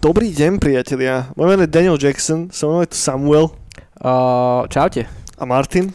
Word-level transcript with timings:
Dobrý 0.00 0.34
deň, 0.34 0.58
priatelia. 0.58 1.30
Moje 1.38 1.48
meno 1.54 1.62
je 1.62 1.70
Daniel 1.70 1.94
Jackson, 1.94 2.50
som 2.50 2.74
mnou 2.74 2.82
je 2.82 2.90
tu 2.90 2.98
Samuel 2.98 3.54
Uh, 4.00 4.64
čaute. 4.72 5.04
A 5.40 5.48
Martin. 5.48 5.88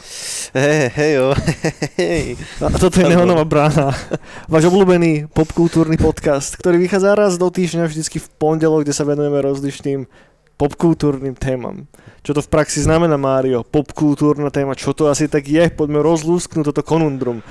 Hej, 0.57 0.89
hej, 0.97 1.13
hej. 2.01 2.33
A 2.57 2.73
toto 2.81 2.97
je 2.97 3.05
Neonová 3.05 3.45
brána. 3.45 3.93
Váš 4.51 4.65
obľúbený 4.73 5.29
popkultúrny 5.29 6.01
podcast, 6.01 6.57
ktorý 6.57 6.81
vychádza 6.81 7.13
raz 7.13 7.37
do 7.37 7.45
týždňa 7.53 7.85
vždycky 7.85 8.17
v 8.17 8.27
pondelok, 8.41 8.81
kde 8.81 8.97
sa 8.97 9.05
venujeme 9.05 9.37
rozličným 9.45 10.09
popkultúrnym 10.57 11.37
témam. 11.37 11.85
Čo 12.25 12.35
to 12.35 12.41
v 12.41 12.49
praxi 12.49 12.81
znamená, 12.81 13.21
Mário? 13.21 13.61
Popkultúrna 13.61 14.49
téma, 14.49 14.73
čo 14.73 14.97
to 14.97 15.13
asi 15.13 15.29
tak 15.29 15.45
je? 15.45 15.69
Poďme 15.69 16.01
rozlúsknuť 16.01 16.73
toto 16.73 16.81
konundrum. 16.81 17.45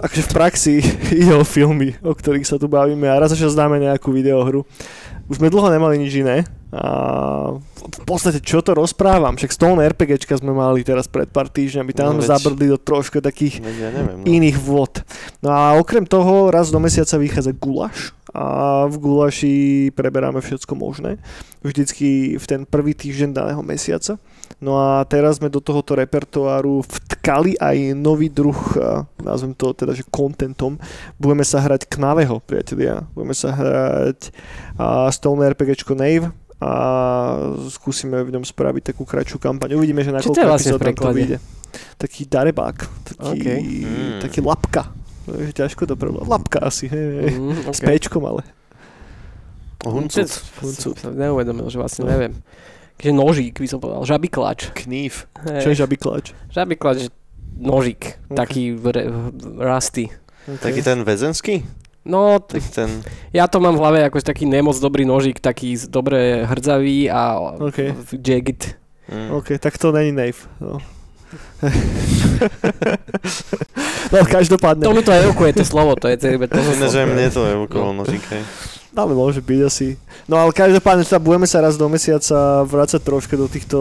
Akože 0.00 0.24
v 0.24 0.32
praxi 0.32 0.74
ide 1.20 1.36
o 1.36 1.44
filmy, 1.44 2.00
o 2.00 2.16
ktorých 2.16 2.48
sa 2.48 2.56
tu 2.56 2.64
bavíme 2.64 3.04
a 3.04 3.20
raz 3.20 3.36
sa 3.36 3.52
dáme 3.52 3.76
nejakú 3.76 4.08
videohru. 4.08 4.64
Už 5.28 5.36
sme 5.36 5.52
dlho 5.52 5.68
nemali 5.68 6.00
nič 6.00 6.24
iné 6.24 6.48
a 6.68 6.84
v 7.72 8.00
podstate 8.04 8.44
čo 8.44 8.60
to 8.60 8.76
rozprávam, 8.76 9.40
však 9.40 9.56
Stone 9.56 9.80
RPGčka 9.80 10.36
sme 10.36 10.52
mali 10.52 10.84
teraz 10.84 11.08
pred 11.08 11.24
pár 11.24 11.48
týždňami, 11.48 11.96
tam 11.96 12.12
No 12.12 12.20
sme 12.20 12.22
veď- 12.24 12.32
zabrdli 12.36 12.66
do 12.68 12.76
troška 12.76 13.24
takých 13.24 13.64
Veď 13.64 13.76
ja 13.78 13.90
neviem, 13.90 14.18
no. 14.20 14.24
iných 14.28 14.58
vôd. 14.60 15.00
No 15.40 15.48
a 15.48 15.80
okrem 15.80 16.04
toho 16.04 16.52
raz 16.52 16.68
do 16.68 16.76
mesiaca 16.76 17.16
vychádza 17.16 17.56
gulaš 17.56 18.12
a 18.28 18.44
v 18.84 19.00
gulaši 19.00 19.54
preberáme 19.96 20.44
všetko 20.44 20.76
možné. 20.76 21.16
Vždycky 21.64 22.36
v 22.36 22.44
ten 22.44 22.60
prvý 22.68 22.92
týždeň 22.92 23.32
daného 23.32 23.64
mesiaca. 23.64 24.20
No 24.60 24.76
a 24.76 25.00
teraz 25.08 25.40
sme 25.40 25.48
do 25.48 25.64
tohoto 25.64 25.96
repertoáru 25.96 26.84
vtkali 26.84 27.56
aj 27.56 27.96
nový 27.96 28.28
druh, 28.28 28.56
nazvem 29.18 29.56
to 29.56 29.72
teda, 29.72 29.96
že 29.96 30.04
contentom. 30.04 30.76
Budeme 31.16 31.44
sa 31.44 31.64
hrať 31.64 31.88
Knaveho, 31.88 32.44
priatelia. 32.44 33.08
Budeme 33.16 33.32
sa 33.32 33.56
hrať 33.56 34.28
a 34.76 35.08
Stone 35.08 35.48
RPGčko 35.48 35.96
Nave 35.96 36.28
a 36.58 36.70
skúsime 37.70 38.18
v 38.26 38.34
ňom 38.34 38.42
spraviť 38.42 38.90
takú 38.90 39.06
kratšiu 39.06 39.38
kampaň. 39.38 39.78
Uvidíme, 39.78 40.02
že 40.02 40.10
na 40.10 40.18
koľko 40.18 40.42
vlastne 40.42 40.74
to 40.74 41.14
vyjde. 41.14 41.38
Taký 42.00 42.26
darebák, 42.26 42.76
taký, 43.14 43.38
OK. 43.38 43.46
Mm. 43.46 44.18
taký 44.24 44.40
lapka. 44.42 44.90
To 45.28 45.36
je 45.38 45.52
ťažko 45.52 45.84
to 45.86 45.94
prevolať. 45.94 46.26
Lapka 46.26 46.58
asi, 46.64 46.88
hej, 46.88 47.06
hej. 47.20 47.30
Mm, 47.36 47.70
S 47.70 47.80
péčkom 47.84 48.24
ale. 48.24 48.42
Huncuc. 49.86 50.26
Som 50.98 51.14
neuvedomil, 51.14 51.70
že 51.70 51.78
vlastne 51.78 52.08
No. 52.08 52.10
neviem. 52.10 52.34
Takže 52.98 53.12
nožík 53.14 53.54
by 53.62 53.68
som 53.70 53.78
povedal, 53.78 54.02
žabiklač. 54.02 54.74
Knív. 54.74 55.30
Čo 55.62 55.70
je 55.70 55.76
žabiklač? 55.78 56.34
Žabiklač, 56.50 57.14
nožík, 57.54 58.18
Ok. 58.26 58.34
taký 58.34 58.74
re, 58.74 59.06
rusty. 59.62 60.10
Taký 60.48 60.82
ten 60.82 61.06
väzenský? 61.06 61.62
No, 62.08 62.40
t- 62.40 62.56
ten... 62.72 63.04
ja 63.36 63.44
to 63.44 63.60
mám 63.60 63.76
v 63.76 63.80
hlave 63.84 63.98
ako 64.08 64.24
taký 64.24 64.48
nemoc 64.48 64.80
dobrý 64.80 65.04
nožík, 65.04 65.44
taký 65.44 65.76
dobre 65.92 66.48
hrdzavý 66.48 67.12
a 67.12 67.36
Ok. 67.60 67.92
jagged. 68.16 68.80
Mm. 69.12 69.28
OK, 69.36 69.60
tak 69.60 69.76
to 69.76 69.92
není 69.92 70.12
Nave. 70.12 70.40
No. 70.60 70.80
no 74.12 74.18
každopádne. 74.24 74.84
To 74.88 74.96
mi 74.96 75.02
to 75.04 75.12
evokuje, 75.12 75.52
to 75.52 75.64
slovo, 75.64 75.92
to 76.00 76.08
je 76.08 76.16
celé 76.16 76.48
to 76.48 76.56
Ináč 76.56 76.80
aj 76.80 77.04
slovo. 77.04 77.12
mne 77.12 77.26
to 77.28 77.42
je 77.44 77.54
okolo 77.68 77.88
nožík, 77.92 78.24
hej. 78.32 78.42
Ale 78.98 79.14
môže 79.14 79.38
byť 79.38 79.60
asi. 79.62 79.94
No 80.26 80.42
ale 80.42 80.50
každopádne 80.50 81.06
teda 81.06 81.22
budeme 81.22 81.46
sa 81.46 81.62
raz 81.62 81.78
do 81.78 81.86
mesiaca 81.86 82.66
vrácať 82.66 82.98
troška 82.98 83.38
do 83.38 83.46
týchto 83.46 83.78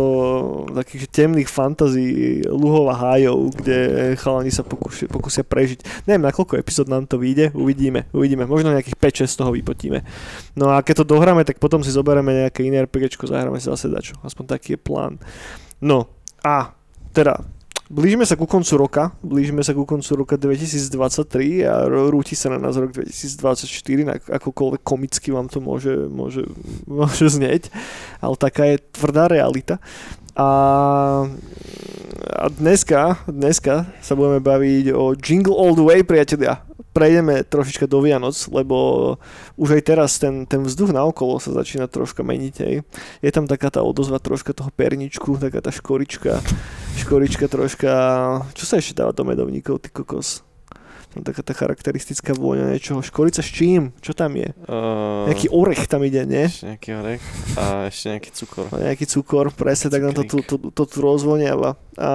takých 0.77 1.09
že 1.09 1.09
temných 1.09 1.49
fantazí 1.49 2.45
luhov 2.45 2.85
a 2.93 2.93
hájov, 2.93 3.49
kde 3.57 4.13
chalani 4.21 4.53
sa 4.53 4.61
pokúsia, 4.61 5.09
pokúsia 5.09 5.41
prežiť. 5.41 6.05
Neviem, 6.05 6.21
na 6.21 6.29
koľko 6.29 6.61
epizód 6.61 6.85
nám 6.85 7.09
to 7.09 7.17
vyjde, 7.17 7.49
uvidíme, 7.57 8.05
uvidíme. 8.13 8.45
Možno 8.45 8.69
nejakých 8.69 9.25
5-6 9.25 9.33
z 9.33 9.37
toho 9.41 9.51
vypotíme. 9.57 10.05
No 10.53 10.69
a 10.69 10.85
keď 10.85 11.01
to 11.01 11.17
dohráme, 11.17 11.41
tak 11.41 11.57
potom 11.57 11.81
si 11.81 11.89
zoberieme 11.89 12.45
nejaké 12.45 12.61
iné 12.61 12.85
RPGčko, 12.85 13.25
zahráme 13.25 13.57
si 13.57 13.73
zase 13.73 13.89
dačo. 13.89 14.21
Aspoň 14.21 14.53
taký 14.53 14.77
je 14.77 14.79
plán. 14.85 15.17
No 15.81 16.13
a 16.45 16.77
teda 17.09 17.41
Blížime 17.87 18.27
sa 18.27 18.35
ku 18.35 18.43
koncu 18.43 18.75
roka, 18.75 19.15
blížime 19.23 19.63
sa 19.63 19.71
ku 19.71 19.87
koncu 19.87 20.11
roka 20.19 20.35
2023 20.35 21.63
a 21.63 21.87
rúti 21.87 22.35
sa 22.35 22.51
na 22.51 22.59
nás 22.59 22.75
rok 22.75 22.91
2024, 22.91 23.63
na 24.03 24.19
akokoľvek 24.19 24.83
komicky 24.83 25.31
vám 25.31 25.47
to 25.47 25.63
môže, 25.63 25.95
môže, 26.11 26.43
môže 26.99 27.31
znieť, 27.31 27.71
ale 28.19 28.35
taká 28.35 28.75
je 28.75 28.83
tvrdá 28.91 29.31
realita. 29.31 29.79
A, 30.35 30.49
a 32.35 32.45
dneska, 32.51 33.23
dneska 33.23 33.87
sa 34.03 34.13
budeme 34.19 34.43
baviť 34.43 34.91
o 34.91 35.15
Jingle 35.15 35.55
All 35.55 35.71
the 35.71 35.87
Way, 35.87 36.03
priatelia. 36.03 36.67
Prejdeme 36.95 37.45
trošička 37.45 37.85
do 37.85 38.01
Vianoc, 38.01 38.33
lebo 38.49 38.77
už 39.59 39.77
aj 39.77 39.83
teraz 39.85 40.17
ten, 40.17 40.49
ten 40.49 40.65
vzduch 40.65 40.95
naokolo 40.95 41.37
sa 41.37 41.53
začína 41.53 41.85
troška 41.91 42.25
meniť. 42.25 42.55
Hej. 42.63 42.75
Je 43.21 43.31
tam 43.35 43.45
taká 43.45 43.67
tá 43.69 43.83
odozva 43.83 44.17
troška 44.17 44.55
toho 44.55 44.71
perničku, 44.73 45.37
taká 45.37 45.59
tá 45.59 45.69
škorička, 45.69 46.39
škorička 46.97 47.45
troška... 47.51 47.91
Čo 48.55 48.63
sa 48.65 48.79
ešte 48.79 49.03
dáva 49.03 49.11
do 49.11 49.27
medovníkov, 49.27 49.83
ty 49.83 49.91
kokos? 49.91 50.46
Tam 51.17 51.25
taká 51.25 51.41
tá 51.41 51.57
charakteristická 51.57 52.37
vôňa 52.37 52.77
niečoho. 52.77 53.01
Škorica 53.01 53.41
s 53.41 53.49
čím? 53.49 53.89
Čo 54.05 54.13
tam 54.13 54.37
je? 54.37 54.53
Uh, 54.69 55.25
Nejaký 55.25 55.49
orech 55.49 55.89
tam 55.89 56.05
ide, 56.05 56.29
nie? 56.29 56.45
ešte 56.45 56.69
nejaký 56.69 56.89
orech 56.93 57.23
a 57.57 57.89
ešte 57.89 58.05
nejaký 58.13 58.29
cukor. 58.37 58.65
A 58.69 58.77
nejaký 58.85 59.05
cukor, 59.09 59.45
presne 59.49 59.89
tak 59.89 60.05
nám 60.05 60.13
to, 60.13 60.23
tu, 60.29 60.37
to, 60.45 60.55
to 60.69 60.83
tu 60.85 60.97
rozvoniava. 61.01 61.73
A 61.97 62.09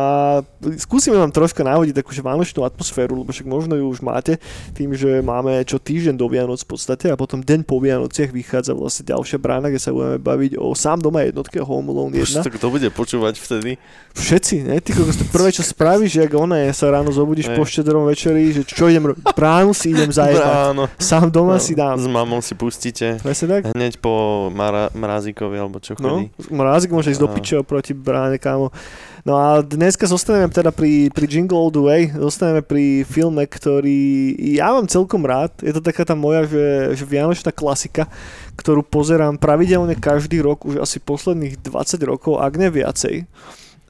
skúsime 0.78 1.18
vám 1.18 1.34
troška 1.34 1.66
navodiť 1.66 1.98
takúže 1.98 2.22
vánočnú 2.22 2.62
atmosféru, 2.62 3.26
lebo 3.26 3.34
však 3.34 3.50
možno 3.50 3.74
ju 3.74 3.90
už 3.90 3.98
máte 4.06 4.38
tým, 4.78 4.94
že 4.94 5.18
máme 5.18 5.58
čo 5.66 5.82
týždeň 5.82 6.14
do 6.14 6.30
Vianoc 6.30 6.62
v 6.62 6.70
podstate 6.70 7.10
a 7.10 7.18
potom 7.18 7.42
deň 7.42 7.66
po 7.66 7.82
Vianociach 7.82 8.30
vychádza 8.30 8.78
vlastne 8.78 9.10
ďalšia 9.10 9.42
brána, 9.42 9.74
kde 9.74 9.82
sa 9.82 9.90
budeme 9.90 10.22
baviť 10.22 10.54
o 10.62 10.70
sám 10.78 11.02
doma 11.02 11.26
jednotke 11.26 11.58
Home 11.58 11.90
Alone 11.90 12.14
1. 12.14 12.22
Už 12.22 12.46
to 12.46 12.54
kto 12.54 12.66
bude 12.70 12.88
počúvať 12.94 13.34
vtedy? 13.42 13.82
Všetci, 14.14 14.54
ne? 14.70 14.78
Ty 14.78 14.94
kokos, 14.94 15.18
to 15.18 15.26
prvé, 15.26 15.50
čo 15.50 15.66
spravíš, 15.66 16.10
že 16.14 16.20
ak 16.30 16.32
ona 16.38 16.62
je, 16.62 16.70
sa 16.70 16.86
ráno 16.92 17.10
zobudíš 17.10 17.50
Hej. 17.50 17.58
po 17.58 17.64
štedrom 17.66 18.06
večeri, 18.06 18.54
že 18.54 18.62
čo 18.62 18.91
idem 18.92 19.04
robiť? 19.06 19.24
Bránu 19.32 19.72
si 19.72 19.90
idem 19.90 20.08
zajebať. 20.08 20.52
Áno. 20.68 20.86
Sám 20.94 21.26
doma 21.26 21.56
No, 21.56 21.58
si 21.58 21.72
dám. 21.72 21.96
S 21.96 22.04
mamou 22.04 22.38
si 22.38 22.52
pustíte. 22.52 23.16
Presne 23.18 23.46
tak? 23.50 23.62
Hneď 23.70 23.96
po 23.96 24.12
mara- 24.48 24.92
mrazíkovi, 24.92 25.56
alebo 25.56 25.76
čo 25.76 25.96
No, 25.96 26.20
chodí. 26.20 26.30
mrázik 26.48 26.88
môže 26.88 27.08
ísť 27.08 27.18
do 27.18 27.26
Áno. 27.26 27.34
piče 27.34 27.54
oproti 27.56 27.92
bráne, 27.92 28.36
kámo. 28.36 28.68
No 29.22 29.34
a 29.34 29.58
dneska 29.58 30.04
zostaneme 30.04 30.48
teda 30.48 30.68
pri, 30.68 31.06
pri 31.08 31.24
Jingle 31.24 31.54
All 31.54 31.70
The 31.70 31.78
Way, 31.80 32.02
zostaneme 32.12 32.60
pri 32.60 32.84
filme, 33.02 33.42
ktorý 33.42 34.02
ja 34.52 34.70
mám 34.70 34.84
celkom 34.84 35.22
rád. 35.22 35.54
Je 35.58 35.70
to 35.70 35.78
taká 35.78 36.02
tá 36.02 36.12
moja, 36.12 36.42
že, 36.44 36.66
že 36.92 37.04
vianočná 37.04 37.48
klasika, 37.48 38.10
ktorú 38.54 38.82
pozerám 38.82 39.38
pravidelne 39.38 39.94
každý 39.94 40.40
rok, 40.40 40.62
už 40.62 40.76
asi 40.76 40.98
posledných 40.98 41.54
20 41.56 41.70
rokov, 42.02 42.36
ak 42.36 42.52
ne 42.56 42.68
viacej. 42.68 43.14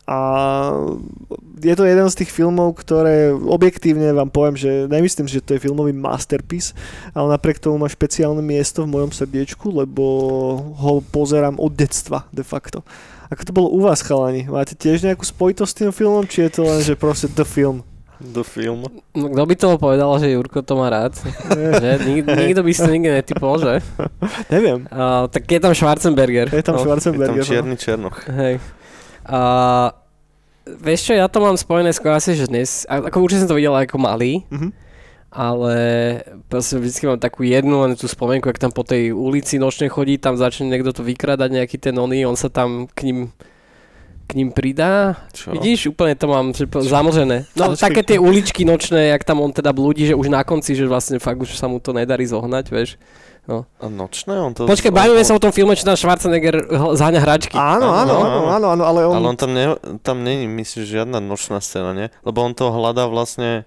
A 0.03 0.19
je 1.63 1.75
to 1.79 1.87
jeden 1.87 2.11
z 2.11 2.19
tých 2.19 2.35
filmov, 2.35 2.75
ktoré 2.75 3.31
objektívne 3.31 4.11
vám 4.11 4.35
poviem, 4.35 4.59
že 4.59 4.91
nemyslím, 4.91 5.31
že 5.31 5.39
to 5.39 5.55
je 5.55 5.63
filmový 5.63 5.95
masterpiece, 5.95 6.75
ale 7.15 7.39
napriek 7.39 7.63
tomu 7.63 7.79
má 7.79 7.87
špeciálne 7.87 8.43
miesto 8.43 8.83
v 8.83 8.99
mojom 8.99 9.15
srdiečku, 9.15 9.71
lebo 9.71 10.05
ho 10.75 10.99
pozerám 11.15 11.55
od 11.63 11.71
detstva 11.71 12.27
de 12.35 12.43
facto. 12.43 12.83
Ako 13.31 13.43
to 13.47 13.53
bolo 13.55 13.69
u 13.71 13.81
vás, 13.81 14.03
chalani? 14.03 14.45
Máte 14.51 14.77
tiež 14.77 15.07
nejakú 15.07 15.25
spojitosť 15.25 15.71
s 15.71 15.79
tým 15.79 15.91
filmom, 15.95 16.27
či 16.27 16.45
je 16.45 16.51
to 16.51 16.63
len, 16.67 16.83
že 16.83 16.99
proste 16.99 17.31
the 17.33 17.47
film? 17.47 17.87
Do 18.23 18.47
filmu. 18.47 18.87
No, 19.19 19.27
kto 19.35 19.43
by 19.51 19.55
toho 19.59 19.77
povedal, 19.83 20.07
že 20.23 20.31
Jurko 20.31 20.63
to 20.63 20.79
má 20.79 20.87
rád? 20.93 21.19
že? 21.83 21.91
Nik, 22.07 22.23
nikto 22.23 22.63
by 22.63 22.71
si 22.71 22.81
to 22.87 22.91
nikdy 22.95 23.11
netypol, 23.19 23.59
že? 23.59 23.83
Neviem. 24.47 24.87
Uh, 24.87 25.27
tak 25.27 25.43
je 25.43 25.59
tam 25.59 25.75
Schwarzenberger. 25.75 26.47
Je 26.55 26.63
tam 26.63 26.79
no. 26.79 26.87
Je 26.87 26.87
tam 26.87 27.03
Schwarzenberger. 27.03 27.43
no. 27.43 27.51
čierny 27.51 27.75
černoch. 27.75 28.23
Hej. 28.31 28.63
A 29.25 29.41
vieš 30.65 31.07
čo, 31.07 31.13
ja 31.13 31.27
to 31.27 31.39
mám 31.39 31.55
spojené 31.55 31.91
skôr 31.91 32.13
asi, 32.13 32.35
že 32.35 32.47
dnes, 32.47 32.83
ako 32.85 33.23
určite 33.23 33.47
som 33.47 33.51
to 33.51 33.59
videl 33.59 33.75
ako 33.75 33.99
malý, 33.99 34.43
Mhm. 34.51 34.71
ale 35.29 35.75
proste 36.47 36.77
vždycky 36.77 37.07
mám 37.07 37.17
takú 37.17 37.41
jednu 37.43 37.81
len 37.81 37.97
tú 37.97 38.05
spomienku, 38.05 38.47
ak 38.47 38.59
tam 38.59 38.71
po 38.71 38.83
tej 38.83 39.11
ulici 39.11 39.57
nočne 39.57 39.89
chodí, 39.89 40.17
tam 40.17 40.37
začne 40.37 40.69
niekto 40.69 40.93
to 40.93 41.03
vykradať, 41.03 41.49
nejaký 41.51 41.77
ten 41.77 41.97
oný, 41.97 42.27
on 42.27 42.37
sa 42.37 42.49
tam 42.49 42.87
k 42.89 43.09
ním 43.09 43.19
k 44.23 44.39
ním 44.39 44.49
pridá. 44.49 45.19
Čo? 45.37 45.53
Vidíš, 45.53 45.93
úplne 45.93 46.17
to 46.17 46.25
mám 46.25 46.57
že 46.57 46.65
zamlžené. 46.65 47.45
No 47.53 47.77
Počkej. 47.77 47.85
také 47.85 48.01
tie 48.01 48.17
uličky 48.17 48.65
nočné, 48.65 49.13
jak 49.13 49.29
tam 49.29 49.45
on 49.45 49.53
teda 49.53 49.77
blúdi, 49.77 50.09
že 50.09 50.17
už 50.17 50.33
na 50.33 50.41
konci, 50.41 50.73
že 50.73 50.89
vlastne 50.89 51.21
fakt 51.21 51.37
už 51.37 51.53
sa 51.53 51.69
mu 51.69 51.77
to 51.77 51.93
nedarí 51.93 52.25
zohnať, 52.25 52.65
vieš. 52.73 52.97
A 53.51 53.91
nočné? 53.91 54.39
On 54.39 54.55
to... 54.55 54.71
Počkaj, 54.71 54.95
bavíme 54.95 55.19
sa 55.27 55.35
o 55.35 55.43
tom 55.43 55.51
filme, 55.51 55.75
čo 55.75 55.83
tam 55.83 55.99
Schwarzenegger 55.99 56.63
zháňa 56.71 57.21
hračky. 57.27 57.59
Áno, 57.59 57.91
áno, 57.91 58.23
áno, 58.23 58.41
áno, 58.55 58.67
áno, 58.71 58.83
ale 58.87 59.01
on... 59.03 59.15
Ale 59.19 59.27
on 59.35 59.37
tam, 59.37 59.51
ne, 59.51 59.75
tam 59.99 60.23
není, 60.23 60.47
myslím, 60.47 60.87
žiadna 60.87 61.19
nočná 61.19 61.59
scéna, 61.59 61.91
nie? 61.91 62.07
Lebo 62.23 62.39
on 62.39 62.55
to 62.55 62.71
hľadá 62.71 63.11
vlastne 63.11 63.67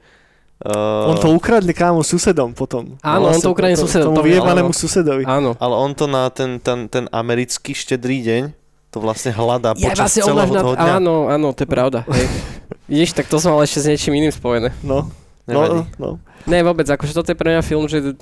Uh, 0.56 1.12
On 1.12 1.20
to 1.20 1.36
ukradli 1.36 1.76
kámo 1.76 2.00
susedom 2.00 2.56
potom. 2.56 2.96
Áno, 3.04 3.28
on 3.28 3.44
to 3.44 3.52
ukradne 3.52 3.76
susedom, 3.76 4.16
Tomu 4.16 4.24
vyjebanému 4.24 4.72
susedovi. 4.72 5.28
Áno. 5.28 5.52
ale 5.60 5.76
on 5.76 5.92
to 5.92 6.08
na 6.08 6.32
ten, 6.32 6.64
ten, 6.64 6.88
ten 6.88 7.12
americký 7.12 7.76
štedrý 7.76 8.24
deň 8.24 8.44
to 8.88 9.04
vlastne 9.04 9.36
hľadá 9.36 9.76
Ja 9.76 9.92
počas 9.92 10.16
vlastne 10.16 10.22
on 10.24 10.30
celého 10.32 10.54
na... 10.56 10.62
toho 10.64 10.74
dňa. 10.80 10.92
Áno, 10.96 11.16
áno, 11.28 11.48
to 11.52 11.68
je 11.68 11.70
pravda. 11.70 12.08
Hej. 12.08 12.32
Vidíš, 12.88 13.12
tak 13.20 13.28
to 13.28 13.36
som 13.44 13.52
mal 13.52 13.68
ešte 13.68 13.84
s 13.84 13.86
niečím 13.92 14.16
iným 14.16 14.32
spojené. 14.32 14.72
No, 14.80 15.12
Nevadí. 15.44 15.84
no, 16.00 16.16
no. 16.16 16.24
Ne, 16.48 16.64
vôbec, 16.64 16.88
akože 16.88 17.12
toto 17.12 17.36
je 17.36 17.38
pre 17.38 17.52
mňa 17.52 17.60
film, 17.60 17.92
že... 17.92 18.16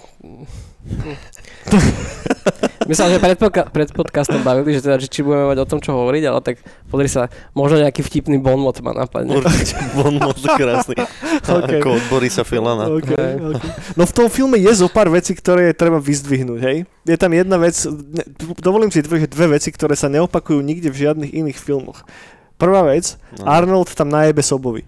Myslím, 2.84 3.08
že 3.10 3.18
pred, 3.18 3.38
podca- 3.38 3.64
pred 3.66 3.88
podcastom 3.90 4.44
bavili, 4.44 4.76
že 4.76 4.84
teda, 4.84 5.00
že 5.00 5.08
či 5.08 5.24
budeme 5.24 5.48
mať 5.48 5.58
o 5.58 5.66
tom, 5.66 5.80
čo 5.80 5.96
hovoriť, 5.96 6.24
ale 6.26 6.40
tak 6.44 6.60
pozri 6.86 7.08
sa, 7.08 7.26
možno 7.54 7.80
nejaký 7.80 8.04
vtipný 8.04 8.36
bonmot 8.36 8.76
ma 8.84 8.92
napadne. 8.94 9.40
Určite, 9.40 9.80
on 9.98 10.20
moc 10.20 10.36
krásny. 10.38 10.96
Okay. 11.44 11.80
Ako 11.80 12.00
od 12.00 12.04
Borisa 12.08 12.42
Filana. 12.42 12.88
Okay, 12.90 13.36
okay. 13.36 13.70
No 13.94 14.04
v 14.04 14.14
tom 14.14 14.28
filme 14.28 14.56
je 14.56 14.72
zo 14.74 14.88
pár 14.88 15.10
vecí, 15.10 15.34
ktoré 15.34 15.70
je 15.70 15.76
treba 15.76 16.00
vyzdvihnúť, 16.00 16.60
hej? 16.62 16.78
Je 17.04 17.18
tam 17.20 17.30
jedna 17.30 17.60
vec, 17.60 17.76
ne, 17.84 18.24
dovolím 18.58 18.88
si 18.88 19.04
tvrdiť 19.04 19.28
dve 19.28 19.52
veci, 19.52 19.68
ktoré 19.68 19.92
sa 19.94 20.08
neopakujú 20.08 20.60
nikde 20.60 20.88
v 20.88 21.04
žiadnych 21.04 21.36
iných 21.36 21.60
filmoch. 21.60 22.08
Prvá 22.56 22.86
vec, 22.86 23.20
No. 23.36 23.44
Arnold 23.44 23.92
tam 23.92 24.08
najebe 24.08 24.40
Sobovi. 24.40 24.88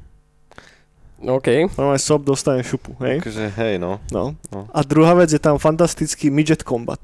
OK. 1.26 1.74
Normálne 1.74 2.02
Sob 2.02 2.22
dostane 2.22 2.62
šupu, 2.62 2.94
hej? 3.02 3.20
Takže 3.26 3.50
hej, 3.58 3.76
no. 3.82 3.98
No. 4.14 4.38
No. 4.54 4.70
A 4.70 4.80
druhá 4.86 5.18
vec 5.18 5.34
je 5.34 5.42
tam 5.42 5.58
fantastický 5.58 6.30
midget 6.30 6.62
combat. 6.62 7.02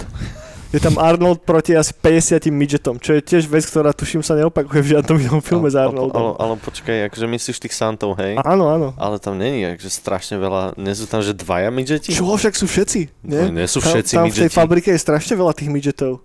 Je 0.72 0.80
tam 0.80 0.96
Arnold 0.96 1.44
proti 1.44 1.76
asi 1.76 1.92
50 1.92 2.48
midgetom, 2.48 2.96
čo 2.96 3.12
je 3.12 3.20
tiež 3.20 3.44
vec, 3.52 3.68
ktorá 3.68 3.92
tuším 3.92 4.24
sa 4.24 4.40
neopakuje 4.40 4.80
v 4.80 4.88
žiadnom 4.96 5.20
inom 5.20 5.42
filme 5.44 5.68
s 5.68 5.76
Ale, 5.76 5.92
ale, 5.92 6.00
Arnoldom. 6.00 6.24
ale 6.40 6.54
počkaj, 6.64 7.12
akože 7.12 7.28
myslíš 7.28 7.58
tých 7.60 7.76
Santov, 7.76 8.16
hej? 8.16 8.40
Áno, 8.40 8.72
áno. 8.72 8.96
Ale 8.96 9.20
tam 9.20 9.36
není, 9.36 9.68
akože 9.68 9.92
strašne 9.92 10.40
veľa, 10.40 10.80
nie 10.80 10.96
sú 10.96 11.12
tam, 11.12 11.20
že 11.20 11.36
dvaja 11.36 11.68
midgeti? 11.76 12.16
Čo, 12.16 12.24
však 12.24 12.56
sú 12.56 12.72
všetci, 12.72 13.00
nie? 13.28 13.42
No, 13.52 13.52
nie 13.52 13.68
sú 13.68 13.84
Tam, 13.84 13.92
všetci 13.92 14.14
tam 14.16 14.32
v 14.32 14.38
tej 14.48 14.52
fabrike 14.56 14.96
je 14.96 15.00
strašne 15.04 15.36
veľa 15.36 15.52
tých 15.52 15.68
midgetov. 15.68 16.24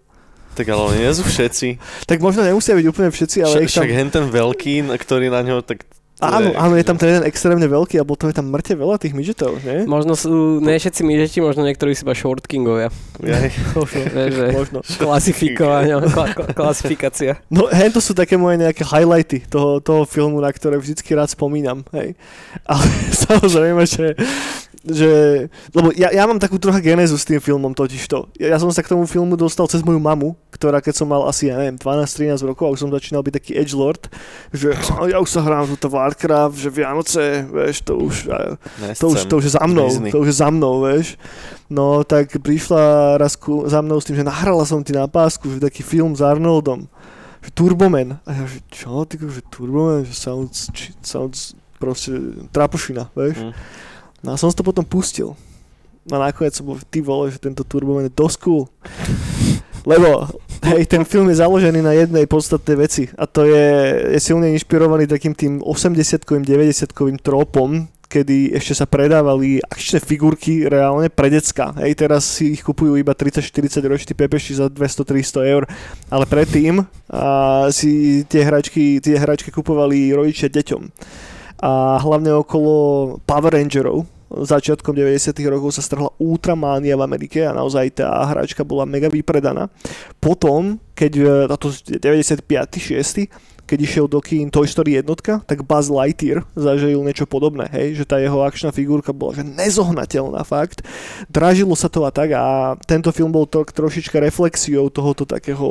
Tak 0.55 0.67
ale 0.71 0.95
nie 0.95 1.11
sú 1.11 1.27
všetci. 1.27 1.69
Tak 2.15 2.23
možno 2.23 2.47
nemusia 2.47 2.79
byť 2.79 2.87
úplne 2.87 3.11
všetci, 3.11 3.39
ale 3.43 3.51
Však, 3.51 3.63
ich 3.67 3.73
tam... 3.75 3.83
však 3.83 3.93
hen 3.99 4.09
ten 4.15 4.27
veľký, 4.31 4.75
ktorý 4.95 5.27
na 5.27 5.43
ňo, 5.43 5.67
tak... 5.67 5.83
Áno, 6.17 6.49
áno, 6.57 6.81
je 6.81 6.85
tam 6.89 6.97
ten 6.97 7.13
jeden 7.13 7.29
extrémne 7.29 7.69
veľký 7.69 8.01
a 8.01 8.09
potom 8.09 8.33
je 8.33 8.37
tam 8.41 8.49
mŕte 8.49 8.73
veľa 8.73 8.97
tých 8.97 9.13
midgetov, 9.13 9.61
nie? 9.61 9.85
Možno 9.85 10.17
sú, 10.17 10.65
ne 10.65 10.73
všetci 10.81 11.05
midgeti, 11.05 11.45
možno 11.45 11.61
niektorí 11.69 11.93
sú 11.93 12.09
iba 12.09 12.17
short 12.17 12.49
kingovia. 12.49 12.89
Jaj. 13.21 13.53
Možno. 13.77 14.01
Možno. 14.57 14.79
klasifikovanie, 14.81 15.93
kla, 16.09 16.27
kla, 16.33 16.47
klasifikácia. 16.57 17.37
No, 17.53 17.69
hen 17.69 17.93
to 17.93 18.01
sú 18.01 18.17
také 18.17 18.41
moje 18.41 18.57
nejaké 18.65 18.81
highlighty 18.81 19.45
toho, 19.45 19.77
toho 19.85 20.09
filmu, 20.09 20.41
na 20.41 20.49
ktoré 20.49 20.81
vždycky 20.81 21.13
rád 21.13 21.29
spomínam, 21.29 21.85
hej. 21.93 22.17
Ale 22.65 22.85
samozrejme, 23.29 23.85
že 23.85 24.17
že, 24.87 25.11
lebo 25.75 25.91
ja, 25.99 26.15
ja 26.15 26.23
mám 26.31 26.39
takú 26.39 26.63
trocha 26.63 26.79
genézu 26.79 27.19
s 27.19 27.27
tým 27.27 27.43
filmom 27.43 27.75
totižto. 27.75 28.39
Ja, 28.39 28.55
ja 28.55 28.59
som 28.63 28.71
sa 28.71 28.87
k 28.87 28.95
tomu 28.95 29.03
filmu 29.11 29.35
dostal 29.35 29.67
cez 29.67 29.83
moju 29.83 29.99
mamu, 29.99 30.39
ktorá 30.55 30.79
keď 30.79 30.95
som 31.03 31.11
mal 31.11 31.27
asi, 31.27 31.51
ja 31.51 31.59
neviem, 31.59 31.75
12-13 31.75 32.39
rokov, 32.47 32.65
a 32.71 32.75
už 32.79 32.81
som 32.87 32.91
začínal 32.95 33.27
byť 33.27 33.35
taký 33.35 33.53
edgelord, 33.59 34.07
že 34.55 34.73
"A 34.95 35.11
ja 35.11 35.19
už 35.19 35.27
sa 35.27 35.43
hrám 35.43 35.67
túto 35.67 35.91
Warcraft, 35.91 36.55
že 36.55 36.71
Vianoce, 36.71 37.43
vieš, 37.51 37.83
to 37.83 37.99
už, 37.99 38.31
to 38.97 39.07
už, 39.11 39.19
to 39.27 39.35
už 39.43 39.45
je 39.51 39.53
za 39.59 39.65
mnou, 39.67 39.87
to 40.15 40.19
už 40.23 40.29
je 40.31 40.37
za 40.39 40.49
mnou, 40.55 40.75
vieš. 40.87 41.19
No 41.67 42.07
tak 42.07 42.39
prišla 42.39 43.17
raz 43.19 43.35
ku, 43.35 43.67
za 43.67 43.83
mnou 43.83 43.99
s 43.99 44.07
tým, 44.07 44.23
že 44.23 44.23
nahrala 44.23 44.63
som 44.63 44.87
ti 44.87 44.95
na 44.95 45.11
pásku, 45.11 45.51
že 45.51 45.59
taký 45.59 45.83
film 45.83 46.15
s 46.15 46.23
Arnoldom, 46.23 46.87
že 47.43 47.51
Turboman. 47.51 48.23
A 48.23 48.31
ja, 48.31 48.47
že 48.47 48.63
čo, 48.71 49.03
ty 49.03 49.19
že 49.19 49.43
Turboman, 49.51 50.07
že 50.07 50.15
sounds, 50.15 50.71
sounds 51.03 51.59
proste 51.83 52.15
trapošina, 52.55 53.11
vieš. 53.13 53.51
Hm. 53.51 53.53
No 54.27 54.35
a 54.35 54.41
som 54.41 54.51
si 54.51 54.59
to 54.59 54.67
potom 54.67 54.83
pustil. 54.83 55.39
A 56.11 56.19
nakoniec 56.19 56.59
som 56.59 56.67
bol, 56.67 56.83
ty 56.91 56.99
vole, 56.99 57.31
že 57.31 57.39
tento 57.39 57.63
Turboman 57.63 58.11
je 58.11 58.15
dosť 58.15 58.37
cool. 58.43 58.67
Lebo, 59.87 60.27
hej, 60.67 60.83
ten 60.91 61.07
film 61.07 61.31
je 61.31 61.39
založený 61.39 61.79
na 61.79 61.95
jednej 61.95 62.27
podstatnej 62.27 62.75
veci 62.75 63.07
a 63.15 63.23
to 63.23 63.47
je, 63.47 63.67
je 64.11 64.19
silne 64.19 64.51
inšpirovaný 64.51 65.07
takým 65.07 65.31
tým 65.31 65.63
80-kovým, 65.63 66.43
90-kovým 66.43 67.23
tropom, 67.23 67.87
kedy 68.11 68.51
ešte 68.59 68.83
sa 68.83 68.87
predávali 68.91 69.63
akčné 69.63 70.03
figurky 70.03 70.67
reálne 70.67 71.07
pre 71.07 71.31
decka. 71.31 71.71
Hej, 71.79 72.03
teraz 72.03 72.27
si 72.27 72.59
ich 72.59 72.67
kupujú 72.67 72.99
iba 72.99 73.15
30-40 73.15 73.79
roční 73.87 74.15
pepeši 74.19 74.59
za 74.59 74.67
200-300 74.67 75.55
eur, 75.55 75.71
ale 76.11 76.25
predtým 76.27 76.83
a, 76.83 77.71
si 77.71 78.27
tie 78.27 78.43
hračky, 78.43 78.99
tie 78.99 79.15
hračky 79.23 79.55
kupovali 79.55 80.11
rodičia 80.19 80.51
deťom. 80.51 80.83
A 81.63 82.03
hlavne 82.03 82.35
okolo 82.35 82.75
Power 83.23 83.55
Rangerov, 83.55 84.16
začiatkom 84.31 84.93
90 84.95 85.33
rokov 85.47 85.79
sa 85.79 85.83
strhla 85.83 86.11
ultramánia 86.19 86.99
v 86.99 87.07
Amerike 87.07 87.47
a 87.47 87.55
naozaj 87.55 88.03
tá 88.03 88.11
hračka 88.27 88.67
bola 88.67 88.83
mega 88.83 89.07
vypredaná. 89.07 89.71
Potom, 90.19 90.83
keď 90.99 91.13
e, 91.47 91.57
to 91.59 91.71
95. 92.03 92.43
6 92.77 93.56
keď 93.67 93.79
išiel 93.83 94.07
do 94.07 94.23
kín 94.23 94.49
Toy 94.49 94.71
Story 94.71 94.97
jednotka, 94.97 95.43
tak 95.45 95.67
Buzz 95.67 95.91
Lightyear 95.91 96.47
zažil 96.55 97.03
niečo 97.03 97.27
podobné, 97.27 97.67
hej, 97.75 97.99
že 97.99 98.05
tá 98.07 98.23
jeho 98.23 98.41
akčná 98.47 98.71
figurka 98.71 99.11
bola 99.11 99.37
že 99.37 99.45
nezohnateľná 99.45 100.47
fakt. 100.47 100.87
Dražilo 101.27 101.75
sa 101.75 101.91
to 101.91 102.07
a 102.07 102.15
tak 102.15 102.33
a 102.33 102.79
tento 102.87 103.11
film 103.11 103.35
bol 103.35 103.45
to, 103.45 103.67
trošička 103.67 104.23
reflexiou 104.23 104.87
tohoto 104.89 105.27
takého 105.27 105.67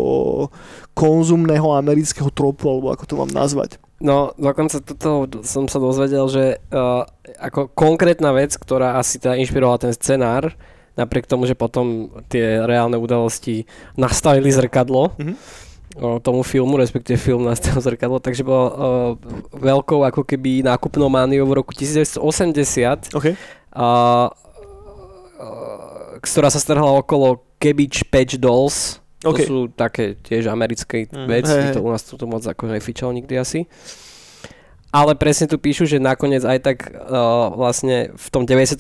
konzumného 0.92 1.72
amerického 1.74 2.28
tropu, 2.30 2.68
alebo 2.68 2.92
ako 2.92 3.04
to 3.08 3.16
mám 3.16 3.32
nazvať. 3.32 3.80
No, 4.04 4.36
dokonca 4.36 4.84
toto 4.84 5.32
som 5.48 5.72
sa 5.72 5.80
dozvedel, 5.80 6.28
že 6.28 6.44
uh, 6.76 7.08
ako 7.40 7.72
konkrétna 7.72 8.36
vec, 8.36 8.52
ktorá 8.60 9.00
asi 9.00 9.24
teda 9.24 9.40
inšpirovala 9.40 9.88
ten 9.88 9.94
scenár, 9.96 10.52
napriek 11.00 11.28
tomu, 11.28 11.48
že 11.48 11.56
potom 11.56 12.12
tie 12.28 12.64
reálne 12.64 13.00
udalosti 13.00 13.68
nastavili 13.96 14.52
zrkadlo 14.52 15.16
Mhm. 15.16 15.36
Tomu 16.20 16.44
filmu, 16.44 16.76
respektíve 16.76 17.16
film 17.16 17.48
nastavil 17.48 17.80
zrkadlo, 17.80 18.20
takže 18.20 18.44
bol 18.44 18.64
uh, 18.68 18.74
veľkou 19.54 20.04
ako 20.04 20.22
keby 20.22 20.60
nákupnou 20.62 21.08
mániou 21.08 21.48
v 21.48 21.60
roku 21.60 21.72
1980, 21.72 23.16
Okay. 23.16 23.34
uh, 23.72 24.28
uh, 25.40 26.20
ktorá 26.20 26.50
sa 26.50 26.60
strhla 26.60 27.00
okolo 27.00 27.40
Cabbage 27.56 28.04
Patch 28.06 28.36
Dolls, 28.36 29.00
To 29.24 29.34
OK. 29.34 29.42
sú 29.42 29.58
také 29.72 30.20
tiež 30.20 30.46
americké 30.48 31.08
Mm. 31.10 31.26
veci, 31.26 31.56
hej. 31.56 31.74
to 31.74 31.82
u 31.82 31.90
nás 31.90 32.04
to 32.06 32.26
moc 32.28 32.44
ako 32.44 32.70
nefičalo 32.70 33.10
nikdy 33.10 33.40
asi. 33.40 33.66
Ale 34.96 35.12
presne 35.20 35.52
tu 35.52 35.60
píšu, 35.60 35.84
že 35.84 36.00
nakoniec 36.00 36.48
aj 36.48 36.60
tak 36.64 36.78
uh, 36.88 37.52
vlastne 37.52 38.16
v 38.16 38.28
tom 38.32 38.48
96. 38.48 38.80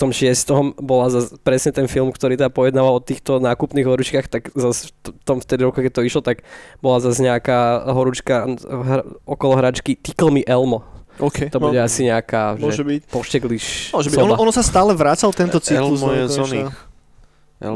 bola 0.79 1.11
zas 1.11 1.35
presne 1.43 1.75
ten 1.75 1.91
film, 1.91 2.07
ktorý 2.07 2.39
teda 2.39 2.47
pojednával 2.47 2.97
o 2.97 3.03
týchto 3.03 3.43
nákupných 3.43 3.83
horúčkach, 3.83 4.31
tak 4.31 4.47
zase 4.55 4.95
v 5.03 5.23
tom 5.27 5.43
vtedy 5.43 5.67
roku, 5.67 5.83
keď 5.83 5.91
to 5.91 6.07
išlo, 6.07 6.23
tak 6.23 6.47
bola 6.79 7.03
zase 7.03 7.19
nejaká 7.19 7.91
horúčka 7.91 8.47
hr, 8.63 9.03
okolo 9.27 9.59
hračky 9.59 9.99
Tickle 9.99 10.31
Me 10.31 10.47
Elmo. 10.47 10.87
OK. 11.19 11.51
To 11.51 11.59
bude 11.59 11.75
no, 11.75 11.83
asi 11.83 12.07
nejaká, 12.07 12.55
môže 12.55 12.79
že 12.79 12.87
byť. 12.87 13.01
poštekliš 13.11 13.65
Môže 13.91 14.07
byť. 14.15 14.19
Ono, 14.23 14.35
ono 14.39 14.51
sa 14.55 14.63
stále 14.63 14.95
vracal 14.95 15.35
tento 15.35 15.59
cyklus. 15.59 15.99
Elmo 15.99 16.07
no, 16.11 16.15
je 16.15 16.23
z 16.31 16.37
oných. 16.39 16.71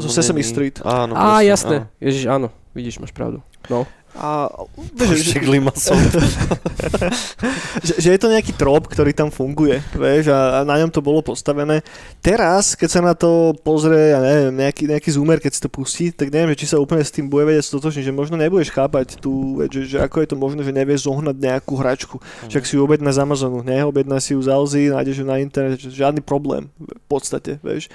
Zo 0.00 0.08
Sesame 0.08 0.40
Street. 0.40 0.80
Áno, 0.80 1.12
Á, 1.12 1.44
jasné. 1.44 1.84
áno. 1.84 2.00
Ježiš, 2.00 2.24
áno. 2.24 2.48
Vidíš, 2.72 3.04
máš 3.04 3.12
pravdu. 3.12 3.44
No. 3.68 3.84
A 4.18 4.50
vieš, 4.98 5.38
že, 7.86 7.94
že, 8.02 8.08
je 8.10 8.20
to 8.20 8.28
nejaký 8.28 8.52
trop, 8.58 8.82
ktorý 8.82 9.14
tam 9.14 9.30
funguje, 9.30 9.78
vieš, 9.94 10.34
a, 10.34 10.60
a 10.60 10.66
na 10.66 10.82
ňom 10.82 10.90
to 10.90 10.98
bolo 10.98 11.22
postavené. 11.22 11.86
Teraz, 12.18 12.74
keď 12.74 12.88
sa 12.90 13.00
na 13.00 13.14
to 13.14 13.54
pozrie, 13.62 14.10
ja 14.10 14.18
neviem, 14.18 14.54
nejaký, 14.54 14.90
nejaký 14.90 15.10
zoomer, 15.14 15.38
keď 15.38 15.52
si 15.54 15.62
to 15.62 15.70
pustí, 15.70 16.10
tak 16.10 16.34
neviem, 16.34 16.50
že 16.54 16.66
či 16.66 16.74
sa 16.74 16.82
úplne 16.82 17.06
s 17.06 17.14
tým 17.14 17.30
bude 17.30 17.46
vedieť 17.46 17.70
stotočniť, 17.70 18.10
že 18.10 18.14
možno 18.14 18.34
nebudeš 18.34 18.74
chápať 18.74 19.22
tú 19.22 19.62
vec, 19.62 19.70
že, 19.70 19.86
že 19.86 19.96
ako 20.02 20.26
je 20.26 20.28
to 20.28 20.36
možné, 20.36 20.60
že 20.66 20.74
nevieš 20.74 21.06
zohnať 21.06 21.36
nejakú 21.38 21.78
hračku. 21.78 22.18
Však 22.50 22.66
si 22.66 22.74
ju 22.74 22.82
objedná 22.82 23.14
z 23.14 23.22
Amazonu, 23.22 23.62
ne? 23.62 23.86
Objedná 23.86 24.18
si 24.18 24.34
ju 24.34 24.42
z 24.42 24.50
Alzy, 24.50 24.90
nájdeš 24.90 25.22
ju 25.22 25.26
na 25.26 25.38
internete, 25.38 25.86
žiadny 25.86 26.20
problém 26.20 26.66
v 26.82 27.06
podstate, 27.06 27.62
vieš. 27.62 27.86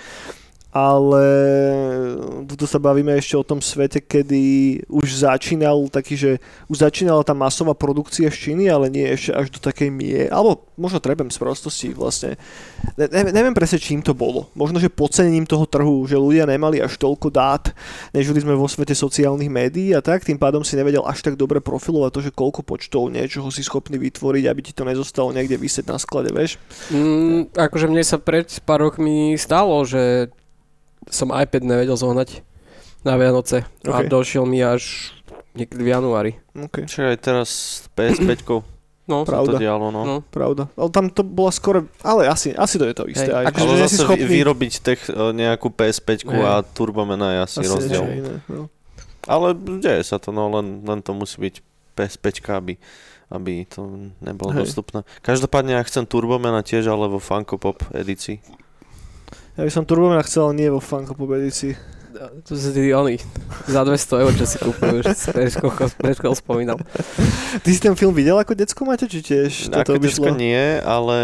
Ale 0.76 1.24
tu 2.52 2.68
sa 2.68 2.84
bavíme 2.84 3.16
ešte 3.16 3.40
o 3.40 3.48
tom 3.48 3.64
svete, 3.64 4.04
kedy 4.04 4.44
už 4.92 5.24
začínal 5.24 5.88
taký, 5.88 6.20
že 6.20 6.32
už 6.68 6.84
začínala 6.84 7.24
tá 7.24 7.32
masová 7.32 7.72
produkcia 7.72 8.28
z 8.28 8.52
Číny, 8.52 8.68
ale 8.68 8.92
nie 8.92 9.08
ešte 9.08 9.32
až 9.32 9.48
do 9.56 9.64
takej 9.64 9.88
mie, 9.88 10.28
alebo 10.28 10.68
možno 10.76 11.00
trebem 11.00 11.32
z 11.32 11.40
prostosti 11.40 11.96
vlastne. 11.96 12.36
Ne, 13.00 13.08
ne, 13.08 13.32
neviem 13.32 13.56
presne 13.56 13.80
čím 13.80 14.04
to 14.04 14.12
bolo. 14.12 14.52
Možno, 14.52 14.76
že 14.84 14.92
podcenením 14.92 15.48
toho 15.48 15.64
trhu, 15.64 16.04
že 16.12 16.20
ľudia 16.20 16.44
nemali 16.44 16.84
až 16.84 17.00
toľko 17.00 17.32
dát, 17.32 17.72
nežili 18.12 18.44
sme 18.44 18.52
vo 18.52 18.68
svete 18.68 18.92
sociálnych 18.92 19.48
médií 19.48 19.96
a 19.96 20.04
tak, 20.04 20.28
tým 20.28 20.36
pádom 20.36 20.60
si 20.68 20.76
nevedel 20.76 21.08
až 21.08 21.24
tak 21.24 21.40
dobre 21.40 21.64
profilovať 21.64 22.12
to, 22.12 22.20
že 22.20 22.36
koľko 22.36 22.68
počtov 22.68 23.08
niečoho 23.08 23.48
si 23.48 23.64
schopný 23.64 23.96
vytvoriť, 23.96 24.44
aby 24.52 24.60
ti 24.60 24.76
to 24.76 24.84
nezostalo 24.84 25.32
niekde 25.32 25.56
vysieť 25.56 25.88
na 25.88 25.96
sklade, 25.96 26.36
vieš? 26.36 26.60
Mm, 26.92 27.48
akože 27.56 27.88
mne 27.88 28.04
sa 28.04 28.20
pred 28.20 28.52
pár 28.68 28.84
rokmi 28.84 29.40
stalo, 29.40 29.80
že 29.88 30.28
som 31.08 31.30
iPad 31.30 31.62
nevedel 31.62 31.94
zohnať 31.94 32.42
na 33.02 33.16
Vianoce 33.16 33.64
a 33.84 34.02
Ok. 34.02 34.08
došiel 34.08 34.44
mi 34.44 34.60
až 34.60 35.14
niekedy 35.54 35.82
v 35.82 35.90
januári. 35.92 36.32
Okay. 36.52 36.84
Čo 36.84 37.06
aj 37.06 37.18
teraz 37.20 37.50
s 37.50 37.90
PS5 37.94 38.66
No, 39.06 39.22
sa 39.22 39.38
to 39.38 39.54
Pravda. 39.54 39.58
dialo, 39.62 39.94
no. 39.94 40.02
no. 40.02 40.16
Pravda. 40.26 40.66
Ale 40.74 40.90
tam 40.90 41.14
to 41.14 41.22
bola 41.22 41.54
skoro... 41.54 41.86
Ale 42.02 42.26
asi, 42.26 42.58
asi 42.58 42.82
to 42.82 42.90
je 42.90 42.96
to 42.98 43.06
isté. 43.06 43.30
Hej, 43.30 43.38
Aj, 43.38 43.44
akože 43.54 43.62
že 43.62 43.70
Ale 43.70 43.84
zase 43.86 44.02
schopný- 44.02 44.26
vyrobiť 44.26 44.74
tech, 44.82 45.02
e, 45.06 45.30
nejakú 45.30 45.70
PS5 45.70 46.26
Hej. 46.26 46.42
a 46.42 46.66
Turbomana 46.66 47.28
je 47.30 47.40
asi, 47.40 47.58
asi 47.60 47.70
rozdiel. 47.70 48.02
iné, 48.02 48.34
no. 48.50 48.66
Ale 49.30 49.54
deje 49.54 50.02
sa 50.02 50.18
to, 50.18 50.34
no 50.34 50.50
len, 50.50 50.82
len 50.82 51.06
to 51.06 51.14
musí 51.14 51.38
byť 51.38 51.56
PS5, 51.94 52.26
aby, 52.50 52.74
aby 53.30 53.70
to 53.70 53.86
nebolo 54.26 54.58
Hej. 54.58 54.66
dostupné. 54.66 55.06
Každopádne 55.22 55.78
ja 55.78 55.86
chcem 55.86 56.10
Turbomana 56.10 56.66
tiež, 56.66 56.90
ale 56.90 57.06
vo 57.06 57.22
Funko 57.22 57.62
Pop 57.62 57.86
edícii. 57.94 58.42
Ja 59.56 59.64
by 59.64 59.72
som 59.72 59.84
Turbomana 59.84 60.20
chcel, 60.22 60.46
ale 60.46 60.56
nie 60.56 60.68
vo 60.68 60.80
Funko 60.80 61.14
Pop 61.14 61.32
edícii. 61.32 61.76
To 62.46 62.54
si 62.54 62.72
tí 62.72 62.92
oni 62.92 63.20
za 63.66 63.84
200 63.84 63.92
eur, 64.18 64.32
čo 64.34 64.46
si 64.46 64.56
kúpujú, 64.58 65.00
už 65.00 65.08
si 65.14 65.28
pred 65.30 65.48
chvíľkou- 65.50 65.96
pred 65.98 66.16
chvíľou 66.16 66.36
spomínal. 66.38 66.78
Ty 67.58 67.70
si 67.70 67.80
ten 67.82 67.92
film 67.94 68.12
videl 68.12 68.36
ako 68.36 68.52
decko, 68.54 68.84
Maťo, 68.84 69.04
či 69.06 69.20
tiež 69.22 69.68
toto 69.70 69.92
Ako 69.92 70.00
vyšlo? 70.02 70.32
nie, 70.32 70.80
ale 70.80 71.20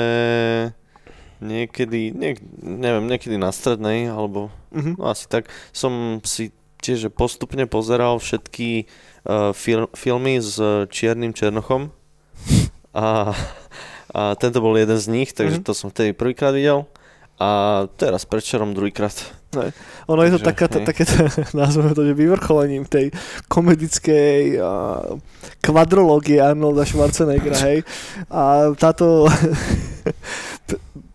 niekedy, 1.39 2.11
nie, 2.11 2.31
neviem, 2.57 3.05
niekedy 3.05 3.35
na 3.35 3.49
strednej, 3.49 4.07
alebo 4.07 4.51
Mhm. 4.69 4.95
no 4.95 5.07
asi 5.07 5.27
tak, 5.27 5.47
som 5.71 6.19
si 6.21 6.51
tiež 6.77 7.07
postupne 7.09 7.63
pozeral 7.65 8.17
všetky 8.17 8.87
uh, 9.23 9.51
fil- 9.51 9.91
filmy 9.93 10.39
s 10.39 10.57
Čiernym 10.87 11.31
Černochom 11.31 11.93
a, 12.91 13.37
a 14.09 14.21
tento 14.33 14.59
bol 14.59 14.73
jeden 14.75 14.97
z 14.97 15.07
nich, 15.07 15.29
takže 15.31 15.61
Mhm. 15.61 15.63
to 15.63 15.71
som 15.71 15.87
vtedy 15.87 16.11
prvýkrát 16.11 16.51
videl 16.51 16.83
a 17.41 17.47
teraz 17.97 18.29
predčerom 18.29 18.77
druhýkrát. 18.77 19.17
Ono 20.05 20.21
je 20.21 20.37
to 20.37 20.39
Takže, 20.39 20.49
taká, 20.53 20.65
hej. 20.69 20.85
také, 20.85 21.03
nazveme 21.57 21.91
to, 21.97 22.05
že 22.05 22.13
vyvrcholením 22.13 22.85
tej 22.85 23.09
komedickej 23.49 24.61
uh, 24.61 25.17
kvadrológie 25.59 26.37
Arnolda 26.37 26.85
Schwarzeneggera, 26.85 27.57
hej. 27.65 27.79
A 28.29 28.69
táto... 28.77 29.25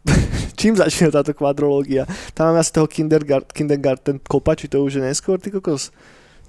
Čím 0.61 0.76
začína 0.76 1.11
táto 1.11 1.35
kvadrológia? 1.35 2.06
Tam 2.35 2.50
máme 2.50 2.62
asi 2.62 2.73
toho 2.73 2.87
kindergarten, 2.87 3.52
kindergarten 3.52 4.16
kopa, 4.23 4.54
či 4.56 4.71
to 4.71 4.83
už 4.83 4.99
je 4.99 5.02
neskôr, 5.02 5.38
ty 5.38 5.50
kokos? 5.50 5.90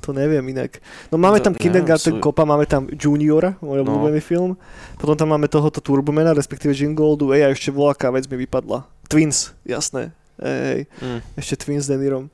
To 0.05 0.13
neviem 0.13 0.45
inak. 0.53 0.77
No 1.09 1.17
máme 1.17 1.41
tam 1.41 1.57
Kindergarten 1.57 2.21
Kopa, 2.21 2.45
máme 2.45 2.69
tam 2.69 2.85
Juniora, 2.85 3.57
môj 3.65 3.81
No. 3.81 3.89
obľúbený 3.89 4.21
film. 4.21 4.53
Potom 5.01 5.17
tam 5.17 5.33
máme 5.33 5.49
tohoto 5.49 5.81
Turbomana, 5.81 6.37
respektíve 6.37 6.69
the 6.77 7.25
Way 7.25 7.41
a 7.41 7.49
ešte 7.49 7.73
voľaká 7.73 8.13
vec 8.13 8.29
mi 8.29 8.45
vypadla. 8.45 8.85
Twins, 9.07 9.55
jasné. 9.63 10.11
Ej, 10.37 10.85
Mm. 11.01 11.19
ešte 11.33 11.55
Twins 11.57 11.87
s 11.87 11.89
Denirom. 11.89 12.29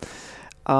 A 0.67 0.77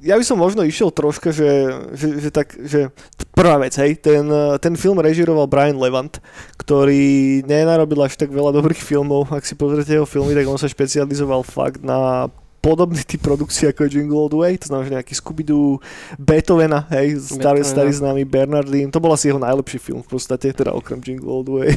ja 0.00 0.16
by 0.16 0.24
som 0.24 0.40
možno 0.40 0.64
išiel 0.64 0.88
troška, 0.88 1.28
že, 1.28 1.68
že, 1.92 2.24
že 2.24 2.30
tak, 2.32 2.56
že 2.56 2.88
prvá 3.36 3.60
vec, 3.60 3.76
hej, 3.76 4.00
ten, 4.00 4.24
ten 4.56 4.72
film 4.72 4.96
režiroval 4.96 5.44
Brian 5.44 5.76
Levant, 5.76 6.24
ktorý 6.56 7.44
nenarobil 7.44 8.00
až 8.00 8.16
tak 8.16 8.32
veľa 8.32 8.56
dobrých 8.56 8.80
filmov, 8.80 9.28
ak 9.28 9.44
si 9.44 9.52
pozriete 9.52 9.92
jeho 9.92 10.08
filmy, 10.08 10.32
tak 10.32 10.48
on 10.48 10.56
sa 10.56 10.72
špecializoval 10.72 11.44
fakt 11.44 11.84
na 11.84 12.32
podobný 12.60 13.00
typ 13.02 13.24
produkcie 13.24 13.72
ako 13.72 13.88
je 13.88 14.00
Jingle 14.00 14.16
All 14.20 14.28
the 14.28 14.36
Way, 14.36 14.60
to 14.60 14.68
znamená, 14.68 14.84
že 14.86 14.94
nejaký 15.00 15.14
Scooby-Doo, 15.16 15.80
Beethovena, 16.20 16.84
hej, 16.92 17.16
starý, 17.20 17.64
Beethovena. 17.64 17.72
starý 17.72 17.90
známy 17.96 18.22
Bernardine, 18.28 18.92
to 18.92 19.00
bol 19.00 19.12
asi 19.16 19.32
jeho 19.32 19.40
najlepší 19.40 19.80
film 19.80 20.04
v 20.04 20.10
podstate, 20.12 20.52
teda 20.52 20.76
okrem 20.76 21.00
Jingle 21.00 21.28
All 21.32 21.44
the 21.44 21.54
Way. 21.56 21.72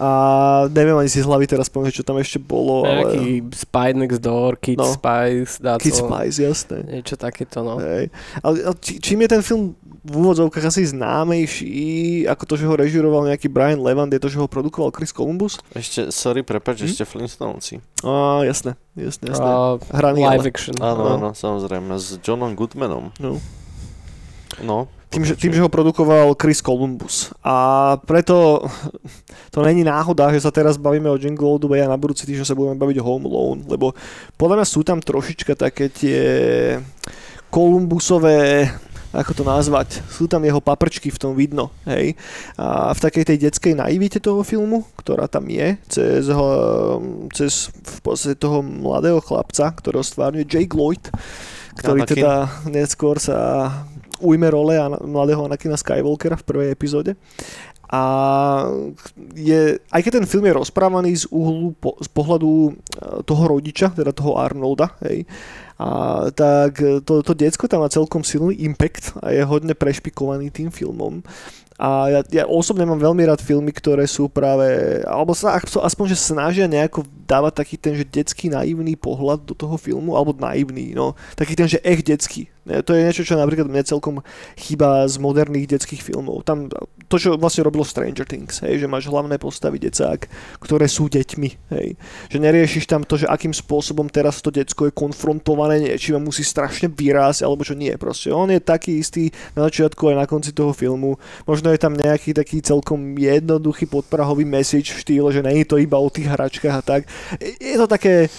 A 0.00 0.08
neviem 0.72 0.96
ani 0.96 1.12
si 1.12 1.20
z 1.20 1.28
hlavy 1.28 1.44
teraz 1.44 1.68
pomôcť, 1.68 2.00
čo 2.00 2.04
tam 2.06 2.16
ešte 2.16 2.40
bolo, 2.40 2.88
ale... 2.88 3.04
Nejaký 3.04 3.26
Spy 3.52 3.88
Next 3.92 4.20
Door, 4.24 4.56
Kid 4.60 4.80
No. 4.80 4.88
Spice, 4.88 5.60
Kid 5.80 5.96
Spice, 5.96 6.36
jasné. 6.40 6.78
niečo 6.88 7.20
takéto, 7.20 7.60
no. 7.60 7.76
Hej. 7.80 8.08
Ale, 8.40 8.56
ale 8.64 8.76
či, 8.80 8.96
čím 8.96 9.24
je 9.24 9.28
ten 9.28 9.42
film 9.44 9.76
v 10.00 10.12
úvodzovkách 10.16 10.64
asi 10.64 10.88
známejší, 10.88 11.76
ako 12.24 12.42
to, 12.44 12.54
že 12.56 12.64
ho 12.64 12.72
režiroval 12.72 13.28
nejaký 13.28 13.46
Brian 13.46 13.76
Levant, 13.78 14.08
je 14.08 14.16
to, 14.16 14.28
že 14.28 14.36
ho 14.36 14.48
produkoval 14.48 14.88
Chris 14.90 15.12
Columbus? 15.12 15.60
Ešte, 15.70 16.08
sorry, 16.08 16.40
prepač, 16.40 16.80
Hm? 16.80 16.88
ešte 16.88 17.04
Flintstonesy. 17.04 17.84
Á, 18.00 18.40
jasné, 18.42 18.80
jasné, 18.94 19.28
jasné. 19.28 19.44
Uh, 19.44 19.76
Hraný, 19.92 20.24
live 20.24 20.40
ale- 20.40 20.48
action. 20.48 20.74
Áno, 20.78 21.02
No. 21.02 21.10
áno, 21.14 21.28
samozrejme, 21.30 21.92
s 21.94 22.16
Johnom 22.18 22.52
Goodmanom. 22.52 23.12
No. 23.18 23.36
No, 24.60 24.88
Tým 25.10 25.22
že, 25.22 25.34
tým, 25.34 25.50
že 25.50 25.60
ho 25.60 25.66
produkoval 25.66 26.34
Chris 26.34 26.58
Columbus. 26.58 27.34
A 27.42 27.54
preto 27.98 28.62
to 29.50 29.60
není 29.60 29.82
náhoda, 29.82 30.30
že 30.30 30.38
sa 30.38 30.50
teraz 30.50 30.78
bavíme 30.78 31.06
o 31.06 31.18
Jingle 31.18 31.44
All 31.44 31.58
the 31.58 31.66
Way 31.66 31.82
a 31.82 31.90
na 31.90 31.98
budúci 31.98 32.24
týždeň 32.24 32.46
sa 32.46 32.54
budeme 32.54 32.78
baviť 32.78 32.96
o 32.98 33.06
Home 33.06 33.26
Alone, 33.26 33.62
lebo 33.66 33.90
podľa 34.34 34.62
mňa 34.62 34.66
sú 34.66 34.80
tam 34.82 34.98
trošička 34.98 35.54
také 35.54 35.90
tie 35.90 36.20
Columbusové 37.50 38.70
ako 39.10 39.32
to 39.34 39.42
nazvať, 39.42 40.06
sú 40.06 40.30
tam 40.30 40.46
jeho 40.46 40.62
paprčky 40.62 41.10
v 41.10 41.18
tom 41.18 41.32
vidno, 41.34 41.74
hej. 41.82 42.14
A 42.54 42.94
v 42.94 43.02
takej 43.02 43.24
tej 43.26 43.38
detskej 43.50 43.74
naivite 43.74 44.22
toho 44.22 44.46
filmu, 44.46 44.86
ktorá 44.94 45.26
tam 45.26 45.50
je, 45.50 45.74
cez, 45.90 46.30
ho, 46.30 46.48
cez 47.34 47.74
v 47.74 47.98
podstate 48.06 48.38
toho 48.38 48.62
mladého 48.62 49.18
chlapca, 49.18 49.74
ktorého 49.74 50.06
stvárňuje 50.06 50.46
Jake 50.46 50.74
Lloyd, 50.78 51.10
ktorý 51.82 52.06
Anakin. 52.06 52.14
teda 52.14 52.32
neskôr 52.70 53.18
sa 53.18 53.38
ujme 54.20 54.46
role 54.52 54.78
Ana- 54.78 55.02
mladého 55.02 55.42
Anakina 55.48 55.74
Skywalkera 55.74 56.36
v 56.38 56.46
prvej 56.46 56.68
epizóde. 56.70 57.16
A 57.90 58.02
je, 59.34 59.82
aj 59.90 60.00
keď 60.06 60.22
ten 60.22 60.26
film 60.30 60.46
je 60.46 60.54
rozprávaný 60.54 61.10
z 61.10 61.24
uhlu 61.26 61.74
po, 61.74 61.98
z 61.98 62.06
pohľadu 62.06 62.50
e, 62.70 62.72
toho 63.26 63.42
rodiča, 63.50 63.90
teda 63.90 64.14
toho 64.14 64.38
Arnolda, 64.38 64.94
hej, 65.02 65.26
a 65.80 65.88
tak 66.36 66.84
e, 66.84 67.00
to, 67.00 67.24
to 67.24 67.32
decko 67.32 67.64
tam 67.64 67.80
má 67.80 67.88
celkom 67.88 68.20
silný 68.20 68.52
impact 68.68 69.16
a 69.24 69.32
je 69.32 69.40
hodne 69.40 69.72
prešpikovaný 69.72 70.52
tým 70.52 70.68
filmom. 70.68 71.24
A 71.80 72.12
ja, 72.12 72.20
ja 72.28 72.44
osobne 72.44 72.84
mám 72.84 73.00
veľmi 73.00 73.24
rád 73.24 73.40
filmy, 73.40 73.72
ktoré 73.72 74.04
sú 74.04 74.28
práve, 74.28 75.00
alebo 75.08 75.32
sa 75.32 75.56
aspoň, 75.56 76.12
že 76.12 76.28
snažia 76.28 76.68
nejako 76.68 77.08
dávať 77.24 77.64
taký 77.64 77.80
ten, 77.80 77.96
že 77.96 78.04
detský 78.04 78.52
naivný 78.52 78.92
pohľad 79.00 79.48
do 79.48 79.56
toho 79.56 79.80
filmu, 79.80 80.12
alebo 80.12 80.36
naivný, 80.36 80.92
no, 80.92 81.16
taký 81.32 81.56
ten, 81.56 81.64
že 81.64 81.80
echt 81.80 82.04
detský. 82.04 82.52
To 82.68 82.92
je 82.92 83.00
niečo, 83.00 83.24
čo 83.24 83.40
napríklad 83.40 83.64
mne 83.64 83.80
celkom 83.80 84.20
chýba 84.60 85.08
z 85.08 85.16
moderných 85.16 85.72
detských 85.72 86.04
filmov. 86.04 86.44
Tam 86.44 86.68
to, 87.10 87.18
čo 87.18 87.34
vlastne 87.34 87.66
robilo 87.66 87.82
Stranger 87.82 88.22
Things, 88.22 88.62
hej, 88.62 88.78
že 88.78 88.86
máš 88.86 89.10
hlavné 89.10 89.34
postavy 89.34 89.82
decák, 89.82 90.30
ktoré 90.62 90.86
sú 90.86 91.10
deťmi, 91.10 91.50
hej. 91.74 91.98
Že 92.30 92.38
neriešiš 92.38 92.86
tam 92.86 93.02
to, 93.02 93.18
že 93.18 93.26
akým 93.26 93.50
spôsobom 93.50 94.06
teraz 94.06 94.38
to 94.38 94.54
decko 94.54 94.86
je 94.86 94.94
konfrontované 94.94 95.82
niečím 95.82 96.22
musí 96.22 96.46
strašne 96.46 96.86
vyrásť, 96.86 97.42
alebo 97.42 97.66
čo 97.66 97.74
nie. 97.74 97.90
Proste 97.98 98.30
on 98.30 98.52
je 98.54 98.62
taký 98.62 99.02
istý 99.02 99.34
na 99.58 99.66
začiatku 99.66 100.14
aj 100.14 100.16
na 100.22 100.26
konci 100.30 100.54
toho 100.54 100.70
filmu. 100.70 101.18
Možno 101.50 101.74
je 101.74 101.82
tam 101.82 101.98
nejaký 101.98 102.30
taký 102.30 102.62
celkom 102.62 103.18
jednoduchý 103.18 103.90
podprahový 103.90 104.46
message 104.46 104.94
v 104.94 105.02
štýle, 105.02 105.28
že 105.34 105.42
je 105.42 105.66
to 105.66 105.82
iba 105.82 105.98
o 105.98 106.06
tých 106.06 106.30
hračkách 106.30 106.76
a 106.78 106.82
tak. 106.86 107.10
Je 107.40 107.74
to 107.74 107.90
také... 107.90 108.30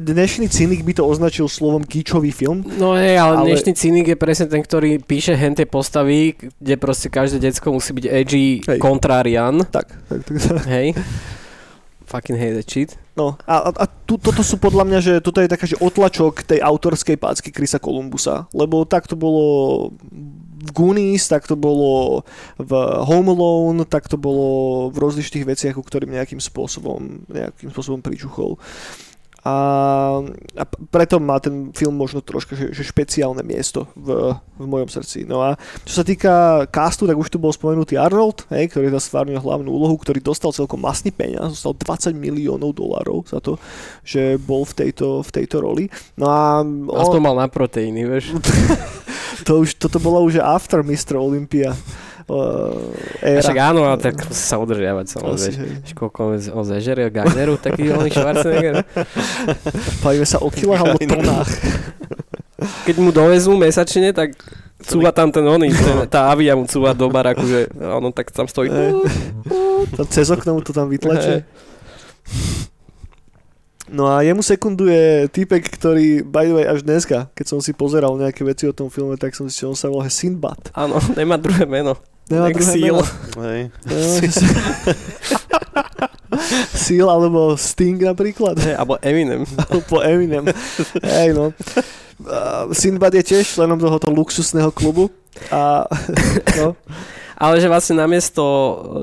Dnešný 0.00 0.52
cynik 0.52 0.84
by 0.84 0.92
to 1.00 1.08
označil 1.08 1.48
slovom 1.48 1.80
kýčový 1.80 2.28
film. 2.28 2.60
No 2.76 2.92
hej, 2.94 3.16
ale, 3.16 3.40
Ale- 3.40 3.46
dnešný 3.48 3.72
cynik 3.72 4.06
je 4.12 4.16
presne 4.18 4.46
ten, 4.46 4.60
ktorý 4.60 5.00
píše 5.00 5.32
henté 5.32 5.64
postavy, 5.64 6.36
kde 6.60 6.74
proste 6.76 7.08
každé 7.08 7.40
decko 7.40 7.72
musí 7.72 7.96
byť 7.96 8.06
edgy, 8.06 8.60
Hej. 8.60 8.78
kontrarian. 8.78 9.64
Tak, 9.64 9.88
tak, 9.88 10.20
tak. 10.28 10.36
tak. 10.36 10.64
Hej. 10.74 10.92
Fucking 12.04 12.36
hate 12.36 12.60
that 12.60 12.68
shit. 12.68 12.94
No 13.16 13.38
a, 13.48 13.72
a, 13.72 13.84
tu, 13.86 14.20
toto 14.20 14.44
sú 14.44 14.60
podľa 14.60 14.84
mňa, 14.84 14.98
že 15.00 15.12
toto 15.24 15.40
je 15.40 15.48
taká, 15.48 15.64
že 15.64 15.80
otlačok 15.80 16.44
tej 16.44 16.60
autorskej 16.60 17.16
pácky 17.16 17.48
Krisa 17.54 17.80
Columbusa, 17.80 18.50
lebo 18.50 18.84
tak 18.84 19.08
to 19.08 19.16
bolo 19.16 19.88
v 20.64 20.70
Goonies, 20.74 21.30
tak 21.30 21.46
to 21.46 21.54
bolo 21.54 22.22
v 22.58 22.70
Home 23.06 23.30
Alone, 23.30 23.86
tak 23.86 24.10
to 24.10 24.18
bolo 24.18 24.90
v 24.90 24.96
rozličných 24.98 25.46
veciach, 25.46 25.74
ku 25.78 25.82
ktorým 25.86 26.10
nejakým 26.10 26.42
spôsobom, 26.42 27.24
nejakým 27.30 27.70
spôsobom 27.70 28.02
pričuchol. 28.02 28.58
A, 29.44 29.56
a 30.56 30.64
preto 30.88 31.20
má 31.20 31.36
ten 31.36 31.68
film 31.76 32.00
možno 32.00 32.24
troška 32.24 32.56
že, 32.56 32.72
že 32.72 32.80
špeciálne 32.80 33.44
miesto 33.44 33.92
v, 33.92 34.32
v 34.56 34.64
mojom 34.64 34.88
srdci. 34.88 35.28
No 35.28 35.44
a 35.44 35.60
čo 35.84 36.00
sa 36.00 36.04
týka 36.04 36.64
castu, 36.72 37.04
tak 37.04 37.12
už 37.12 37.28
tu 37.28 37.36
bol 37.36 37.52
spomenutý 37.52 38.00
Arnold, 38.00 38.48
hej, 38.48 38.72
ktorý 38.72 38.88
tam 38.88 39.04
stvárňuje 39.04 39.44
hlavnú 39.44 39.68
úlohu, 39.68 40.00
ktorý 40.00 40.24
dostal 40.24 40.48
celkom 40.56 40.80
masný 40.80 41.12
peniaz, 41.12 41.60
dostal 41.60 41.76
20 41.76 42.16
miliónov 42.16 42.72
dolárov 42.72 43.28
za 43.28 43.44
to, 43.44 43.60
že 44.00 44.40
bol 44.40 44.64
v 44.64 44.80
tejto, 44.80 45.20
v 45.20 45.30
tejto 45.30 45.60
roli. 45.60 45.92
No 46.16 46.32
a 46.32 46.64
Aspoň 47.04 47.20
on, 47.20 47.26
mal 47.28 47.36
na 47.36 47.48
proteíny, 47.52 48.08
vieš. 48.08 48.32
to 49.46 49.60
už, 49.60 49.76
toto 49.76 50.00
bolo 50.00 50.24
už 50.24 50.40
after 50.40 50.80
Mr. 50.80 51.20
Olympia 51.20 51.76
éra. 53.20 53.40
však 53.44 53.58
áno, 53.60 53.84
a 53.84 54.00
tak 54.00 54.16
musí 54.24 54.44
sa 54.44 54.56
udržiavať 54.56 55.06
samozrejme. 55.12 55.84
koľko 55.92 56.20
on 56.56 56.64
zežerie 56.64 57.12
Gaineru, 57.12 57.60
taký 57.60 57.92
oný 57.92 58.08
Schwarzenegger. 58.14 58.80
Bavíme 60.00 60.24
sa 60.24 60.40
o 60.40 60.48
kilách 60.48 60.80
alebo 60.80 61.00
tonách. 61.00 61.50
Keď 62.88 62.96
mu 62.96 63.12
dovezú 63.12 63.52
mesačne, 63.60 64.16
tak 64.16 64.32
cúva 64.80 65.12
tam 65.12 65.28
ten 65.28 65.44
oný, 65.44 65.68
ten, 65.68 65.96
tá 66.08 66.32
avia 66.32 66.56
mu 66.56 66.64
cúva 66.64 66.96
do 66.96 67.12
baraku, 67.12 67.44
že 67.44 67.68
ono 67.76 68.08
tak 68.08 68.32
tam 68.32 68.48
stojí. 68.48 68.72
Eh, 68.72 68.92
Tam 69.92 70.06
cez 70.08 70.32
okno 70.32 70.56
mu 70.56 70.60
to 70.64 70.72
tam 70.72 70.88
vytlačí. 70.88 71.44
No 73.84 74.08
a 74.08 74.24
jemu 74.24 74.40
sekunduje 74.40 75.28
týpek, 75.28 75.60
ktorý, 75.76 76.24
by 76.24 76.44
the 76.48 76.54
way, 76.56 76.64
až 76.66 76.82
dneska, 76.82 77.28
keď 77.36 77.46
som 77.46 77.60
si 77.60 77.76
pozeral 77.76 78.16
nejaké 78.16 78.40
veci 78.42 78.64
o 78.64 78.72
tom 78.72 78.88
filme, 78.88 79.14
tak 79.20 79.36
som 79.36 79.44
si, 79.46 79.60
že 79.60 79.68
on 79.68 79.76
sa 79.76 79.92
volá 79.92 80.08
Sinbad. 80.08 80.72
Áno, 80.72 80.96
nemá 81.14 81.36
druhé 81.36 81.68
meno. 81.68 81.94
Nemá 82.28 82.48
Seal. 82.56 82.96
meno. 82.96 83.04
Hej. 83.44 83.60
Alebo 87.04 87.54
Sting 87.56 88.00
napríklad. 88.00 88.58
Hej, 88.58 88.74
alebo 88.74 88.98
Eminem. 89.00 89.46
po 89.90 90.02
Eminem. 90.02 90.44
Hej, 91.02 91.30
no. 91.36 91.54
Uh, 92.24 92.70
Sinbad 92.70 93.14
je 93.18 93.22
tiež 93.34 93.58
členom 93.58 93.78
tohoto 93.78 94.10
luxusného 94.10 94.70
klubu. 94.70 95.10
A, 95.50 95.82
no, 96.62 96.78
Ale 97.34 97.58
že 97.58 97.66
vlastne 97.66 97.98
namiesto 97.98 98.42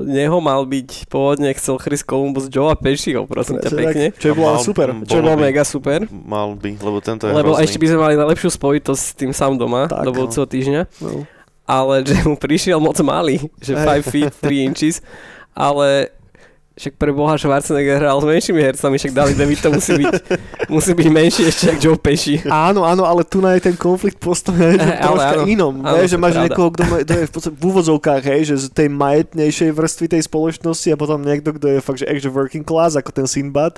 neho 0.08 0.40
mal 0.40 0.64
byť 0.64 1.04
pôvodne 1.12 1.52
chcel 1.52 1.76
Chris 1.76 2.00
Columbus 2.00 2.48
Joea 2.48 2.72
Pesciho, 2.72 3.28
prosím 3.28 3.60
ťa 3.60 3.70
pekne. 3.70 4.06
Čo 4.16 4.32
je 4.32 4.34
bolo 4.34 4.56
super. 4.64 4.88
Čo 5.04 5.20
Bolo 5.20 5.36
mega 5.36 5.60
super. 5.68 6.08
Mal 6.08 6.56
by, 6.56 6.80
lebo 6.80 6.98
tento 7.04 7.28
je 7.28 7.36
Lebo 7.36 7.52
hrozný. 7.52 7.68
ešte 7.68 7.76
by 7.76 7.86
sme 7.92 7.98
mali 8.00 8.14
najlepšiu 8.16 8.48
spojitosť 8.56 9.02
s 9.04 9.12
tým 9.12 9.32
sám 9.36 9.60
doma 9.60 9.92
Tak, 9.92 10.08
do 10.08 10.10
no. 10.10 10.16
budúceho 10.16 10.48
týždňa. 10.48 10.82
No. 11.04 11.28
Ale 11.72 12.04
že 12.08 12.20
mu 12.28 12.36
prišiel 12.36 12.76
moc 12.76 13.00
malý, 13.00 13.40
že 13.64 13.72
Hej. 13.72 14.04
5 14.04 14.12
feet 14.12 14.32
3 14.44 14.68
inches. 14.68 14.96
Ale 15.56 16.12
však 16.72 16.96
pre 16.96 17.12
Boha 17.12 17.36
Schwarzenegger 17.36 18.00
hral 18.00 18.16
s 18.16 18.24
menšími 18.24 18.60
hercami, 18.64 18.96
však 18.96 19.12
Dali 19.12 19.32
DeVito 19.36 19.68
musí 19.68 19.92
byť, 20.00 20.12
musí 20.72 20.92
byť 20.96 21.08
menší 21.12 21.42
ešte 21.44 21.64
jak 21.68 21.78
Joe 21.84 22.00
Pesci. 22.00 22.40
Áno, 22.48 22.88
áno, 22.88 23.04
ale 23.04 23.28
tu 23.28 23.44
na 23.44 23.52
je 23.52 23.68
ten 23.68 23.76
konflikt 23.76 24.16
postavený 24.16 24.80
ale 24.80 25.04
troška 25.04 25.36
áno. 25.44 25.52
inom. 25.52 25.74
Áno, 25.84 26.00
Vieš, 26.00 26.08
že 26.08 26.16
to 26.16 26.22
máš 26.24 26.32
pravda. 26.32 26.44
niekoho, 26.48 26.68
kto, 26.72 26.82
má, 26.88 26.96
kto 27.04 27.12
je 27.12 27.24
v, 27.28 27.32
podstate 27.32 27.56
v 27.60 27.64
úvodzovkách, 27.68 28.22
hej, 28.24 28.40
že 28.48 28.54
z 28.56 28.66
tej 28.72 28.88
majetnejšej 28.88 29.70
vrstvy 29.76 30.06
tej 30.16 30.22
spoločnosti 30.24 30.88
a 30.88 30.96
potom 30.96 31.18
niekto, 31.20 31.48
kto 31.52 31.66
je 31.76 31.78
fakt, 31.84 32.00
že 32.00 32.06
actually 32.08 32.32
working 32.32 32.64
class, 32.64 32.96
ako 32.96 33.10
ten 33.12 33.28
Sinbad. 33.28 33.76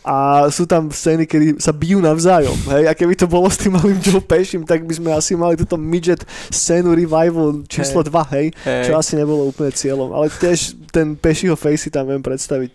A 0.00 0.48
sú 0.48 0.64
tam 0.64 0.88
scény, 0.88 1.28
kedy 1.28 1.60
sa 1.60 1.76
bijú 1.76 2.00
navzájom. 2.00 2.56
Hej, 2.72 2.88
a 2.88 2.92
keby 2.96 3.20
to 3.20 3.28
bolo 3.28 3.52
s 3.52 3.60
tým 3.60 3.76
malým 3.76 4.00
Joe 4.00 4.24
Pešim, 4.24 4.64
tak 4.64 4.88
by 4.88 4.96
sme 4.96 5.10
asi 5.12 5.36
mali 5.36 5.60
túto 5.60 5.76
midget 5.76 6.24
scénu 6.48 6.96
revival 6.96 7.68
číslo 7.68 8.00
2, 8.00 8.32
hej, 8.32 8.46
Hej. 8.64 8.82
čo 8.88 8.92
asi 8.96 9.20
nebolo 9.20 9.44
úplne 9.44 9.68
cieľom. 9.76 10.16
Ale 10.16 10.32
tiež 10.32 10.80
ten 10.90 11.14
Pešiho 11.14 11.54
face 11.54 11.92
tam 11.92 12.08
viem 12.08 12.24
predstaviť. 12.40 12.72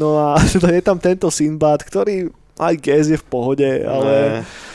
No 0.00 0.16
a 0.16 0.40
je 0.72 0.80
tam 0.80 0.96
tento 0.96 1.28
Sinbad, 1.28 1.84
ktorý 1.84 2.32
aj 2.56 2.74
guess 2.80 3.12
je 3.12 3.20
v 3.20 3.28
pohode, 3.28 3.68
ale... 3.84 4.40
Ne. 4.40 4.67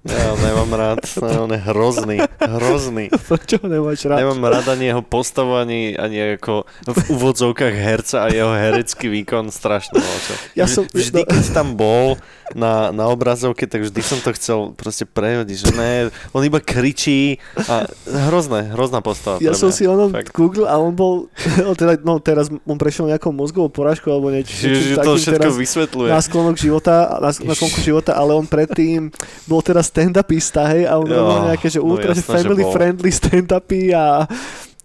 Ja 0.00 0.32
ho 0.32 0.36
nemám 0.40 0.72
rád, 0.72 1.04
on 1.20 1.52
je 1.52 1.60
hrozný, 1.60 2.16
hrozný. 2.40 3.12
Prečo 3.28 3.60
ho 3.60 3.68
nemáš 3.68 4.08
rád? 4.08 4.24
Nemám 4.24 4.48
rád 4.48 4.72
ani 4.72 4.88
jeho 4.88 5.04
postavu, 5.04 5.52
ani, 5.52 5.92
ani 5.92 6.40
ako 6.40 6.64
v 6.88 6.98
úvodzovkách 7.12 7.74
herca 7.74 8.24
a 8.24 8.32
jeho 8.32 8.48
herecký 8.48 9.12
výkon 9.12 9.52
strašne 9.52 10.00
moc. 10.00 10.24
Ja 10.56 10.64
som- 10.64 10.88
Vždy, 10.88 11.20
no- 11.20 11.28
keď 11.28 11.44
tam 11.52 11.76
bol 11.76 12.16
na, 12.56 12.88
na 12.90 13.06
obrazovke, 13.06 13.68
tak 13.68 13.84
vždy 13.84 14.00
som 14.00 14.18
to 14.18 14.32
chcel 14.32 14.58
proste 14.72 15.04
prehodiť, 15.04 15.56
že 15.60 15.70
ne, 15.70 15.92
on 16.32 16.42
iba 16.42 16.58
kričí 16.58 17.36
a 17.60 17.84
hrozné, 18.26 18.72
hrozná 18.72 18.98
postava. 18.98 19.36
Ja 19.38 19.52
som 19.52 19.68
mňa. 19.68 19.76
si 19.76 19.84
ono 19.84 20.08
Fakt. 20.08 20.32
googlil 20.32 20.64
a 20.64 20.74
on 20.74 20.96
bol, 20.96 21.28
on 21.68 21.76
teda, 21.76 22.00
no 22.00 22.16
teraz 22.18 22.48
on 22.48 22.74
prešiel 22.74 23.04
nejakou 23.06 23.30
mozgovou 23.30 23.68
porážkou 23.68 24.08
alebo 24.08 24.32
niečo, 24.32 24.56
Že, 24.56 24.64
že 24.64 24.72
niečo 24.72 25.04
to 25.04 25.12
všetko 25.14 25.50
vysvetľuje. 25.52 26.08
na 26.08 26.20
sklonok 26.24 26.56
života, 26.56 26.94
na, 27.20 27.30
na 27.36 27.54
života, 27.78 28.16
ale 28.16 28.32
on 28.32 28.48
predtým 28.48 29.12
bol 29.44 29.60
teraz 29.60 29.89
stand-upista, 29.90 30.70
hej, 30.70 30.86
a 30.86 30.94
on 30.96 31.10
Jo, 31.10 31.18
robil 31.18 31.38
nejaké, 31.50 31.66
že 31.66 31.82
no 31.82 31.90
ultra, 31.90 32.14
že 32.14 32.22
jasné, 32.22 32.30
že 32.30 32.36
family 32.46 32.62
bol. 32.62 32.72
friendly 32.72 33.10
stand-upy 33.10 33.82
a, 33.90 34.24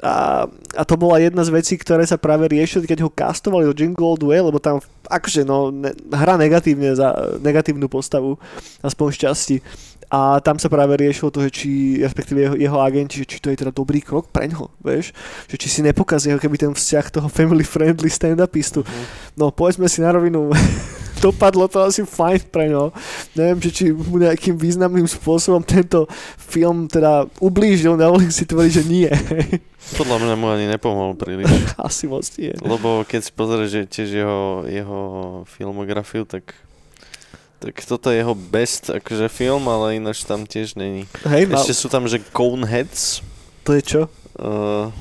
a, 0.02 0.14
a 0.50 0.82
to 0.84 0.96
bola 0.98 1.22
jedna 1.22 1.46
z 1.46 1.54
vecí, 1.54 1.78
ktoré 1.78 2.04
sa 2.10 2.18
práve 2.18 2.50
riešili, 2.50 2.90
keď 2.90 3.06
ho 3.06 3.14
castovali 3.14 3.70
do 3.70 3.78
Jingle 3.78 4.18
the 4.18 4.28
Way, 4.28 4.42
lebo 4.42 4.58
tam 4.58 4.82
akože 5.06 5.46
no, 5.46 5.70
ne, 5.70 5.94
hra 6.10 6.36
negatívne 6.42 6.98
za 6.98 7.14
negatívnu 7.38 7.86
postavu, 7.86 8.42
aspoň 8.82 9.08
z 9.14 9.18
časti. 9.30 9.58
A 10.06 10.38
tam 10.38 10.62
sa 10.62 10.70
práve 10.70 10.94
riešilo 11.02 11.34
to, 11.34 11.42
že 11.50 11.52
či, 11.52 11.70
respektíve 11.98 12.38
jeho, 12.38 12.56
jeho 12.56 12.78
agenti, 12.78 13.26
že 13.26 13.26
či 13.26 13.42
to 13.42 13.50
je 13.50 13.58
teda 13.58 13.74
dobrý 13.74 14.06
krok 14.06 14.30
pre 14.30 14.46
ňo, 14.46 14.70
vieš? 14.86 15.10
Že 15.50 15.56
či 15.58 15.68
si 15.68 15.80
nepokazí 15.82 16.30
ako 16.30 16.46
keby 16.46 16.58
ten 16.62 16.74
vzťah 16.78 17.06
toho 17.10 17.28
family 17.28 17.66
friendly 17.66 18.08
stand-upistu. 18.08 18.86
No 19.34 19.50
povedzme 19.50 19.90
si 19.90 20.06
na 20.06 20.14
rovinu, 20.14 20.54
dopadlo 21.26 21.66
to 21.66 21.82
asi 21.82 22.06
fajn 22.06 22.42
pre 22.54 22.70
ňo. 22.70 22.94
Neviem, 23.34 23.60
že 23.66 23.70
či 23.74 23.84
mu 23.90 24.22
nejakým 24.22 24.54
významným 24.54 25.10
spôsobom 25.10 25.66
tento 25.66 26.06
film 26.38 26.86
teda 26.86 27.26
ublížil, 27.42 27.98
nevolím 27.98 28.30
si 28.30 28.46
tvrdiť, 28.46 28.72
že 28.72 28.84
nie. 28.86 29.10
Podľa 29.98 30.18
mňa 30.22 30.36
mu 30.38 30.48
ani 30.54 30.66
nepomohol 30.70 31.18
príliš. 31.18 31.50
asi 31.82 32.06
moc 32.06 32.26
nie. 32.38 32.54
Lebo 32.62 33.02
keď 33.06 33.20
si 33.26 33.32
pozrieš 33.34 33.70
že 33.74 33.82
tiež 33.90 34.10
jeho, 34.22 34.42
jeho 34.70 35.00
filmografiu, 35.50 36.26
tak 36.30 36.54
tak 37.56 37.82
toto 37.82 38.14
je 38.14 38.22
jeho 38.22 38.36
best 38.38 38.94
akože 38.94 39.26
film, 39.32 39.66
ale 39.66 39.98
ináč 39.98 40.22
tam 40.22 40.46
tiež 40.46 40.78
není. 40.78 41.10
Hej, 41.26 41.50
mal, 41.50 41.58
Ešte 41.58 41.74
sú 41.74 41.88
tam, 41.90 42.06
že 42.06 42.22
Coneheads. 42.30 43.26
to 43.66 43.74
je 43.74 43.82
čo? 43.82 44.02
Uh, 44.38 44.94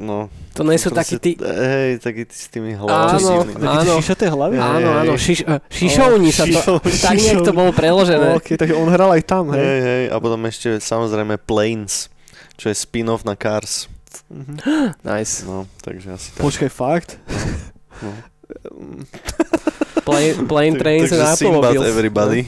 no, 0.00 0.32
To 0.54 0.62
nie 0.62 0.78
sú 0.78 0.94
takí 0.94 1.18
tí... 1.18 1.34
Hej, 1.34 1.98
taký 1.98 2.22
tí 2.30 2.34
s 2.34 2.46
tými 2.46 2.78
Áno, 2.78 2.86
hlavami. 2.86 3.58
Áno. 3.58 3.82
tie 3.82 3.98
šišaté 3.98 4.24
hlavy? 4.30 4.54
Áno, 4.54 4.88
áno, 5.02 5.12
šiš, 5.18 5.42
šišovni 5.66 6.30
sa 6.30 6.46
to... 6.46 6.78
Tak 6.78 7.18
nejak 7.18 7.42
to 7.42 7.50
bolo 7.50 7.74
preložené. 7.74 8.38
OK, 8.38 8.54
takže 8.54 8.74
on 8.78 8.86
hral 8.86 9.10
aj 9.18 9.22
tam, 9.26 9.50
hej. 9.50 9.58
Hej, 9.58 9.80
hej, 9.82 10.04
a 10.14 10.16
potom 10.22 10.38
ešte 10.46 10.78
samozrejme 10.78 11.42
Planes, 11.42 12.06
čo 12.54 12.70
je 12.70 12.76
spin-off 12.78 13.26
na 13.26 13.34
Cars. 13.34 13.90
Mhm. 14.30 14.54
Nice. 15.10 15.42
No, 15.42 15.66
takže 15.82 16.14
asi 16.14 16.30
tak. 16.32 16.42
Počkaj, 16.46 16.70
fakt? 16.70 17.18
No. 17.98 18.10
Plane, 20.06 20.44
plane 20.44 20.76
trains 20.76 21.08
takže 21.10 21.16
and 21.16 21.32
automobiles. 21.32 21.86
everybody. 21.88 22.44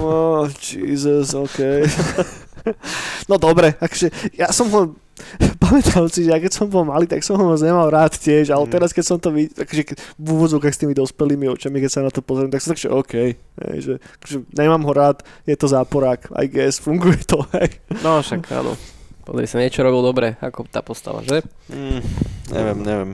Oh, 0.00 0.48
Jesus, 0.58 1.36
OK. 1.36 1.84
no 3.30 3.36
dobre, 3.36 3.76
takže 3.76 4.08
ja 4.32 4.48
som 4.48 4.72
ho, 4.72 4.96
pamätám 5.62 6.06
si, 6.06 6.24
že 6.24 6.30
ja 6.30 6.38
keď 6.38 6.52
som 6.52 6.66
bol 6.66 6.82
malý, 6.82 7.04
tak 7.04 7.20
som 7.20 7.36
ho 7.36 7.44
moc 7.46 7.60
nemal 7.60 7.88
rád 7.88 8.14
tiež, 8.14 8.50
ale 8.50 8.64
Mm. 8.66 8.72
teraz 8.72 8.90
keď 8.90 9.04
som 9.04 9.16
to 9.16 9.30
videl, 9.30 9.54
takže 9.54 9.82
keď- 9.84 10.00
v 10.16 10.26
úvodzovkách 10.30 10.74
s 10.74 10.80
tými 10.80 10.94
dospelými 10.94 11.46
očami, 11.48 11.78
keď 11.78 11.90
sa 11.90 12.00
na 12.00 12.10
to 12.10 12.20
pozriem, 12.20 12.48
tak 12.48 12.60
som 12.60 12.70
tak, 12.70 12.80
že 12.80 12.88
OK, 12.88 13.14
hej, 13.36 13.78
že, 13.78 13.94
že 14.24 14.36
nemám 14.52 14.82
ho 14.82 14.92
rád, 14.92 15.20
je 15.44 15.54
to 15.54 15.66
záporák, 15.66 16.32
I 16.34 16.46
guess, 16.46 16.78
funguje 16.78 17.20
to, 17.24 17.44
hej. 17.54 17.70
No 18.00 18.20
však 18.20 18.46
áno. 18.50 18.74
Podri 19.20 19.46
sa, 19.46 19.60
niečo 19.60 19.84
robil 19.84 20.02
dobre, 20.02 20.26
ako 20.40 20.66
tá 20.66 20.80
postava, 20.82 21.20
že? 21.22 21.44
Mm, 21.70 22.00
neviem, 22.50 22.78
neviem. 22.82 23.10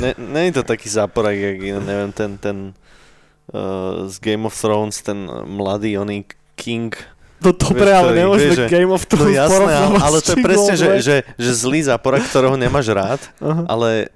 Ne, 0.00 0.42
je 0.48 0.58
to 0.58 0.64
taký 0.64 0.88
záporak, 0.88 1.36
jak 1.36 1.60
neviem, 1.60 2.10
ten, 2.10 2.34
ten 2.40 2.56
uh, 3.52 4.08
z 4.08 4.16
Game 4.18 4.48
of 4.48 4.56
Thrones, 4.56 4.98
ten 5.04 5.28
mladý, 5.46 6.00
oný 6.00 6.24
King. 6.56 6.96
No 7.40 7.50
dobre, 7.50 7.84
Vieš, 7.86 7.96
ale 7.96 8.10
nemôžeme 8.14 8.44
vieš, 8.46 8.58
že- 8.58 8.68
Game 8.68 8.90
of 8.90 9.00
No 9.00 9.08
Thrones 9.08 9.32
jasné, 9.34 9.74
ale, 9.96 10.16
to 10.18 10.30
je 10.30 10.38
presne, 10.38 10.74
že, 10.74 10.88
že, 11.00 11.16
že 11.34 11.50
zlý 11.54 11.80
záporak, 11.82 12.22
ktorého 12.22 12.54
nemáš 12.54 12.86
rád, 12.90 13.20
Aha. 13.38 13.64
ale 13.66 14.12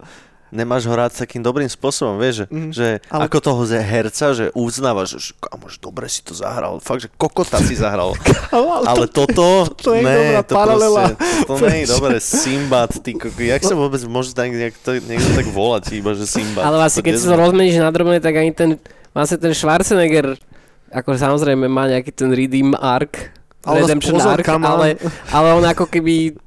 nemáš 0.51 0.85
ho 0.85 0.95
rád 0.95 1.11
takým 1.11 1.41
dobrým 1.41 1.67
spôsobom, 1.67 2.15
vieš, 2.15 2.35
že, 2.37 2.47
Mhm. 2.47 2.71
že 2.71 2.87
Ale- 3.09 3.27
ako 3.27 3.39
toho 3.41 3.63
ze- 3.65 3.81
herca, 3.81 4.27
že 4.31 4.53
uznávaš, 4.53 5.09
že 5.19 5.33
kamož, 5.35 5.77
dobre 5.79 6.07
si 6.07 6.21
to 6.21 6.31
zahral, 6.31 6.79
fakt, 6.79 7.01
že 7.01 7.11
kokota 7.11 7.59
si 7.59 7.75
zahral. 7.75 8.15
Ale, 8.53 8.87
Ale 8.87 9.05
toto, 9.09 9.67
to 9.83 9.91
je 9.91 10.01
ne, 10.01 10.15
dobrá 10.15 10.43
to 10.43 10.55
paralela. 10.55 11.05
proste, 11.11 11.49
to 11.49 11.55
nie 11.67 11.81
je 11.81 11.89
dobré, 11.89 12.17
Simbad, 12.19 12.91
ty 13.01 13.17
jak 13.41 13.63
sa 13.63 13.75
vôbec 13.75 13.99
môže 14.05 14.31
tak, 14.31 14.53
jak 14.53 14.77
to 14.79 14.95
niekto 15.01 15.33
tak 15.35 15.49
volať, 15.49 15.91
iba 15.93 16.13
že 16.13 16.23
Simbad. 16.23 16.63
Ale 16.63 16.79
vlastne, 16.79 17.01
keď 17.01 17.15
si 17.15 17.25
to 17.25 17.35
rozmeníš 17.35 17.81
na 17.81 17.91
drobné, 17.91 18.21
tak 18.21 18.37
ani 18.37 18.53
ten, 18.53 18.79
vlastne 19.11 19.41
ten 19.41 19.51
Schwarzenegger, 19.51 20.39
ako 20.95 21.19
samozrejme 21.19 21.67
má 21.67 21.91
nejaký 21.91 22.15
ten 22.15 22.31
redeem 22.31 22.71
arc, 22.79 23.35
Ale 23.67 23.83
redemption 23.83 24.15
pozor, 24.15 24.39
arc, 24.39 24.47
ale, 24.47 24.95
ale 25.35 25.49
on 25.59 25.65
ako 25.67 25.91
keby, 25.91 26.39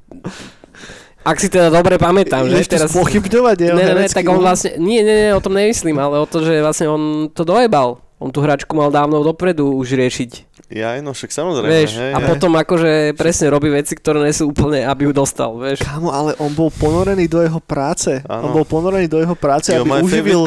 ak 1.28 1.38
si 1.44 1.52
teda 1.52 1.68
dobre 1.68 2.00
pamätám, 2.00 2.48
že 2.48 2.64
Ideš 2.64 2.70
tu 2.72 2.76
teraz... 2.80 2.90
spochybňovať 2.96 3.58
Ne, 3.76 3.84
ne, 3.84 3.94
ne, 4.00 4.08
tak 4.08 4.24
on 4.32 4.40
vlastne, 4.40 4.80
nie, 4.80 5.04
nie, 5.04 5.16
nie, 5.28 5.32
o 5.36 5.44
tom 5.44 5.52
nemyslím, 5.52 6.00
ale 6.00 6.24
o 6.24 6.28
to, 6.30 6.40
že 6.40 6.64
vlastne 6.64 6.88
on 6.88 7.28
to 7.28 7.44
dojebal. 7.44 8.00
On 8.18 8.34
tú 8.34 8.42
hračku 8.42 8.74
mal 8.74 8.90
dávno 8.90 9.22
dopredu 9.22 9.78
už 9.78 9.94
riešiť. 9.94 10.57
Ja, 10.68 11.00
no 11.00 11.16
však 11.16 11.32
samozrejme, 11.32 11.72
Vieš, 11.72 11.92
hej, 11.96 12.12
a 12.12 12.20
hej. 12.20 12.28
potom 12.28 12.52
akože 12.52 13.16
presne 13.16 13.48
robí 13.48 13.72
veci, 13.72 13.96
ktoré 13.96 14.20
nie 14.20 14.36
sú 14.36 14.52
úplne, 14.52 14.84
aby 14.84 15.08
ju 15.08 15.12
dostal, 15.16 15.56
vieš. 15.56 15.80
Kámo, 15.80 16.12
ale 16.12 16.36
on 16.44 16.52
bol 16.52 16.68
ponorený 16.68 17.32
do 17.32 17.40
jeho 17.40 17.64
práce. 17.64 18.20
Áno. 18.28 18.52
On 18.52 18.62
bol 18.62 18.68
ponorený 18.68 19.08
do 19.08 19.24
jeho 19.24 19.32
práce, 19.32 19.72
You're 19.72 19.88
aby 19.88 20.04
uživil, 20.04 20.44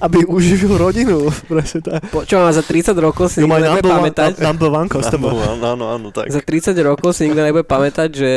aby 0.00 0.24
uživil 0.24 0.72
rodinu. 0.72 1.28
Presne 1.52 1.84
tak. 1.84 2.00
Po, 2.08 2.24
čo 2.24 2.40
má 2.40 2.48
za 2.48 2.64
30 2.64 2.96
rokov 2.96 3.28
si 3.28 3.44
nikto 3.44 3.60
nebude 3.60 3.84
pamätať. 3.84 4.40
number 4.40 4.72
one 4.72 4.88
customer. 4.88 5.36
Áno, 5.36 5.84
áno, 5.84 6.08
tak. 6.16 6.32
Za 6.32 6.40
30 6.40 6.72
rokov 6.80 7.12
si 7.12 7.28
nikto 7.28 7.44
nebude 7.44 7.68
pamätať, 7.68 8.08
že 8.08 8.32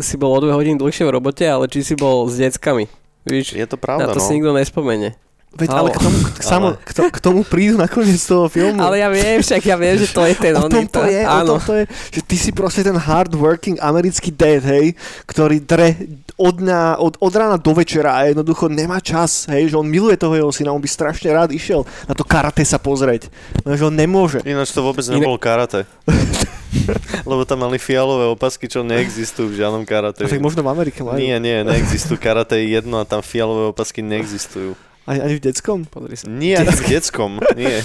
si 0.00 0.16
bol 0.16 0.32
o 0.32 0.40
2 0.40 0.56
hodiny 0.56 0.80
dlhšie 0.80 1.04
v 1.04 1.12
robote, 1.12 1.44
ale 1.44 1.68
či 1.68 1.84
si 1.84 1.92
bol 2.00 2.24
s 2.32 2.40
deckami. 2.40 2.88
Víš, 3.28 3.54
Je 3.54 3.66
to 3.68 3.76
na 3.76 3.82
pravda, 3.84 4.16
to 4.16 4.18
no. 4.18 4.24
si 4.24 4.40
nikto 4.40 4.56
nespomene. 4.56 5.20
Veď, 5.52 5.68
Halo. 5.68 5.80
ale 5.84 5.88
k 5.92 5.98
tomu, 6.00 6.18
k, 6.24 6.40
samo, 6.40 6.66
k, 6.80 6.90
to, 6.96 7.02
k 7.12 7.18
tomu 7.20 7.40
prídu 7.44 7.76
nakoniec 7.76 8.18
toho 8.24 8.48
filmu. 8.48 8.80
Ale 8.80 9.04
ja 9.04 9.12
viem, 9.12 9.36
však 9.44 9.60
ja 9.60 9.76
viem, 9.76 10.00
že 10.00 10.08
to 10.08 10.24
je 10.24 10.32
ten 10.32 10.56
o 10.56 10.64
tom 10.64 10.84
oný, 10.84 10.88
to 10.88 11.04
je, 11.04 11.20
o 11.22 11.28
áno. 11.28 11.60
tom 11.60 11.60
to 11.60 11.72
je, 11.76 11.84
že 12.08 12.20
ty 12.24 12.36
si 12.40 12.50
proste 12.56 12.80
ten 12.80 12.96
hardworking 12.96 13.76
americký 13.76 14.32
dad, 14.32 14.64
hej, 14.64 14.96
ktorý 15.28 15.60
dre 15.60 15.92
od, 16.40 16.56
dňa, 16.56 16.96
od, 16.98 17.20
od 17.20 17.32
rána 17.36 17.60
do 17.60 17.72
večera 17.76 18.16
a 18.16 18.32
jednoducho 18.32 18.72
nemá 18.72 18.96
čas, 19.04 19.44
hej, 19.52 19.68
že 19.68 19.76
on 19.76 19.84
miluje 19.84 20.16
toho 20.16 20.32
jeho 20.32 20.50
syna, 20.50 20.72
on 20.72 20.80
by 20.80 20.88
strašne 20.88 21.28
rád 21.28 21.52
išiel 21.52 21.84
na 22.08 22.14
to 22.16 22.24
karate 22.24 22.64
sa 22.64 22.80
pozrieť, 22.80 23.28
no, 23.62 23.76
že 23.76 23.84
on 23.84 23.94
nemôže. 23.94 24.40
Ináč 24.42 24.72
to 24.72 24.80
vôbec 24.80 25.04
Iné- 25.04 25.20
nebolo 25.20 25.36
karate. 25.36 25.84
Lebo 27.28 27.44
tam 27.44 27.68
mali 27.68 27.76
fialové 27.76 28.32
opasky, 28.32 28.64
čo 28.64 28.80
neexistujú 28.80 29.52
v 29.52 29.60
žiadnom 29.60 29.84
karate. 29.84 30.24
A 30.24 30.28
tak 30.28 30.40
možno 30.40 30.64
v 30.64 30.72
Amerike 30.72 31.04
majú. 31.04 31.20
Nie, 31.20 31.36
nie, 31.36 31.60
neexistujú. 31.62 32.16
Karate 32.16 32.58
je 32.64 32.80
jedno 32.80 32.96
a 32.96 33.04
tam 33.04 33.20
fialové 33.20 33.68
opasky 33.68 34.00
neexistujú. 34.00 34.72
Ani, 35.02 35.18
ani 35.18 35.34
v 35.34 35.42
detskom? 35.42 35.82
Pozri 35.90 36.14
sa. 36.14 36.30
Nie, 36.30 36.62
ani 36.62 36.70
v 36.70 36.82
detskom. 36.86 37.42
Nie. 37.58 37.82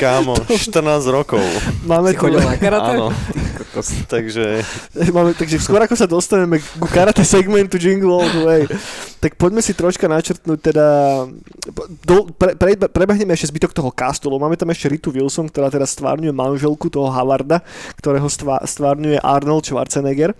Kámo, 0.00 0.32
14 0.72 0.80
rokov. 1.12 1.44
Máme 1.84 2.12
Si 2.12 2.16
tu, 2.16 2.24
chodil 2.24 2.40
na 2.40 2.56
karate? 2.56 2.96
Áno. 2.96 3.12
Kokos. 3.74 3.90
Takže 4.14 4.62
máme, 5.10 5.34
takže 5.34 5.58
skôr 5.58 5.82
ako 5.82 5.98
sa 5.98 6.06
dostaneme 6.06 6.62
ku 6.78 6.86
karate 6.86 7.26
segmentu 7.26 7.74
Jingle 7.74 8.22
All 8.22 8.30
the 8.30 8.42
Way, 8.46 8.62
tak 9.18 9.34
poďme 9.34 9.58
si 9.58 9.74
troška 9.74 10.06
načrtnúť 10.06 10.58
teda, 10.62 10.86
do, 12.06 12.30
pre, 12.38 12.54
pre, 12.54 12.78
prebehneme 12.78 13.34
ešte 13.34 13.50
zbytok 13.50 13.74
toho 13.74 13.90
castu, 13.90 14.30
lebo 14.30 14.46
máme 14.46 14.54
tam 14.54 14.70
ešte 14.70 14.86
Ritu 14.86 15.10
Wilson, 15.10 15.50
ktorá 15.50 15.74
teda 15.74 15.82
stvárňuje 15.82 16.30
manželku 16.30 16.86
toho 16.86 17.10
Howarda, 17.10 17.66
ktorého 17.98 18.30
stvá, 18.30 18.62
stvárňuje 18.62 19.18
Arnold 19.18 19.66
Schwarzenegger. 19.66 20.30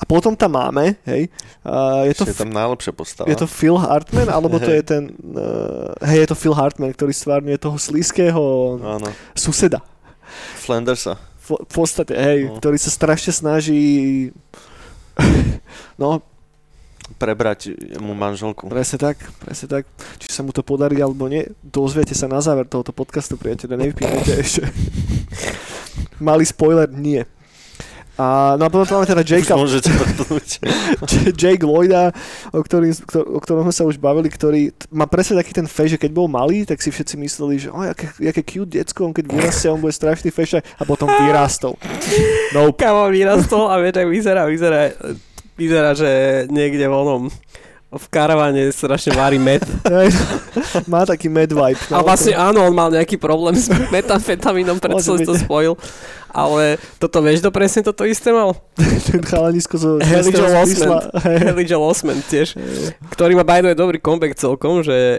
A 0.00 0.02
potom 0.08 0.32
tam 0.32 0.56
máme, 0.56 0.96
hej, 1.04 1.28
uh, 1.68 2.08
je 2.08 2.16
to 2.16 2.24
je 2.24 2.40
tam 2.40 2.56
najlepšia 2.56 2.96
postava. 2.96 3.28
Je 3.28 3.36
to 3.36 3.44
Phil 3.44 3.76
Hartman, 3.76 4.32
alebo 4.32 4.56
to 4.56 4.72
je 4.72 4.80
ten... 4.80 5.12
Uh, 5.20 5.92
hej, 6.08 6.24
je 6.24 6.28
to 6.32 6.36
Phil 6.40 6.56
Hartman, 6.56 6.96
ktorý 6.96 7.12
stvárňuje 7.12 7.60
toho 7.60 7.76
slízkeho 7.76 8.44
Áno. 8.80 9.08
suseda. 9.36 9.84
Flandersa. 10.64 11.27
V, 11.48 11.64
podstate, 11.66 12.12
hej, 12.12 12.38
No. 12.46 12.56
ktorý 12.56 12.76
sa 12.76 12.88
strašne 12.88 13.32
snaží... 13.32 13.80
no, 15.96 16.20
Prebrať 17.10 17.72
mu 17.96 18.12
manželku. 18.12 18.68
presne 18.68 19.00
tak, 19.00 19.16
presne 19.40 19.66
tak. 19.66 19.84
Či 20.20 20.28
sa 20.28 20.44
mu 20.44 20.52
to 20.52 20.60
podarí 20.60 21.00
alebo 21.00 21.24
nie, 21.24 21.48
dozviete 21.64 22.12
sa 22.12 22.28
na 22.28 22.38
záver 22.38 22.68
tohoto 22.68 22.92
podcastu, 22.92 23.34
priateľe, 23.34 23.80
nevypínajte 23.80 24.32
ešte. 24.36 24.62
Malý 26.20 26.44
spoiler, 26.44 26.84
nie. 26.86 27.24
A, 28.18 28.58
no 28.58 28.66
a 28.66 28.68
potom 28.68 28.82
tam 28.82 28.96
máme 28.98 29.06
teda 29.06 29.22
Jakea 29.30 29.54
Jake 31.38 31.62
Lloyda, 31.62 32.10
o, 32.50 32.58
ktorý, 32.58 32.90
ktor- 33.06 33.30
o 33.30 33.38
ktorom 33.38 33.70
sme 33.70 33.74
sa 33.74 33.86
už 33.86 34.02
bavili, 34.02 34.26
ktorý 34.26 34.74
má 34.90 35.06
presne 35.06 35.38
taký 35.38 35.54
ten 35.54 35.70
feš, 35.70 35.94
že 35.94 36.02
keď 36.02 36.10
bol 36.10 36.26
malý, 36.26 36.66
tak 36.66 36.82
si 36.82 36.90
všetci 36.90 37.14
mysleli, 37.14 37.54
že 37.62 37.68
oh, 37.70 37.86
jaké, 37.86 38.10
jaké 38.18 38.42
cute 38.42 38.74
decko, 38.74 39.06
on 39.06 39.14
keď 39.14 39.30
vyrastie, 39.30 39.70
on 39.70 39.78
bude 39.78 39.94
strašný 39.94 40.34
fešak 40.34 40.66
a 40.66 40.82
potom 40.82 41.06
vyrastol. 41.06 41.78
Nope. 42.50 42.74
Kamo 42.82 43.06
vyrastol 43.06 43.70
a 43.70 43.78
vieš, 43.78 44.02
ak 44.02 44.08
vyzerá, 44.10 44.42
vyzerá, 44.50 44.80
vyzerá, 45.54 45.90
že 45.94 46.10
niekde 46.50 46.90
v 46.90 46.94
onom 46.98 47.30
v 47.88 48.06
karavane 48.12 48.68
strašne 48.68 49.16
varí 49.16 49.40
med. 49.40 49.64
Má 50.92 51.08
taký 51.08 51.32
mad 51.32 51.48
vibe. 51.48 51.80
A 51.88 52.04
vlastne 52.04 52.36
áno, 52.36 52.68
on 52.68 52.74
mal 52.76 52.92
nejaký 52.92 53.16
problém 53.16 53.56
s 53.56 53.72
metamfetamínom, 53.88 54.76
preto 54.76 55.00
som 55.00 55.16
to 55.16 55.32
spojil. 55.32 55.72
Ale 56.28 56.76
toto, 57.00 57.24
vieš, 57.24 57.40
to 57.40 57.48
presne 57.48 57.80
toto 57.80 58.04
isté 58.04 58.30
mal? 58.30 58.52
ten 59.08 59.24
chalanisko 59.24 59.74
zo. 59.80 59.90
Hej. 59.98 61.38
Haley 61.48 61.64
Joel 61.64 61.84
Osment 61.88 62.22
tiež, 62.28 62.54
ktorý 63.10 63.32
má 63.34 63.44
by 63.44 63.64
the 63.64 63.72
way 63.72 63.76
dobrý 63.76 63.98
comeback 63.98 64.36
celkom, 64.36 64.84
že 64.84 65.18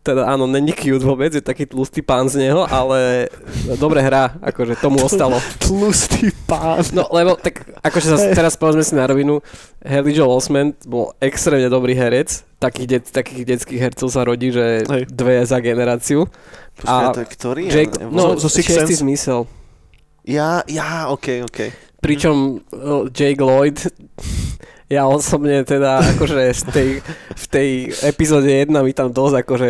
teda 0.00 0.24
áno, 0.26 0.48
není 0.48 0.72
cute 0.72 1.04
vôbec, 1.04 1.30
je 1.34 1.44
taký 1.44 1.68
tlustý 1.68 2.00
pán 2.00 2.32
z 2.32 2.48
neho, 2.48 2.64
ale 2.64 3.28
dobre 3.76 4.00
hrá, 4.00 4.38
akože 4.40 4.80
tomu 4.80 5.04
ostalo. 5.04 5.36
Tlustý 5.60 6.32
pán. 6.48 6.80
No 6.96 7.04
lebo 7.12 7.36
tak 7.36 7.66
akože 7.84 8.06
zase 8.16 8.26
teraz 8.32 8.56
povedzme 8.56 8.82
si 8.82 8.96
na 8.96 9.04
rovinu, 9.04 9.44
Joel 9.84 10.32
Osment 10.32 10.80
bol 10.88 11.12
extrémne 11.20 11.68
dobrý 11.68 11.92
herec, 11.92 12.42
takých, 12.58 12.86
det, 12.88 13.00
takých 13.12 13.42
detských 13.44 13.80
hercov 13.80 14.08
sa 14.08 14.24
rodí, 14.24 14.50
že 14.50 14.82
Hej. 14.88 15.04
dve 15.12 15.44
za 15.44 15.60
generáciu. 15.60 16.24
Počkaj, 16.76 17.04
A 17.04 17.12
to 17.12 17.20
je 17.24 17.28
ktorý? 17.28 17.62
Jake, 17.68 17.96
Ja- 18.00 18.08
no, 18.08 18.36
zo- 18.36 18.46
zo 18.46 18.48
Sixth 18.52 19.00
zmysel. 19.00 19.48
Ja, 20.26 20.62
ja, 20.66 21.06
okej, 21.08 21.42
okej. 21.42 21.72
Pričom 22.00 22.60
uh, 22.72 23.06
Jake 23.18 23.42
Lloyd, 23.44 23.86
ja 24.86 25.02
osobne 25.10 25.66
teda 25.66 25.98
akože 26.14 26.46
z 26.54 26.62
tej, 26.70 26.88
v 27.34 27.46
tej 27.50 27.68
epizóde 28.06 28.46
1 28.46 28.70
mi 28.70 28.94
tam 28.94 29.10
dosť 29.10 29.34
akože 29.42 29.68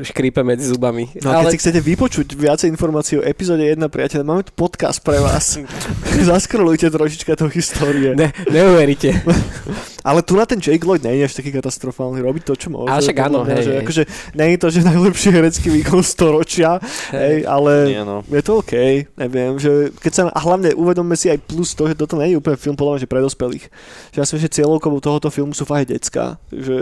škrípe 0.00 0.40
medzi 0.40 0.72
zubami. 0.72 1.12
No 1.20 1.28
a 1.28 1.44
keď 1.44 1.44
Ale 1.44 1.52
si 1.52 1.60
chcete 1.60 1.80
vypočuť 1.84 2.32
viacej 2.32 2.72
informácií 2.72 3.20
o 3.20 3.26
epizóde 3.26 3.68
1, 3.68 3.76
priateľ, 3.92 4.24
máme 4.24 4.48
tu 4.48 4.56
podcast 4.56 5.04
pre 5.04 5.20
vás. 5.20 5.60
Zaskrolujte 6.32 6.88
trošička 6.88 7.36
to 7.36 7.52
histórie. 7.52 8.16
ne, 8.16 8.32
neuveríte. 8.48 9.12
Ale 10.06 10.22
tu 10.22 10.38
na 10.38 10.46
ten 10.46 10.62
Jake 10.62 10.86
Lloyd 10.86 11.02
nie 11.02 11.18
je 11.18 11.26
až 11.26 11.34
taký 11.34 11.50
katastrofálny, 11.50 12.22
robí 12.22 12.38
to, 12.38 12.54
čo 12.54 12.70
môže. 12.70 12.94
Ale 12.94 13.02
však 13.02 13.18
áno, 13.26 13.42
mňa, 13.42 13.50
hej, 13.58 13.58
že, 13.58 13.72
hej. 13.74 13.80
akože, 13.82 14.02
nie 14.38 14.46
je 14.54 14.58
to, 14.62 14.68
že 14.70 14.80
najlepší 14.86 15.28
herecký 15.34 15.68
výkon 15.74 16.02
storočia, 16.06 16.78
hej, 17.10 17.42
ale 17.42 17.90
Nie, 17.90 18.06
no. 18.06 18.22
je 18.22 18.38
to 18.38 18.62
OK, 18.62 18.74
neviem, 19.18 19.58
že 19.58 19.90
keď 19.98 20.12
sa, 20.14 20.22
a 20.30 20.38
hlavne 20.38 20.78
uvedomme 20.78 21.18
si 21.18 21.26
aj 21.26 21.42
plus 21.42 21.74
to, 21.74 21.90
že 21.90 21.98
toto 21.98 22.14
nie 22.22 22.30
je 22.30 22.38
úplne 22.38 22.54
film 22.54 22.78
podľa 22.78 22.92
mňa, 22.94 23.02
že 23.02 23.10
pre 23.10 23.18
dospelých. 23.18 23.66
Že 24.14 24.18
ja 24.22 24.24
si 24.30 24.32
myslím, 24.38 24.45
že 24.46 24.62
cieľovkou 24.62 24.94
tohoto 25.02 25.28
filmu 25.28 25.50
sú 25.50 25.66
fakt 25.66 25.90
decka, 25.90 26.38
že, 26.54 26.78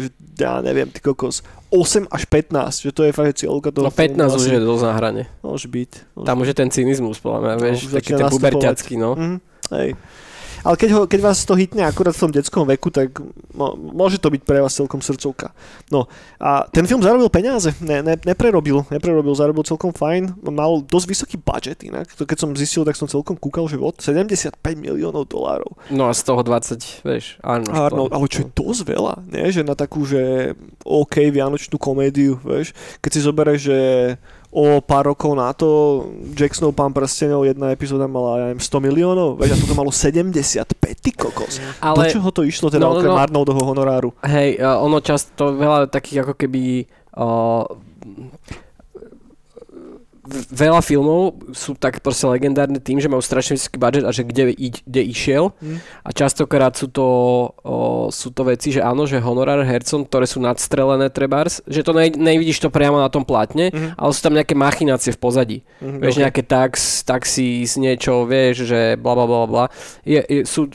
že 0.00 0.08
ja 0.40 0.64
neviem, 0.64 0.88
ty 0.88 0.98
kokos, 0.98 1.44
8 1.68 2.08
až 2.08 2.22
15, 2.26 2.80
že 2.80 2.90
to 2.90 3.04
je 3.04 3.12
fakt 3.12 3.36
cieľovka 3.36 3.68
toho 3.70 3.86
No 3.86 3.92
15 3.92 4.16
filmu. 4.16 4.32
už 4.32 4.40
asi. 4.40 4.54
je 4.56 4.62
dosť 4.62 4.84
na 4.84 4.92
hrane. 4.96 5.22
Môže 5.42 5.66
byť. 5.68 5.90
Môže 6.16 6.26
Tam 6.26 6.36
už 6.40 6.48
je 6.48 6.56
ten 6.56 6.70
cynizmus, 6.72 7.20
podľa 7.20 7.38
mňa, 7.42 7.54
vieš, 7.60 7.78
už 7.84 7.92
taký 7.94 8.12
ten 8.14 8.26
puberťacký, 8.26 8.94
no. 8.96 9.10
Mhm, 9.14 9.36
hej. 9.76 9.88
Ale 10.64 10.80
keď, 10.80 10.90
ho, 10.96 11.00
keď 11.04 11.20
vás 11.20 11.44
to 11.44 11.52
hitne 11.52 11.84
akurát 11.84 12.16
v 12.16 12.22
tom 12.24 12.32
detskom 12.32 12.64
veku, 12.64 12.88
tak 12.88 13.20
môže 13.92 14.16
to 14.16 14.32
byť 14.32 14.42
pre 14.48 14.64
vás 14.64 14.72
celkom 14.72 15.04
srdcovka. 15.04 15.52
No 15.92 16.08
a 16.40 16.64
ten 16.72 16.88
film 16.88 17.04
zarobil 17.04 17.28
peniaze, 17.28 17.76
ne, 17.84 18.00
ne, 18.00 18.16
neprerobil, 18.16 18.88
neprerobil, 18.88 19.36
zarobil 19.36 19.60
celkom 19.68 19.92
fajn, 19.92 20.40
mal 20.48 20.80
dosť 20.80 21.06
vysoký 21.06 21.36
budget 21.36 21.84
inak, 21.84 22.08
to 22.16 22.24
keď 22.24 22.48
som 22.48 22.50
zistil, 22.56 22.88
tak 22.88 22.96
som 22.96 23.04
celkom 23.04 23.36
kúkal, 23.36 23.68
že 23.68 23.76
od 23.76 24.00
75 24.00 24.56
miliónov 24.72 25.28
dolárov. 25.28 25.76
No 25.92 26.08
a 26.08 26.16
z 26.16 26.24
toho 26.24 26.40
20, 26.40 27.04
vieš, 27.04 27.36
áno. 27.44 27.68
Arnold, 27.68 28.16
ale 28.16 28.26
čo 28.32 28.48
je 28.48 28.48
dosť 28.56 28.80
veľa, 28.88 29.14
nie? 29.28 29.52
Že 29.52 29.68
na 29.68 29.76
takú, 29.76 30.08
že 30.08 30.56
OK, 30.80 31.28
vianočnú 31.28 31.76
komédiu, 31.76 32.40
vieš? 32.40 32.72
Keď 33.04 33.10
si 33.12 33.20
zoberieš, 33.20 33.60
že 33.68 33.78
o 34.54 34.78
pár 34.78 35.10
rokov 35.10 35.34
na 35.34 35.50
to 35.50 35.66
Jacksonov 36.30 36.78
pán 36.78 36.94
prstenov 36.94 37.42
jedna 37.42 37.74
epizóda 37.74 38.06
mala, 38.06 38.38
ja 38.38 38.44
neviem, 38.46 38.62
100 38.62 38.86
miliónov, 38.86 39.34
vieš, 39.34 39.58
a 39.58 39.66
toto 39.66 39.74
malo 39.74 39.90
75, 39.90 40.70
ty 41.02 41.10
kokos. 41.10 41.58
Ale, 41.82 42.06
Do 42.06 42.14
čoho 42.14 42.28
to 42.30 42.46
išlo 42.46 42.70
teda 42.70 42.86
No, 42.86 42.94
no, 42.94 43.02
okrem 43.02 43.10
no. 43.10 43.18
Arnoldovho 43.18 43.66
honoráru? 43.66 44.14
hej, 44.22 44.62
a 44.62 44.78
ono 44.78 45.02
často 45.02 45.58
veľa 45.58 45.90
takých 45.90 46.22
ako 46.22 46.34
keby 46.38 46.86
uh, 47.18 47.66
veľa 50.50 50.80
filmov 50.80 51.20
sú 51.50 51.72
tak 51.72 52.00
proste 52.00 52.24
legendárne 52.24 52.76
tým, 52.76 52.96
že 52.96 53.06
majú 53.06 53.20
strašne 53.20 53.54
vysoký 53.54 53.76
budget 53.76 54.02
a 54.02 54.10
že 54.10 54.22
kde, 54.22 54.50
i- 54.50 54.72
kde 54.74 55.02
išiel 55.04 55.52
Hm. 55.54 55.78
a 56.00 56.10
častokrát 56.10 56.72
sú 56.72 56.88
to, 56.88 57.06
o, 57.58 57.76
sú 58.08 58.30
to 58.30 58.42
veci, 58.42 58.70
že 58.70 58.80
áno, 58.80 59.04
že 59.04 59.16
honorár 59.16 59.60
hercom, 59.60 60.02
ktoré 60.02 60.24
sú 60.24 60.38
nadstrelené 60.38 61.08
trebárs, 61.08 61.60
že 61.64 61.80
to 61.80 61.92
ne, 61.92 62.08
nevidíš 62.08 62.58
to 62.58 62.68
priamo 62.68 62.96
na 62.96 63.06
tom 63.06 63.20
plátne, 63.20 63.68
Mhm. 63.68 63.88
ale 63.94 64.10
sú 64.10 64.20
tam 64.20 64.32
nejaké 64.32 64.54
machinácie 64.54 65.10
v 65.10 65.20
pozadí. 65.20 65.58
Mhm, 65.78 65.98
Vieš, 66.00 66.14
ok. 66.14 66.20
nejaké 66.22 66.42
tax, 66.42 66.72
taxis, 67.02 67.76
niečo, 67.76 68.24
vieš, 68.24 68.64
že 68.64 68.96
bla 68.96 69.12
bla 69.12 69.24
bla 69.24 69.44
bla. 69.44 69.64
Je, 70.02 70.18
je, 70.20 70.40
sú, 70.42 70.66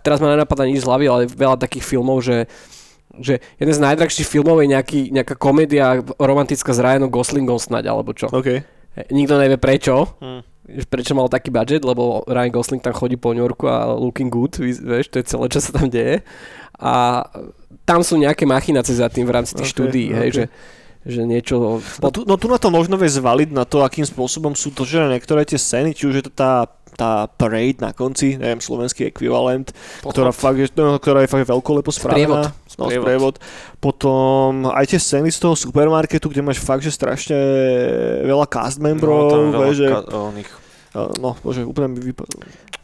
teraz 0.00 0.18
ma 0.18 0.32
nenapadá 0.32 0.64
nič 0.64 0.80
z 0.80 0.88
hlavy, 0.88 1.04
ale 1.04 1.22
veľa 1.26 1.56
takých 1.58 1.84
filmov, 1.86 2.20
že 2.20 2.48
že 3.14 3.38
jeden 3.62 3.70
z 3.70 3.78
najdrahších 3.78 4.26
filmov 4.26 4.58
je 4.58 4.74
nejaký, 4.74 5.00
nejaká 5.14 5.38
komédia 5.38 6.02
romantická 6.18 6.74
s 6.74 6.82
Ryanom 6.82 7.06
Goslingom 7.06 7.62
snáď, 7.62 7.94
alebo 7.94 8.10
čo. 8.10 8.26
OK. 8.26 8.66
Nikto 9.10 9.34
nevie 9.36 9.58
prečo, 9.58 10.14
Hm. 10.22 10.40
že 10.64 10.86
prečo 10.86 11.12
mal 11.12 11.26
taký 11.28 11.50
budget, 11.50 11.82
lebo 11.82 12.22
Ryan 12.24 12.52
Gosling 12.54 12.80
tam 12.80 12.94
chodí 12.94 13.18
po 13.18 13.34
New 13.34 13.42
Yorku 13.42 13.66
a 13.68 13.92
looking 13.92 14.30
good, 14.32 14.54
vieš, 14.56 15.10
to 15.12 15.20
je 15.20 15.26
celé, 15.28 15.46
čo 15.50 15.60
sa 15.60 15.70
tam 15.74 15.90
deje. 15.90 16.22
A 16.80 17.22
tam 17.84 18.00
sú 18.00 18.16
nejaké 18.16 18.48
machinácie 18.48 18.96
za 18.96 19.12
tým 19.12 19.28
v 19.28 19.34
rámci 19.34 19.52
tých 19.54 19.68
Ok, 19.68 19.74
štúdií, 19.76 20.08
hej, 20.14 20.28
ok. 20.30 20.34
že, 20.34 20.44
že 21.04 21.20
niečo... 21.28 21.84
No 22.00 22.08
tu, 22.08 22.24
no 22.24 22.40
tu 22.40 22.48
na 22.48 22.56
to 22.56 22.72
možno 22.72 22.96
vie 22.96 23.12
zvaliť 23.12 23.52
na 23.52 23.68
to, 23.68 23.84
akým 23.84 24.08
spôsobom 24.08 24.56
sú 24.56 24.72
to, 24.72 24.88
že 24.88 25.04
niektoré 25.04 25.44
tie 25.44 25.60
scény, 25.60 25.92
či 25.92 26.08
už 26.08 26.14
je 26.18 26.24
to 26.24 26.32
tá, 26.32 26.64
tá 26.94 27.26
parade 27.26 27.78
na 27.78 27.90
konci, 27.90 28.34
neviem, 28.34 28.58
slovenský 28.58 29.06
ekvivalent, 29.06 29.74
ktorá, 30.00 30.30
fakt 30.30 30.56
je, 30.56 30.68
no, 30.74 30.96
ktorá 30.96 31.20
je 31.20 31.28
fakt 31.28 31.44
veľkolepo 31.44 31.90
spravená. 31.90 32.50
No, 32.74 32.90
Sprievod. 32.90 33.02
sprievod. 33.02 33.34
Potom 33.78 34.66
aj 34.66 34.84
tie 34.88 34.98
scény 34.98 35.28
z 35.28 35.38
toho 35.38 35.54
supermarketu, 35.54 36.26
kde 36.26 36.42
máš 36.42 36.58
fakt, 36.58 36.82
že 36.82 36.90
strašne 36.90 37.38
veľa 38.22 38.46
cast 38.46 38.78
membrov, 38.78 39.30
no, 39.46 39.54
veľa 39.54 39.70
že, 39.72 39.86
ka- 39.86 40.06
oných 40.10 40.50
no, 40.94 41.34
bože, 41.42 41.66
úplne 41.66 41.90
mi 41.90 41.98
vypa- 41.98 42.22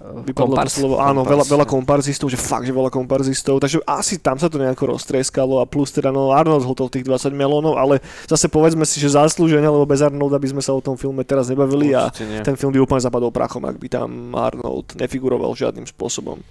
vypadlo 0.01 0.27
to 0.27 0.59
Kompars. 0.59 0.73
slovo. 0.75 0.99
Áno, 0.99 1.23
Kompars. 1.23 1.31
veľa, 1.31 1.45
veľa 1.47 1.67
komparzistov, 1.71 2.27
že 2.27 2.35
fakt, 2.35 2.67
že 2.67 2.75
veľa 2.75 2.91
komparzistov, 2.91 3.63
takže 3.63 3.79
asi 3.87 4.19
tam 4.19 4.35
sa 4.35 4.51
to 4.51 4.59
nejako 4.59 4.99
roztrieskalo 4.99 5.63
a 5.63 5.69
plus 5.69 5.95
teda, 5.95 6.11
no 6.11 6.35
Arnold 6.35 6.67
zhotol 6.67 6.91
tých 6.91 7.07
20 7.07 7.31
melónov, 7.31 7.79
ale 7.79 8.03
zase 8.27 8.51
povedzme 8.51 8.83
si, 8.83 8.99
že 8.99 9.15
zaslúžene, 9.15 9.69
lebo 9.69 9.87
bez 9.87 10.03
Arnolda 10.03 10.43
by 10.43 10.49
sme 10.51 10.63
sa 10.65 10.75
o 10.75 10.83
tom 10.83 10.99
filme 10.99 11.23
teraz 11.23 11.47
nebavili 11.47 11.95
a 11.95 12.11
ten 12.43 12.59
film 12.59 12.75
by 12.75 12.83
úplne 12.83 13.05
zapadol 13.05 13.31
prachom, 13.31 13.63
ak 13.63 13.79
by 13.79 13.89
tam 13.89 14.35
Arnold 14.35 14.99
nefiguroval 14.99 15.55
žiadnym 15.55 15.87
spôsobom. 15.87 16.43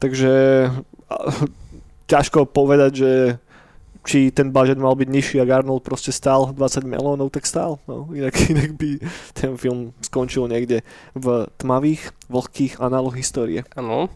Takže 0.00 0.32
ťažko 2.12 2.46
povedať, 2.48 2.92
že 2.94 3.10
či 4.06 4.30
ten 4.30 4.54
budget 4.54 4.78
mal 4.78 4.94
byť 4.94 5.08
nižší, 5.10 5.36
ak 5.42 5.50
Arnold 5.50 5.82
proste 5.82 6.14
stál 6.14 6.54
20 6.54 6.86
melónov, 6.86 7.34
tak 7.34 7.42
stál. 7.42 7.82
No, 7.90 8.06
inak, 8.14 8.38
inak 8.54 8.78
by 8.78 9.02
ten 9.34 9.58
film 9.58 9.90
skončil 9.98 10.46
niekde 10.46 10.86
v 11.18 11.50
tmavých, 11.58 12.14
vlhkých 12.30 12.78
análoch 12.78 13.18
histórie. 13.18 13.66
Áno. 13.74 14.06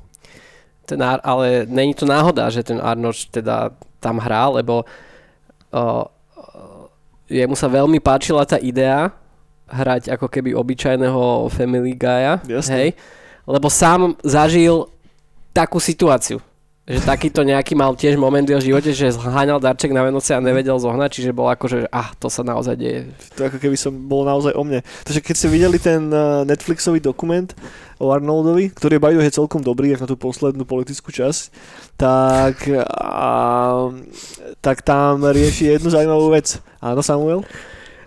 Ten 0.87 1.03
Ar- 1.03 1.23
ale 1.27 1.67
není 1.67 1.95
to 1.99 2.07
náhoda, 2.07 2.47
že 2.55 2.63
ten 2.63 2.79
Arnold 2.79 3.19
teda 3.35 3.75
tam 3.99 4.23
hrá, 4.23 4.49
lebo 4.55 4.87
uh, 5.75 6.05
jemu 7.27 7.55
sa 7.59 7.67
veľmi 7.67 7.99
páčila 7.99 8.47
tá 8.47 8.59
idea 8.63 9.11
hrať 9.71 10.11
ako 10.11 10.27
keby 10.27 10.51
obyčajného 10.55 11.47
Family 11.51 11.95
Guy'a, 11.95 12.43
Jasné. 12.43 12.75
hej? 12.75 12.89
Lebo 13.47 13.71
sám 13.71 14.19
zažil 14.27 14.91
takú 15.55 15.79
situáciu 15.79 16.43
že 16.89 17.07
takýto 17.07 17.47
nejaký 17.47 17.79
mal 17.79 17.95
tiež 17.95 18.19
moment 18.19 18.43
v 18.43 18.57
jeho 18.57 18.63
živote, 18.73 18.91
že 18.91 19.15
zháňal 19.15 19.63
darček 19.63 19.95
na 19.95 20.03
Vianoce 20.03 20.35
a 20.35 20.43
nevedel 20.43 20.75
zohnať, 20.75 21.11
čiže 21.13 21.37
bol 21.37 21.47
ako, 21.47 21.67
že 21.71 21.79
ah, 21.93 22.11
to 22.19 22.27
sa 22.27 22.43
naozaj 22.43 22.75
deje. 22.75 23.01
To 23.39 23.47
ako 23.47 23.63
keby 23.63 23.77
som 23.79 23.95
bol 23.95 24.27
naozaj 24.27 24.57
o 24.59 24.63
mne. 24.67 24.83
Takže 25.07 25.21
keď 25.23 25.35
ste 25.37 25.53
videli 25.53 25.79
ten 25.79 26.11
uh, 26.11 26.43
Netflixový 26.43 26.99
dokument 26.99 27.47
o 28.01 28.11
Arnoldovi, 28.11 28.73
ktorý 28.73 28.97
je 28.97 29.03
by 29.07 29.31
celkom 29.31 29.61
dobrý, 29.61 29.93
ako 29.95 30.09
na 30.09 30.11
tú 30.11 30.17
poslednú 30.17 30.65
politickú 30.65 31.13
časť, 31.13 31.53
tak, 32.01 32.65
a, 32.97 33.93
tak 34.65 34.81
tam 34.81 35.21
rieši 35.21 35.77
jednu 35.77 35.93
zaujímavú 35.93 36.33
vec. 36.33 36.59
Áno, 36.81 37.05
Samuel? 37.05 37.45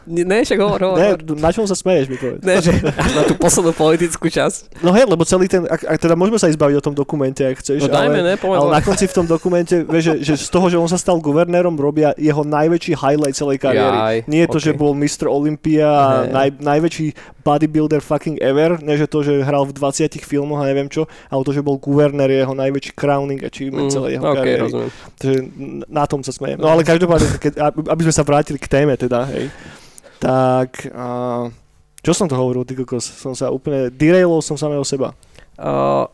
Ne, 0.06 0.22
ne 0.22 0.40
však 0.40 0.58
hovor, 0.58 0.80
hovor. 0.82 0.98
Ne, 0.98 1.10
na 1.36 1.50
čom 1.50 1.64
sa 1.64 1.74
smeješ, 1.74 2.06
mi 2.06 2.16
povedz. 2.16 2.42
Ne, 2.42 2.56
že 2.58 2.76
na 3.14 3.24
tú 3.24 3.34
poslednú 3.34 3.72
politickú 3.72 4.28
časť. 4.28 4.80
No 4.80 4.92
hej, 4.92 5.04
lebo 5.04 5.24
celý 5.24 5.48
ten, 5.48 5.64
ak, 5.64 5.84
ak 5.86 5.98
teda 5.98 6.14
môžeme 6.14 6.36
sa 6.36 6.46
ísť 6.46 6.58
baviť 6.58 6.76
o 6.76 6.84
tom 6.84 6.94
dokumente, 6.94 7.40
ak 7.42 7.58
chceš, 7.58 7.82
No 7.82 7.90
dajme, 7.90 8.18
ale, 8.18 8.26
ne, 8.26 8.36
poďme. 8.36 8.58
ale 8.60 8.70
na 8.70 8.82
konci 8.82 9.06
v 9.06 9.14
tom 9.14 9.26
dokumente, 9.26 9.76
vieš, 9.82 10.04
že, 10.20 10.36
že 10.36 10.44
z 10.44 10.50
toho, 10.50 10.68
že 10.68 10.76
on 10.76 10.86
sa 10.86 10.96
stal 10.96 11.18
guvernérom, 11.18 11.74
robia 11.74 12.12
jeho 12.14 12.42
najväčší 12.42 12.94
highlight 12.94 13.34
celej 13.34 13.58
kariéry. 13.58 13.98
Jaj, 13.98 14.18
Nie 14.26 14.42
je 14.44 14.50
to, 14.50 14.60
ok. 14.60 14.66
že 14.66 14.72
bol 14.74 14.92
Mr. 14.94 15.26
Olympia 15.26 15.88
Hej. 15.88 16.28
naj, 16.30 16.50
najväčší 16.60 17.08
bodybuilder 17.40 18.00
fucking 18.00 18.40
ever, 18.40 18.80
ne 18.80 18.96
že 18.96 19.06
to, 19.06 19.20
že 19.20 19.40
hral 19.40 19.64
v 19.64 19.74
20 19.74 20.16
filmoch 20.22 20.60
a 20.60 20.66
neviem 20.66 20.88
čo, 20.88 21.04
ale 21.28 21.44
to, 21.44 21.52
že 21.52 21.60
bol 21.60 21.76
guvernér 21.76 22.28
je 22.30 22.40
jeho 22.40 22.54
najväčší 22.54 22.92
crowning 22.94 23.42
achievement 23.42 23.84
Mm, 23.84 23.92
celej 23.92 24.12
jeho 24.16 24.24
ok, 24.24 24.36
kariéry. 24.38 24.62
rozumiem. 24.62 24.92
Takže 25.14 25.38
na 25.88 26.04
tom 26.06 26.20
sa 26.20 26.32
smejem. 26.32 26.56
No 26.56 26.68
ale 26.68 26.84
každopádne, 26.84 27.28
keď, 27.38 27.54
aby 27.68 28.02
sme 28.02 28.14
sa 28.14 28.24
vrátili 28.24 28.56
k 28.56 28.66
téme 28.66 28.94
teda, 28.94 29.28
hej, 29.28 29.52
tak 30.24 30.88
a, 30.96 31.08
čo 32.00 32.12
som 32.16 32.32
to 32.32 32.40
hovoril, 32.40 32.64
ty 32.64 32.80
kokos? 32.80 33.04
Som 33.04 33.36
sa 33.36 33.52
úplne, 33.52 33.92
derailol 33.92 34.40
som 34.40 34.56
samého 34.56 34.88
seba. 34.88 35.12
Uh, 35.60 36.08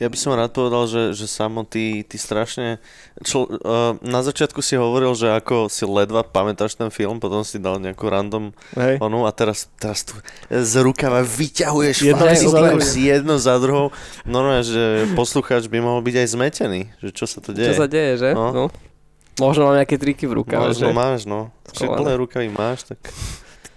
Ja 0.00 0.08
by 0.08 0.16
som 0.16 0.32
rád 0.32 0.52
povedal, 0.52 0.88
že, 0.88 1.02
že 1.12 1.28
samo 1.28 1.64
ty, 1.64 2.04
ty 2.04 2.16
strašne... 2.16 2.80
Čl, 3.20 3.48
uh, 3.48 3.96
na 4.00 4.20
začiatku 4.24 4.60
si 4.64 4.76
hovoril, 4.76 5.12
že 5.12 5.28
ako 5.28 5.68
si 5.68 5.84
ledva 5.84 6.24
pamätáš 6.24 6.76
ten 6.76 6.88
film, 6.88 7.20
potom 7.20 7.44
si 7.44 7.60
dal 7.60 7.76
nejakú 7.80 8.08
random 8.08 8.52
Hej. 8.76 8.96
onu 9.00 9.28
a 9.28 9.32
teraz, 9.32 9.68
teraz 9.76 10.04
tu 10.04 10.16
z 10.48 10.74
rukava 10.80 11.20
vyťahuješ 11.24 11.96
Jedno 12.12 12.24
fakty, 12.28 12.48
za 12.48 12.60
si 12.80 13.08
jedno 13.08 13.36
za 13.36 13.56
druhou. 13.60 13.92
Normálne, 14.24 14.64
že 14.64 15.08
poslucháč 15.16 15.68
by 15.68 15.80
mohol 15.80 16.00
byť 16.00 16.16
aj 16.16 16.28
zmetený, 16.32 16.80
že 17.00 17.08
čo 17.12 17.24
sa 17.28 17.44
to 17.44 17.52
deje. 17.52 17.72
čo 17.72 17.80
sa 17.80 17.88
deje, 17.88 18.12
že? 18.20 18.30
No. 18.32 18.52
No. 18.52 18.64
Možno 19.40 19.72
mám 19.72 19.80
nejaké 19.80 19.96
triky 19.96 20.28
v 20.28 20.44
rukave, 20.44 20.68
Možno 20.68 20.92
že? 20.92 20.94
máš, 20.94 21.24
no. 21.24 21.48
Schované. 21.72 21.96
plné 21.96 22.12
rukavy 22.20 22.48
máš, 22.52 22.84
tak... 22.84 23.00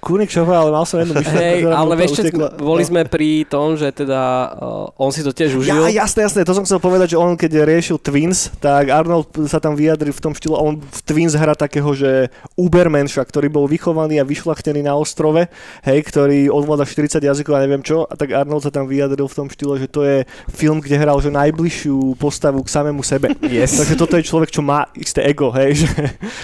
Čo 0.03 0.43
ale 0.43 0.69
mal 0.69 0.83
som 0.83 0.99
jednu 0.99 1.15
myšlienku, 1.15 1.39
Hej, 1.39 1.59
ktorá 1.63 1.75
ale 1.79 1.93
vieš 1.95 2.11
čo, 2.19 2.23
boli 2.59 2.83
No. 2.83 2.89
sme 2.91 3.01
pri 3.07 3.47
tom, 3.47 3.79
že 3.79 3.87
teda 3.95 4.21
uh, 4.51 5.01
on 5.01 5.15
si 5.15 5.23
to 5.23 5.31
tiež 5.31 5.55
užil. 5.55 5.71
Ja, 5.71 6.03
jasné, 6.03 6.27
jasné, 6.27 6.43
to 6.43 6.51
som 6.51 6.67
chcel 6.67 6.83
povedať, 6.83 7.15
že 7.15 7.17
on 7.17 7.39
keď 7.39 7.63
riešil 7.63 7.97
Twins, 8.03 8.51
tak 8.59 8.91
Arnold 8.91 9.31
sa 9.47 9.63
tam 9.63 9.79
vyjadril 9.79 10.11
v 10.11 10.21
tom 10.21 10.35
štýle, 10.35 10.59
on 10.59 10.83
v 10.83 11.01
Twins 11.07 11.33
hrá 11.33 11.55
takého, 11.55 11.87
že 11.95 12.27
Ubermenša, 12.59 13.23
ktorý 13.23 13.47
bol 13.47 13.65
vychovaný 13.65 14.19
a 14.19 14.27
vyšlachtený 14.27 14.83
na 14.83 14.93
ostrove, 14.99 15.47
hej, 15.87 15.99
ktorý 16.03 16.51
ovláda 16.51 16.83
40 16.83 17.23
jazykov 17.23 17.55
a 17.55 17.63
neviem 17.63 17.81
čo, 17.81 18.03
a 18.03 18.13
tak 18.19 18.35
Arnold 18.35 18.67
sa 18.67 18.71
tam 18.73 18.85
vyjadril 18.85 19.25
v 19.31 19.37
tom 19.39 19.47
štýle, 19.47 19.79
že 19.79 19.87
to 19.87 20.03
je 20.03 20.27
film, 20.51 20.83
kde 20.83 20.99
hral 20.99 21.15
že 21.23 21.31
najbližšiu 21.31 22.19
postavu 22.19 22.59
k 22.59 22.69
samému 22.69 23.01
sebe. 23.01 23.31
Yes. 23.39 23.79
Takže 23.79 23.95
toto 23.95 24.19
je 24.19 24.27
človek, 24.27 24.51
čo 24.51 24.59
má 24.59 24.89
isté 24.99 25.23
ego, 25.23 25.47
hej, 25.55 25.77
že 25.81 25.89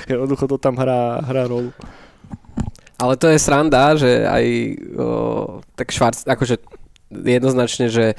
jednoducho 0.07 0.47
to 0.47 0.55
tam 0.55 0.79
hrá, 0.79 1.19
hrá 1.27 1.43
rolu. 1.43 1.75
Ale 2.99 3.15
to 3.15 3.31
je 3.31 3.39
sranda, 3.39 3.95
že 3.95 4.27
aj 4.27 4.45
o, 4.93 5.07
tak 5.73 5.87
Schwarz, 5.89 6.27
akože 6.27 6.59
jednoznačne, 7.09 7.87
že 7.87 8.13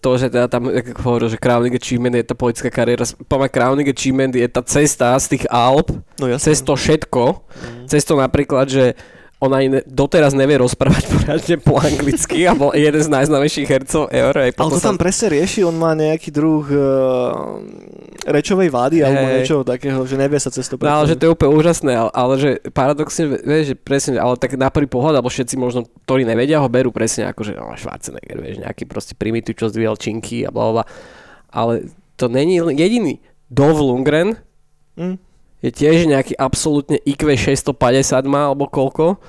to- 0.00 0.18
že 0.18 0.28
teda 0.28 0.48
tam 0.48 0.66
hovoril, 1.04 1.28
že 1.28 1.38
Crowning 1.38 1.76
Achievement 1.76 2.12
je 2.12 2.26
tá 2.26 2.34
politická 2.34 2.68
kariéra, 2.68 3.06
poďme 3.28 3.48
Crowning 3.48 3.88
Achievement 3.88 4.34
je 4.34 4.48
tá 4.48 4.60
cesta 4.66 5.14
z 5.16 5.36
tých 5.36 5.44
Alp, 5.48 5.94
No 6.18 6.26
cez 6.36 6.60
to 6.60 6.74
všetko, 6.74 7.22
Mm. 7.38 7.86
cez 7.86 8.02
to 8.04 8.16
napríklad, 8.16 8.66
že 8.66 8.92
on 9.40 9.50
aj 9.56 9.64
ne, 9.72 9.80
doteraz 9.88 10.36
nevie 10.36 10.60
rozprávať 10.60 11.08
poriadne 11.16 11.56
po 11.64 11.80
anglicky 11.80 12.44
a 12.44 12.52
bol 12.52 12.76
jeden 12.76 13.00
z 13.00 13.08
najznámejších 13.08 13.68
hercov 13.68 14.12
ever. 14.12 14.36
Aj 14.36 14.52
Ale 14.52 14.70
to 14.76 14.84
tam 14.84 15.00
presne 15.00 15.32
rieši, 15.32 15.64
on 15.64 15.80
má 15.80 15.96
nejaký 15.96 16.28
druh 16.28 16.64
uh, 16.68 17.56
rečovej 18.28 18.68
vády 18.68 19.00
alebo 19.00 19.24
Hej. 19.24 19.32
niečo 19.40 19.56
takého, 19.64 20.04
že 20.04 20.20
nevie 20.20 20.36
sa 20.36 20.52
cez 20.52 20.68
to 20.68 20.76
No 20.76 20.92
ale 20.92 21.08
že 21.08 21.16
to 21.16 21.24
je 21.26 21.32
úplne 21.32 21.56
úžasné, 21.56 21.92
ale, 21.96 22.10
ale 22.12 22.32
že 22.36 22.50
paradoxne, 22.70 23.40
vieš, 23.40 23.72
že 23.72 23.76
presne, 23.80 24.20
ale 24.20 24.36
tak 24.36 24.60
na 24.60 24.68
prvý 24.68 24.86
pohľad, 24.86 25.18
alebo 25.18 25.32
všetci 25.32 25.56
možno, 25.56 25.88
ktorí 26.04 26.28
nevedia, 26.28 26.60
ho 26.60 26.68
berú 26.68 26.92
presne 26.92 27.32
ako, 27.32 27.40
že 27.40 27.52
no, 27.56 27.72
Schwarzenegger, 27.80 28.38
vieš, 28.44 28.60
nejaký 28.60 28.84
proste 28.84 29.16
primitív, 29.16 29.56
čo 29.56 29.72
zdvíjal 29.72 29.96
činky 29.96 30.44
a 30.44 30.52
bla. 30.52 30.84
Ale 31.48 31.88
to 32.20 32.28
není 32.28 32.60
jediný. 32.76 33.18
Dolph 33.50 33.82
Lundgren 33.82 34.38
Hm? 35.00 35.16
Je 35.60 35.70
tiež 35.70 36.08
nejaký 36.08 36.34
absolútne 36.34 36.96
IQ 37.00 37.28
650 37.30 37.76
má, 38.24 38.48
alebo 38.48 38.64
koľko. 38.64 39.20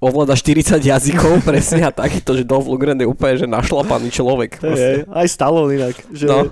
Ovláda 0.00 0.32
40 0.32 0.80
jazykov, 0.80 1.40
presne 1.48 1.84
a 1.84 1.92
takýto, 1.92 2.32
že 2.32 2.48
Dolph 2.48 2.64
Lundgren 2.64 2.96
je 2.96 3.04
úplne, 3.04 3.36
že 3.36 3.44
našlapaný 3.44 4.08
človek. 4.08 4.56
Proste. 4.56 5.04
hej, 5.04 5.12
aj 5.12 5.26
Stallone 5.28 5.76
inak. 5.76 5.96
Že, 6.08 6.24
No. 6.24 6.48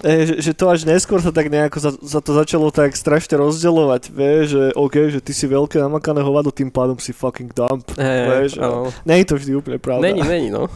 eh, 0.00 0.24
že, 0.24 0.34
že 0.40 0.52
to 0.56 0.72
až 0.72 0.88
neskôr 0.88 1.20
sa 1.20 1.28
tak 1.28 1.52
nejako 1.52 1.76
za, 1.76 1.92
za 2.00 2.20
to 2.24 2.32
začalo 2.32 2.72
tak 2.72 2.96
strašne 2.96 3.36
rozdeľovať, 3.36 4.02
vieš, 4.08 4.44
že 4.56 4.62
OK, 4.72 4.96
že 5.12 5.20
ty 5.20 5.36
si 5.36 5.44
veľké 5.44 5.76
namakané 5.76 6.24
hovado, 6.24 6.48
tým 6.48 6.72
pádom 6.72 6.96
si 6.96 7.12
fucking 7.12 7.52
dump. 7.52 7.84
Hej, 8.00 8.20
vieš, 8.24 8.52
áno. 8.56 8.88
Nie 9.04 9.20
je 9.20 9.28
to 9.28 9.36
vždy 9.36 9.52
úplne 9.60 9.76
pravda. 9.76 10.08
Není, 10.08 10.24
není, 10.24 10.48
no. 10.48 10.72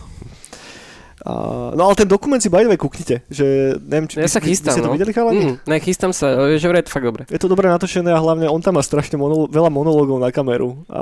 A, 1.24 1.72
no 1.72 1.88
ale 1.88 1.96
ten 1.96 2.04
dokument 2.04 2.36
si 2.36 2.52
way 2.52 2.68
kúknite, 2.76 3.24
že 3.32 3.80
neviem, 3.80 4.04
či 4.04 4.20
Ja 4.20 4.28
sa 4.28 4.44
chystám, 4.44 4.76
ste 4.76 4.84
to 4.84 4.92
no. 4.92 4.96
videli 4.96 5.16
chalani? 5.16 5.56
Mm, 5.56 5.56
ne, 5.64 5.76
chystám 5.80 6.12
sa, 6.12 6.52
že 6.60 6.68
vraj 6.68 6.84
je 6.84 6.86
to 6.88 6.92
fakt 6.92 7.08
dobre. 7.08 7.24
Je 7.32 7.40
to 7.40 7.48
dobre 7.48 7.64
natočené 7.64 8.12
a 8.12 8.20
hlavne 8.20 8.44
on 8.44 8.60
tam 8.60 8.76
má 8.76 8.84
strašne 8.84 9.16
monolo- 9.16 9.48
veľa 9.48 9.72
monológov 9.72 10.20
na 10.20 10.28
kameru. 10.28 10.84
A 10.92 11.00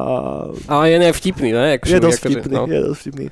Ale 0.71 0.95
je 0.95 0.99
ne 1.03 1.11
vtipný, 1.11 1.51
ne? 1.51 1.75
Akože, 1.75 1.99
je 1.99 2.07
dosť 2.07 2.19
akože, 2.23 2.31
vtipný, 2.39 2.55
no. 2.55 2.65
je 2.71 2.81
dosť 2.87 3.01
vtipný. 3.03 3.27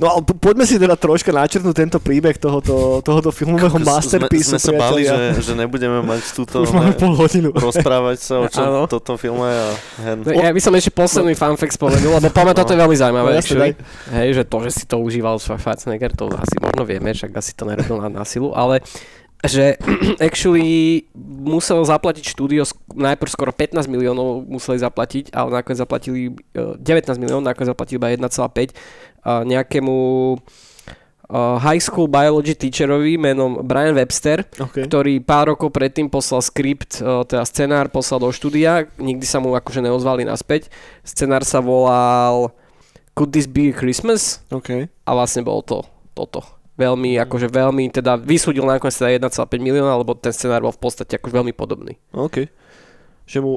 No 0.00 0.12
ale 0.12 0.20
po- 0.24 0.36
poďme 0.36 0.64
si 0.64 0.76
teda 0.76 0.96
troška 0.96 1.32
načrtnúť 1.32 1.76
tento 1.76 1.98
príbeh 2.00 2.36
tohoto, 2.36 3.00
tohoto 3.04 3.28
filmového 3.32 3.76
masterpiece. 3.80 4.56
Sme, 4.56 4.60
sme 4.60 4.72
sa 4.72 4.72
báli, 4.76 5.02
že, 5.04 5.40
že 5.40 5.52
nebudeme 5.52 6.00
mať 6.04 6.22
túto 6.38 6.64
Už 6.64 6.72
máme 6.72 6.96
pol 6.96 7.12
hodinu. 7.16 7.52
rozprávať 7.52 8.18
sa 8.20 8.34
o 8.40 8.46
čom 8.52 8.88
toto 8.88 9.16
filme 9.20 9.48
a 9.48 9.72
hen. 10.04 10.24
No, 10.24 10.32
ja 10.32 10.52
by 10.52 10.60
som 10.60 10.72
ešte 10.76 10.92
posledný 10.92 11.36
fun 11.36 11.56
fact 11.60 11.76
spomenul, 11.76 12.16
lebo 12.16 12.28
poďme, 12.32 12.52
toto 12.56 12.72
je 12.72 12.80
veľmi 12.80 12.96
zaujímavé. 12.96 13.30
No, 13.32 13.36
jasne. 13.36 13.76
Hej, 14.12 14.28
že 14.40 14.42
to, 14.48 14.56
že 14.64 14.70
si 14.72 14.84
to 14.88 14.96
užíval 15.00 15.36
Schwarzenegger, 15.36 16.12
to 16.16 16.28
asi 16.32 16.56
možno 16.60 16.82
vieme, 16.88 17.12
však 17.12 17.32
asi 17.36 17.52
to 17.52 17.68
nerobil 17.68 18.00
na 18.00 18.08
násilu, 18.08 18.52
ale 18.56 18.80
že 19.44 19.76
actually 20.26 21.04
musel 21.16 21.84
zaplatiť 21.84 22.24
štúdio 22.24 22.64
najprv 22.96 23.30
skoro 23.30 23.52
15 23.52 23.84
miliónov 23.86 24.48
museli 24.48 24.80
zaplatiť, 24.80 25.30
ale 25.36 25.60
nakoniec 25.60 25.78
zaplatili 25.78 26.32
eh, 26.56 26.74
19 26.80 27.20
miliónov, 27.20 27.44
nakoniec 27.44 27.68
zaplatili 27.70 28.00
iba 28.00 28.08
1,5 28.10 28.24
eh, 28.24 28.66
nejakému 29.26 29.96
eh, 31.26 31.56
high 31.58 31.82
school 31.82 32.06
biology 32.06 32.54
teacherovi 32.54 33.18
menom 33.18 33.66
Brian 33.66 33.98
Webster, 33.98 34.46
Okay. 34.62 34.86
ktorý 34.86 35.18
pár 35.18 35.50
rokov 35.50 35.74
predtým 35.74 36.06
poslal 36.06 36.38
skript, 36.38 37.02
e, 37.02 37.26
teda 37.26 37.42
scenár 37.42 37.90
poslal 37.90 38.22
do 38.22 38.30
štúdia, 38.30 38.86
nikdy 38.96 39.26
sa 39.26 39.42
mu 39.42 39.52
akože 39.58 39.82
neozvali 39.82 40.22
naspäť. 40.22 40.70
Scenár 41.02 41.42
sa 41.42 41.58
volal 41.58 42.54
Could 43.18 43.34
This 43.34 43.50
Be 43.50 43.74
Christmas? 43.74 44.38
Okay. 44.54 44.86
A 45.02 45.10
vlastne 45.18 45.42
bolo 45.42 45.66
to 45.66 45.78
toto. 46.14 46.46
Veľmi, 46.76 47.16
akože 47.16 47.48
veľmi, 47.48 47.88
teda 47.88 48.20
vysúdil 48.20 48.68
nakoniec 48.68 48.92
teda 48.92 49.32
1,5 49.32 49.48
milióna, 49.56 49.96
lebo 49.96 50.12
ten 50.12 50.30
scenár 50.30 50.60
bol 50.60 50.76
v 50.76 50.80
podstate 50.84 51.16
akože 51.16 51.32
veľmi 51.32 51.52
podobný. 51.56 51.96
OK. 52.12 52.52
Že 53.24 53.38
mu, 53.40 53.52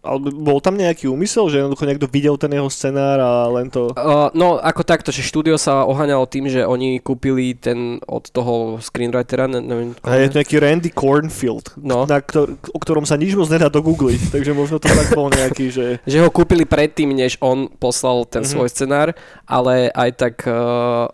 ale 0.00 0.16
bol 0.30 0.58
tam 0.58 0.74
nejaký 0.74 1.04
úmysel, 1.06 1.46
že 1.46 1.58
jednoducho 1.58 1.84
niekto 1.84 2.06
videl 2.06 2.34
ten 2.34 2.48
jeho 2.48 2.66
scenár 2.66 3.16
a 3.16 3.30
len 3.50 3.68
to... 3.68 3.92
Uh, 3.92 4.32
no, 4.32 4.56
ako 4.56 4.80
takto, 4.80 5.08
že 5.08 5.20
štúdio 5.20 5.54
sa 5.54 5.84
oháňalo 5.84 6.24
tým, 6.24 6.48
že 6.48 6.62
oni 6.62 6.96
kúpili 6.98 7.52
ten 7.52 7.78
od 8.02 8.24
toho 8.26 8.54
screenwritera, 8.78 9.44
ne, 9.44 9.60
neviem, 9.60 9.92
A 10.00 10.16
je 10.16 10.28
to 10.28 10.40
nejaký 10.40 10.56
Randy 10.56 10.88
Cornfield, 10.88 11.76
No. 11.76 12.04
na 12.04 12.18
ktor- 12.18 12.48
o 12.66 12.78
ktorom 12.78 13.04
sa 13.04 13.14
nič 13.14 13.34
moc 13.34 13.46
nedá 13.46 13.68
dogoogliť, 13.68 14.28
takže 14.34 14.50
možno 14.50 14.76
to 14.76 14.88
tak 14.88 15.12
bol 15.12 15.28
nejaký, 15.28 15.68
že... 15.68 15.86
že 16.00 16.18
ho 16.18 16.28
kúpili 16.28 16.64
predtým, 16.64 17.12
než 17.12 17.36
on 17.38 17.68
poslal 17.70 18.24
ten 18.24 18.40
Mhm. 18.40 18.50
svoj 18.50 18.68
scenár, 18.68 19.08
ale 19.44 19.88
aj 19.90 20.10
tak... 20.14 20.34
Uh... 20.42 21.12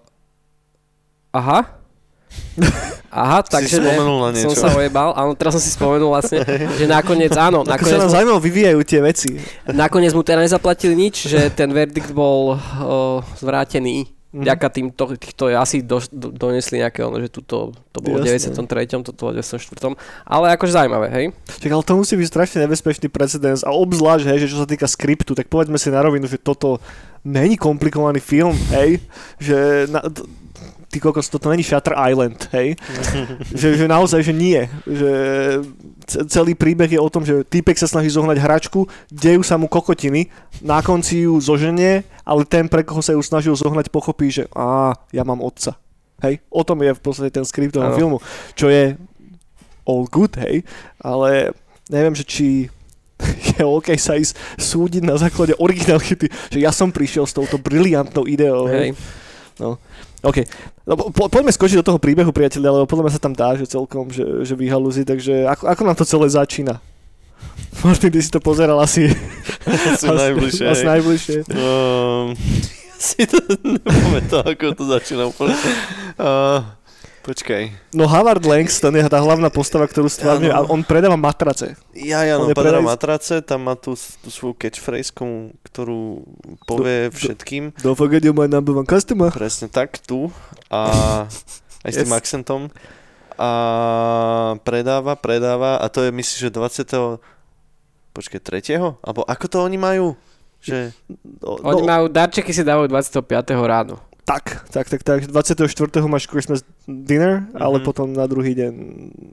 Aha. 1.33 1.75
Aha, 3.17 3.41
takže 3.41 3.81
ne, 3.81 3.97
spomenul 3.97 4.17
na 4.21 4.29
som 4.37 4.53
niečo. 4.53 4.61
sa 4.61 4.69
ojebal. 4.73 5.17
Áno, 5.17 5.33
teraz 5.33 5.57
som 5.57 5.63
si 5.63 5.73
spomenul 5.73 6.13
vlastne, 6.13 6.45
že 6.77 6.85
nakoniec, 6.85 7.33
áno, 7.33 7.65
Ako 7.65 7.69
sa 7.69 7.73
nakoniec 7.81 7.97
nám 7.97 8.09
mu, 8.09 8.13
zaujímavo 8.13 8.41
vyvíjajú 8.45 8.81
tie 8.85 9.01
veci. 9.01 9.31
nakoniec 9.69 10.13
mu 10.13 10.21
teda 10.21 10.45
nezaplatili 10.45 10.93
nič, 10.93 11.25
že 11.25 11.49
ten 11.49 11.73
verdikt 11.73 12.13
bol 12.13 12.53
o, 12.53 12.59
zvrátený. 13.41 14.13
Mhm. 14.37 14.43
Vďaka 14.45 14.67
týmto, 14.69 15.03
týchto 15.17 15.49
asi 15.49 15.81
do, 15.81 15.97
do, 16.13 16.29
donesli 16.29 16.85
nejaké 16.85 17.01
ono, 17.01 17.17
že 17.17 17.33
tuto, 17.33 17.73
to 17.89 17.99
bolo 18.05 18.21
v 18.21 18.29
Jasné. 18.29 18.53
93., 18.53 19.01
toto 19.01 19.17
bolo 19.17 19.33
v 19.33 19.41
94. 19.41 19.97
Ale 20.29 20.53
akože 20.53 20.77
zaujímavé, 20.77 21.07
hej? 21.09 21.25
Čak, 21.57 21.73
ale 21.73 21.81
to 21.81 21.97
musí 21.97 22.21
byť 22.21 22.29
strašne 22.29 22.59
nebezpečný 22.69 23.09
precedens 23.09 23.65
a 23.65 23.73
obzvlášť, 23.73 24.29
hej, 24.29 24.39
že 24.45 24.51
čo 24.53 24.61
sa 24.61 24.69
týka 24.69 24.85
skriptu, 24.85 25.33
tak 25.33 25.49
povedzme 25.49 25.81
si 25.81 25.89
na 25.89 26.05
rovinu, 26.05 26.29
že 26.29 26.37
toto 26.37 26.85
není 27.25 27.57
komplikovaný 27.57 28.21
film, 28.21 28.53
hej, 28.77 29.01
že 29.41 29.89
na, 29.89 30.05
t- 30.05 30.27
ty 30.91 31.01
kokos, 31.01 31.29
toto 31.29 31.51
není 31.51 31.63
Shutter 31.63 31.95
Island, 31.99 32.49
hej, 32.53 32.77
že, 33.61 33.77
že 33.77 33.87
naozaj, 33.89 34.23
že 34.23 34.35
nie, 34.35 34.71
že 34.87 35.11
ce- 36.07 36.25
celý 36.31 36.55
príbeh 36.55 36.89
je 36.89 37.01
o 37.01 37.11
tom, 37.11 37.27
že 37.27 37.43
týpek 37.45 37.77
sa 37.77 37.91
snaží 37.91 38.09
zohnať 38.11 38.39
hračku, 38.39 38.87
dejú 39.11 39.43
sa 39.43 39.59
mu 39.59 39.67
kokotiny, 39.67 40.31
na 40.63 40.81
konci 40.81 41.27
ju 41.27 41.37
zoženie, 41.43 42.07
ale 42.23 42.43
ten, 42.47 42.71
pre 42.71 42.87
koho 42.87 43.03
sa 43.03 43.13
ju 43.15 43.23
snažil 43.23 43.55
zohnať, 43.55 43.91
pochopí, 43.91 44.31
že 44.31 44.47
á, 44.55 44.95
ja 45.11 45.23
mám 45.27 45.43
otca. 45.43 45.79
Hej, 46.25 46.41
o 46.49 46.65
tom 46.65 46.81
je 46.81 46.97
v 46.97 47.03
podstate 47.03 47.29
ten 47.29 47.45
skript 47.45 47.77
toho 47.77 47.93
filmu, 47.93 48.25
čo 48.57 48.73
je 48.73 48.97
all 49.85 50.09
good, 50.09 50.33
hej, 50.41 50.65
ale 50.97 51.53
neviem, 51.93 52.17
že 52.17 52.25
či 52.25 52.73
je 53.57 53.65
OK 53.65 53.97
sa 53.97 54.17
ísť 54.17 54.37
súdiť 54.61 55.03
na 55.05 55.17
základe 55.17 55.57
originality, 55.57 56.29
že 56.53 56.59
ja 56.61 56.73
som 56.73 56.93
prišiel 56.93 57.25
s 57.25 57.37
touto 57.37 57.57
briliantnou 57.57 58.29
ideou. 58.29 58.69
Hej. 58.69 58.93
hej. 58.93 59.17
OK. 60.27 60.43
No, 60.83 60.99
po, 61.15 61.31
poďme 61.31 61.55
skočiť 61.55 61.79
do 61.81 61.87
toho 61.87 61.99
príbehu, 62.03 62.35
priateľe, 62.35 62.67
lebo 62.67 62.87
podľa 62.91 63.05
mňa 63.07 63.15
sa 63.15 63.23
tam 63.23 63.31
dá, 63.31 63.55
že 63.55 63.71
celkom, 63.71 64.11
že, 64.11 64.43
že 64.43 64.59
vyhalúzi, 64.59 65.07
takže 65.07 65.47
ako, 65.47 65.71
ako 65.71 65.83
nám 65.87 65.97
to 65.97 66.05
celé 66.05 66.27
začína? 66.27 66.83
Martin, 67.87 68.11
ty 68.11 68.19
si 68.19 68.31
to 68.31 68.43
pozeral 68.43 68.83
asi, 68.83 69.07
Asi 69.67 70.11
najbližšie. 70.11 70.65
asi 70.67 70.85
najbližšie. 70.85 71.39
Um, 71.55 72.33
si 72.97 73.29
to 73.29 73.39
nepamätám, 73.63 74.57
ako 74.57 74.73
to 74.73 74.85
začína 74.89 75.29
úplne. 75.29 75.53
Uh, 76.17 76.65
počkaj. 77.27 77.75
No 77.91 78.07
Howard 78.07 78.47
Langston 78.47 78.95
je 78.95 79.03
tá 79.11 79.19
hlavná 79.19 79.51
postava, 79.51 79.83
ktorú 79.85 80.07
stvárňuje 80.07 80.55
a 80.55 80.63
on 80.63 80.87
predáva 80.87 81.19
matrace. 81.19 81.75
Ja, 81.91 82.23
ja, 82.23 82.39
On 82.39 82.47
no, 82.47 82.55
padá 82.55 82.79
predaj- 82.79 82.87
matrace, 82.87 83.35
tam 83.43 83.67
má 83.67 83.75
tú, 83.75 83.99
tú 84.23 84.31
svoju 84.31 84.55
catchphrase, 84.55 85.11
ktorú 85.67 86.23
povie 86.65 87.11
všetkým. 87.11 87.75
Don't 87.83 87.99
forget 87.99 88.23
you're 88.23 88.31
my 88.31 88.47
number 88.47 88.71
one 88.71 88.87
customer. 88.87 89.35
Presne 89.35 89.67
tak, 89.67 89.99
tu. 89.99 90.31
A 90.71 91.27
aj 91.87 91.91
s 91.91 91.97
tým 91.99 92.15
Yes. 92.15 92.19
akcentom. 92.23 92.71
A 93.37 93.51
predáva, 94.65 95.19
predáva. 95.19 95.77
A 95.83 95.91
to 95.91 96.07
je, 96.07 96.15
myslíš, 96.15 96.49
že 96.49 96.51
20. 96.55 97.21
Počkaj, 98.17 98.41
3. 98.41 98.81
Alebo 99.05 99.29
ako 99.29 99.45
to 99.45 99.57
oni 99.61 99.77
majú? 99.77 100.17
Že... 100.65 100.97
No, 101.45 101.61
Oni 101.61 101.83
majú, 101.85 102.09
darčeky 102.09 102.49
si 102.51 102.65
dávajú 102.65 102.89
25. 102.89 103.21
ráno. 103.61 104.01
Tak, 104.27 104.67
tak, 104.69 104.91
tak, 104.91 105.01
tak. 105.01 105.21
24. 105.25 105.71
máš 106.05 106.27
Christmas 106.27 106.67
dinner, 106.85 107.47
ale 107.55 107.79
Mhm. 107.79 107.85
potom 107.85 108.11
na 108.11 108.27
druhý 108.27 108.53
deň 108.53 108.73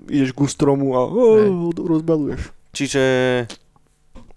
ideš 0.07 0.31
ku 0.31 0.45
stromu 0.45 0.93
a 0.93 1.01
oh, 1.01 1.73
rozbaluješ. 1.73 2.53
Čiže 2.71 3.03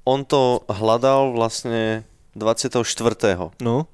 on 0.03 0.23
to 0.23 0.41
hľadal 0.67 1.31
vlastne 1.31 2.09
24. 2.33 3.53
No. 3.59 3.85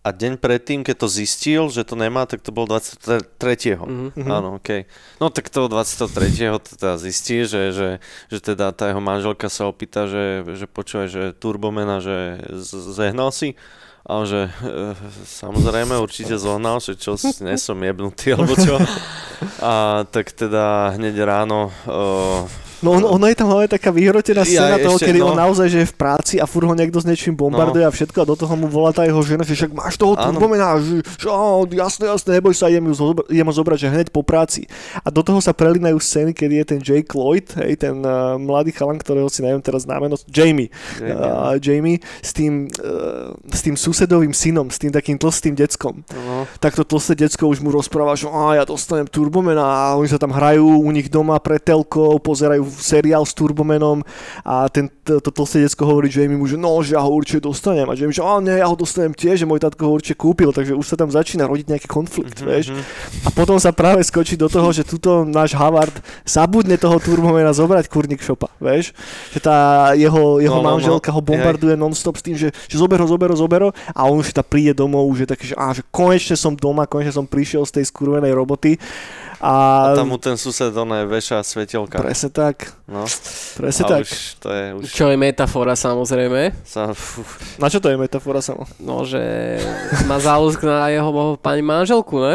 A 0.00 0.14
deň 0.14 0.38
predtým, 0.38 0.80
keď 0.80 1.04
to 1.04 1.08
zistil, 1.10 1.66
že 1.66 1.82
to 1.82 1.92
nemá, 1.92 2.24
tak 2.24 2.40
to 2.40 2.48
bol 2.48 2.64
23. 2.64 3.74
Mhm. 3.76 4.14
Mhm. 4.14 4.30
Áno, 4.30 4.48
okej. 4.56 4.86
No 5.18 5.28
tak 5.28 5.50
toho 5.50 5.66
23. 5.66 6.06
to 6.56 6.78
teda 6.78 6.94
zistí, 6.96 7.42
že, 7.42 7.74
že, 7.74 7.88
že 8.26 8.38
teda 8.40 8.70
tá 8.70 8.86
jeho 8.86 9.02
manželka 9.02 9.46
sa 9.48 9.66
opýta, 9.66 10.06
že, 10.06 10.46
že 10.54 10.64
počúvaj, 10.64 11.08
že 11.08 11.22
turbomena, 11.34 11.98
že 11.98 12.38
z- 12.54 12.86
zehnal 12.94 13.28
si? 13.30 13.58
A 14.08 14.16
on, 14.16 14.24
že 14.24 14.48
e, 14.48 14.50
samozrejme 15.28 15.92
určite 16.00 16.40
zohnal, 16.40 16.80
že 16.80 16.96
čo, 16.96 17.20
nesom 17.44 17.76
jebnutý, 17.84 18.32
alebo 18.32 18.56
čo. 18.56 18.80
A 19.62 20.02
tak 20.08 20.32
teda 20.32 20.96
hneď 20.96 21.28
ráno 21.28 21.68
e, 21.68 21.72
No 22.82 22.94
on, 22.94 23.02
ona 23.02 23.26
je 23.32 23.36
tam 23.38 23.50
hlavne 23.50 23.68
taká 23.68 23.90
vyhrotená 23.90 24.46
Ja, 24.46 24.70
scéna 24.70 24.76
toho, 24.78 24.96
ešte, 24.96 25.10
kedy 25.10 25.18
no. 25.18 25.34
on 25.34 25.36
naozaj 25.36 25.66
že 25.68 25.78
je 25.82 25.88
v 25.90 25.96
práci 25.98 26.34
a 26.38 26.46
furt 26.46 26.64
ho 26.64 26.74
niekto 26.78 27.02
s 27.02 27.06
niečím 27.06 27.34
bombarduje 27.34 27.82
a 27.82 27.90
všetko 27.90 28.22
a 28.22 28.26
do 28.28 28.36
toho 28.38 28.54
mu 28.54 28.70
volá 28.70 28.94
tá 28.94 29.02
jeho 29.02 29.18
žena, 29.26 29.42
že 29.42 29.58
však 29.58 29.74
máš 29.74 29.98
toho 29.98 30.14
turbomena, 30.14 30.78
že, 30.78 31.02
že 31.18 31.28
jasné, 31.74 32.04
jasné, 32.06 32.30
neboj 32.38 32.54
sa, 32.54 32.70
idem, 32.70 32.86
ju 32.90 32.94
zobra- 32.94 33.26
idem 33.26 33.46
ho 33.46 33.54
zobrať, 33.54 33.78
že 33.82 33.88
hneď 33.90 34.08
po 34.14 34.22
práci. 34.22 34.70
A 35.02 35.10
do 35.10 35.26
toho 35.26 35.42
sa 35.42 35.50
prelinajú 35.50 35.98
scény, 35.98 36.30
kedy 36.30 36.54
je 36.62 36.64
ten 36.64 36.80
Jake 36.80 37.10
Lloyd, 37.18 37.50
hej, 37.58 37.74
ten 37.82 37.98
uh, 38.04 38.38
mladý 38.38 38.70
chalan, 38.70 39.00
ktorého 39.00 39.26
si 39.26 39.42
neviem 39.42 39.60
teraz 39.64 39.82
znameno, 39.82 40.14
Jamie, 40.30 40.70
Jamie, 41.02 41.18
uh, 41.18 41.58
Jamie 41.58 41.98
s 42.22 42.30
tým, 42.30 42.70
uh, 42.78 43.34
s 43.50 43.60
tým 43.64 43.74
susedovým 43.74 44.30
synom, 44.30 44.70
s 44.70 44.78
tým 44.78 44.94
takým 44.94 45.18
tlstým 45.18 45.58
deckom. 45.58 46.06
no, 46.14 46.46
tak 46.62 46.78
to 46.78 46.86
tlsté 46.86 47.18
decko 47.18 47.50
už 47.50 47.58
mu 47.64 47.74
rozpráva, 47.74 48.14
že 48.14 48.30
á, 48.30 48.54
ja 48.54 48.64
dostanem 48.68 49.08
Turbomena 49.08 49.64
a 49.64 49.98
oni 49.98 50.06
sa 50.06 50.20
tam 50.20 50.30
hrajú 50.30 50.84
u 50.84 50.90
nich 50.94 51.10
doma 51.10 51.40
pre 51.42 51.56
telkou, 51.58 52.20
pozerajú 52.22 52.67
seriál 52.70 53.24
s 53.24 53.32
Turbomenom 53.32 54.04
a 54.44 54.68
ten, 54.68 54.88
to, 55.02 55.18
to 55.18 55.30
tlsté 55.30 55.64
decko 55.64 55.88
hovorí 55.88 56.08
Jamie 56.08 56.36
mu, 56.36 56.44
že 56.44 56.56
no, 56.56 56.78
že 56.80 56.94
ja 56.94 57.02
ho 57.02 57.10
určite 57.10 57.44
dostanem 57.44 57.88
a 57.88 57.96
Jamie, 57.96 58.12
že 58.12 58.22
nie, 58.40 58.56
ja 58.56 58.68
ho 58.68 58.76
dostanem 58.76 59.12
tiež, 59.12 59.42
že 59.42 59.46
môj 59.48 59.60
tatko 59.60 59.88
ho 59.88 59.92
určite 59.96 60.16
kúpil, 60.16 60.52
takže 60.52 60.76
už 60.76 60.86
sa 60.86 60.96
tam 60.96 61.08
začína 61.08 61.48
rodiť 61.48 61.66
nejaký 61.68 61.88
konflikt, 61.88 62.40
Mhm, 62.40 62.46
vieš. 62.46 62.66
mhm. 62.70 62.82
A 63.24 63.28
potom 63.32 63.56
sa 63.56 63.72
práve 63.72 64.04
skočí 64.04 64.36
do 64.36 64.46
toho, 64.46 64.68
že 64.70 64.84
tuto 64.84 65.24
náš 65.24 65.56
Havard 65.56 65.92
zabudne 66.22 66.76
toho 66.76 67.00
Turbomena 67.00 67.50
zobrať 67.50 67.88
kurník 67.88 68.20
šopa, 68.20 68.52
vieš. 68.60 68.92
Že 69.32 69.38
tá 69.42 69.56
jeho, 69.96 70.38
jeho 70.38 70.58
No, 70.58 70.62
no, 70.62 70.68
no. 70.68 70.74
manželka 70.76 71.10
ho 71.12 71.20
bombarduje 71.22 71.74
non-stop 71.78 72.16
s 72.18 72.22
tým, 72.22 72.36
že, 72.36 72.50
že 72.66 72.76
zober 72.78 72.98
ho, 73.00 73.06
zober 73.06 73.30
ho, 73.30 73.36
zober 73.36 73.60
ho 73.64 73.70
a 73.94 74.00
on 74.06 74.18
už 74.18 74.34
tá 74.34 74.42
príde 74.42 74.74
domov, 74.74 75.06
už 75.08 75.24
je 75.24 75.28
taký, 75.28 75.44
že, 75.50 75.54
á, 75.54 75.70
že 75.72 75.82
konečne 75.88 76.34
som 76.34 76.52
doma, 76.54 76.84
konečne 76.84 77.14
som 77.14 77.26
prišiel 77.26 77.62
z 77.64 77.80
tej 77.80 77.84
skurvenej 77.88 78.34
roboty. 78.34 78.76
A, 79.38 79.52
A 79.90 79.96
tam 79.96 80.10
mu 80.10 80.18
ten 80.18 80.34
sused 80.34 80.74
oné 80.74 81.06
veša 81.06 81.46
svetelka. 81.46 82.02
presne 82.02 82.26
tak, 82.28 82.74
No, 82.90 83.06
presne 83.54 83.86
a 83.86 83.88
tak. 83.88 84.02
už 84.02 84.10
to 84.42 84.48
je 84.50 84.64
už 84.74 84.82
Čo 84.90 85.04
je 85.08 85.16
metafora 85.16 85.78
samozrejme. 85.78 86.58
sa, 86.66 86.90
Na 87.56 87.70
čo 87.70 87.78
to 87.78 87.86
je 87.86 87.94
metafora 87.94 88.42
samo? 88.42 88.66
No, 88.82 89.06
že 89.06 89.22
má 90.10 90.18
záľusk 90.18 90.58
na 90.66 90.90
jeho 90.90 91.38
pani 91.38 91.62
manželku, 91.62 92.18
ne? 92.18 92.34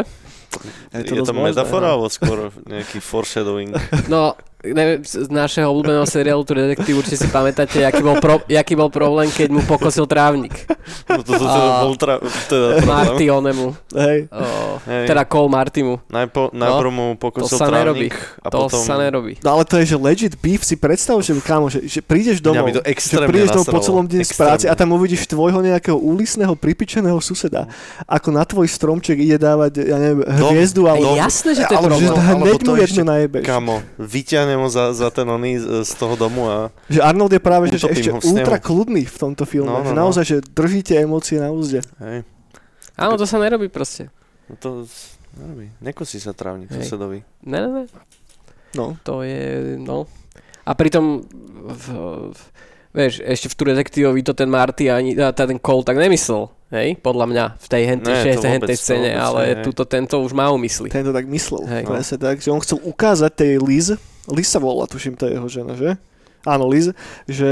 je 0.94 1.02
to 1.04 1.18
to, 1.18 1.26
dosť 1.26 1.34
možné, 1.34 1.46
metafora 1.50 1.86
no. 1.88 1.92
alebo 1.98 2.06
skôr 2.08 2.38
nejaký 2.64 3.02
foreshadowing? 3.02 3.74
No, 4.06 4.32
neviem, 4.64 5.00
z 5.00 5.28
našeho 5.28 5.68
obľúbeného 5.68 6.04
seriálu 6.04 6.40
Tu 6.42 6.52
detektív 6.52 7.00
určite 7.00 7.20
si 7.20 7.28
pamätáte, 7.28 7.84
aký 7.84 8.00
bol, 8.00 8.16
pro, 8.16 8.40
aký 8.40 8.72
bol 8.72 8.88
problém, 8.88 9.28
keď 9.28 9.48
mu 9.50 9.60
pokosil 9.62 10.08
trávnik. 10.08 10.64
No 11.04 11.20
to, 11.20 11.36
to, 11.36 11.44
to 11.44 11.60
bol 11.82 11.94
tra, 11.96 12.14
teda 12.48 12.80
problém. 12.80 12.88
Marty 12.88 13.24
onemu. 13.28 13.66
Hej, 13.92 14.18
O, 14.30 14.78
Hej. 14.84 15.04
teda 15.08 15.22
Cole 15.24 15.50
Martimu. 15.50 15.94
Najpo, 16.08 16.48
najprv 16.52 16.90
mu 16.90 17.06
To 17.14 17.20
pokosil 17.20 17.56
sa 17.56 17.68
nerobí. 17.68 18.08
trávnik 18.08 18.14
a 18.40 18.48
To 18.48 18.58
potom... 18.66 18.80
sa 18.80 18.94
nerobí. 18.96 19.32
No 19.40 19.48
ale 19.56 19.62
to 19.64 19.74
je, 19.80 19.84
že 19.92 19.96
legit 19.96 20.34
beef, 20.38 20.62
si 20.64 20.76
predstav, 20.76 21.16
že 21.20 21.34
kámo, 21.40 21.68
že, 21.68 21.84
že 21.84 22.00
prídeš 22.00 22.40
domov, 22.40 22.70
to 22.70 22.80
že 22.84 23.18
prídeš 23.28 23.50
domov 23.52 23.68
po 23.68 23.80
celom 23.80 24.04
deň 24.04 24.20
z 24.20 24.24
Extrémne. 24.28 24.40
práce 24.40 24.64
a 24.68 24.74
tam 24.76 24.92
uvidíš 24.92 25.26
tvojho 25.26 25.60
nejakého 25.60 25.96
úlisného, 25.96 26.52
pripičeného 26.54 27.16
suseda, 27.20 27.66
ako 28.06 28.28
na 28.30 28.44
tvoj 28.44 28.68
stromček 28.68 29.16
ide 29.18 29.36
dávať, 29.36 29.82
ja 29.84 29.96
neviem, 29.98 30.22
hviezdu, 30.24 30.84
Ej, 30.86 30.90
alebo, 30.92 31.08
jasné, 31.16 31.50
že 31.56 31.62
to 31.64 31.74
je 31.74 31.80
že 31.80 31.86
problém. 31.88 32.12
hneď 32.14 32.34
Alebo 32.34 32.56
to 32.60 32.72
mu 32.72 32.80
jednu 32.80 33.02
najebeš. 33.04 33.42
Kamo, 33.44 33.76
vyťahnem 34.54 34.62
ho 34.62 34.70
za, 34.70 34.84
za 34.94 35.08
ten 35.10 35.26
oný 35.26 35.58
z, 35.58 35.66
z 35.82 35.92
toho 35.98 36.14
domu 36.14 36.46
a... 36.46 36.70
Že 36.86 37.00
Arnold 37.02 37.32
je 37.34 37.42
práve 37.42 37.64
že, 37.68 37.82
že 37.82 37.90
ešte 37.90 38.10
ultra 38.22 38.62
kľudný 38.62 39.02
v 39.02 39.16
tomto 39.18 39.42
filme, 39.42 39.66
No, 39.66 39.82
no, 39.82 39.86
že 39.86 39.94
no. 39.94 40.00
naozaj, 40.06 40.24
že 40.24 40.36
držíte 40.40 40.94
emócie 40.94 41.42
na 41.42 41.50
úzde. 41.50 41.82
Hej, 41.98 42.22
Áno, 42.94 43.18
to 43.18 43.26
sa 43.26 43.42
nerobí 43.42 43.66
proste. 43.66 44.06
no 44.46 44.54
to... 44.54 44.68
Nerobí. 45.34 45.66
Nekosí 45.82 46.22
sa 46.22 46.30
trávnik 46.30 46.70
Hej. 46.70 46.86
susedovi. 46.86 47.26
Ne, 47.42 47.58
ne, 47.58 47.70
ne. 47.74 47.84
No. 48.78 48.94
To 49.02 49.26
je, 49.26 49.74
no. 49.82 50.06
A 50.62 50.78
pritom, 50.78 51.26
v, 51.66 51.86
v, 52.30 52.38
vieš, 52.94 53.18
ešte 53.18 53.50
v 53.50 53.54
tu 53.58 53.62
detektívovi 53.66 54.22
to 54.22 54.30
ten 54.30 54.46
Marty 54.46 54.86
ani 54.94 55.18
a 55.18 55.34
ten 55.34 55.58
Cole 55.58 55.82
tak 55.82 55.98
nemyslel, 55.98 56.46
hej? 56.70 56.94
Podľa 57.02 57.26
mňa, 57.26 57.44
v 57.58 57.66
tej 57.66 57.82
hentej, 57.82 58.14
Ne, 58.14 58.22
tej, 58.22 58.34
vôbec, 58.38 58.52
hentej 58.54 58.76
to 58.78 58.82
scéne, 58.86 59.10
vôbec 59.10 59.26
ale 59.26 59.40
hej. 59.42 59.62
tuto 59.66 59.82
tento 59.90 60.22
už 60.22 60.30
má 60.30 60.46
úmysly. 60.54 60.86
Ten 60.86 61.02
to 61.02 61.10
tak 61.10 61.26
myslel. 61.26 61.66
Hej. 61.66 61.82
Presne 61.82 62.16
tak, 62.22 62.36
že 62.38 62.54
on 62.54 62.62
chcel 62.62 62.78
ukázať 62.78 63.30
tej 63.34 63.52
Liz, 63.58 63.90
Liz 64.32 64.48
sa 64.48 64.58
volá, 64.62 64.88
tuším, 64.88 65.16
to 65.20 65.28
je 65.28 65.36
jeho 65.36 65.48
žena, 65.48 65.76
že? 65.76 66.00
Áno, 66.44 66.68
Liz, 66.68 66.92
že 67.24 67.50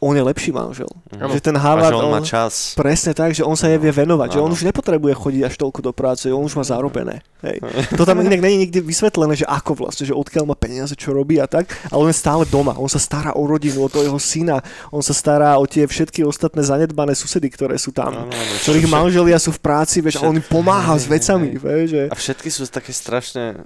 on 0.00 0.16
je 0.16 0.24
lepší 0.24 0.48
manžel. 0.48 0.88
Mhm. 1.12 1.28
Že 1.28 1.40
ten 1.44 1.56
A 1.56 1.60
Harvard, 1.60 1.92
že 1.92 2.00
on 2.00 2.08
má 2.08 2.20
čas. 2.24 2.72
presne 2.72 3.12
tak, 3.12 3.36
že 3.36 3.44
on 3.44 3.52
sa 3.52 3.68
je 3.68 3.76
vie 3.76 3.92
venovať, 3.92 4.36
že 4.36 4.40
on 4.40 4.48
už 4.48 4.64
nepotrebuje 4.64 5.12
chodiť 5.12 5.42
až 5.44 5.54
toľko 5.56 5.80
do 5.82 5.92
práce, 5.92 6.24
on 6.32 6.40
už 6.40 6.56
má 6.56 6.64
zarobené. 6.64 7.20
Hej. 7.44 7.60
To 7.96 8.08
tam 8.08 8.20
inak 8.20 8.40
je 8.40 8.64
nikdy 8.64 8.78
vysvetlené, 8.80 9.36
že 9.36 9.44
ako 9.44 9.84
vlastne, 9.84 10.08
že 10.08 10.16
odkiaľ 10.16 10.48
má 10.48 10.56
peniaze, 10.56 10.92
čo 10.96 11.12
robí 11.12 11.36
a 11.36 11.44
tak, 11.44 11.68
ale 11.88 12.00
on 12.00 12.08
je 12.08 12.16
stále 12.16 12.44
doma, 12.48 12.76
on 12.76 12.88
sa 12.88 12.96
stará 12.96 13.36
o 13.36 13.44
rodinu, 13.44 13.84
o 13.84 13.92
toho 13.92 14.04
jeho 14.04 14.20
syna, 14.20 14.60
on 14.88 15.00
sa 15.00 15.12
stará 15.12 15.56
o 15.56 15.64
tie 15.68 15.84
všetky 15.84 16.24
ostatné 16.24 16.64
zanedbané 16.64 17.12
susedy, 17.12 17.48
ktoré 17.52 17.76
sú 17.76 17.92
tam. 17.92 18.12
Áno, 18.12 18.32
áno, 18.32 18.52
ktorých 18.64 18.84
všet- 18.84 18.96
manželia 18.96 19.36
sú 19.36 19.52
v 19.52 19.60
práci, 19.60 20.00
vieš, 20.00 20.20
a 20.20 20.28
on 20.28 20.36
im 20.36 20.44
pomáha 20.44 20.96
s 20.96 21.04
Hej, 21.04 21.08
hej, 21.08 21.12
vecami, 21.16 21.48
hej. 21.48 21.60
vieš, 21.60 21.86
že... 21.92 22.02
A 22.08 22.16
všetky 22.16 22.48
sú 22.48 22.64
také 22.68 22.92
strašne 22.92 23.64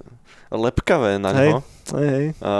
lepkavé 0.51 1.15
na 1.19 1.31
Hej. 1.31 1.49
ňo. 1.51 1.59
Hej, 1.95 2.07
hej. 2.11 2.27
A, 2.39 2.51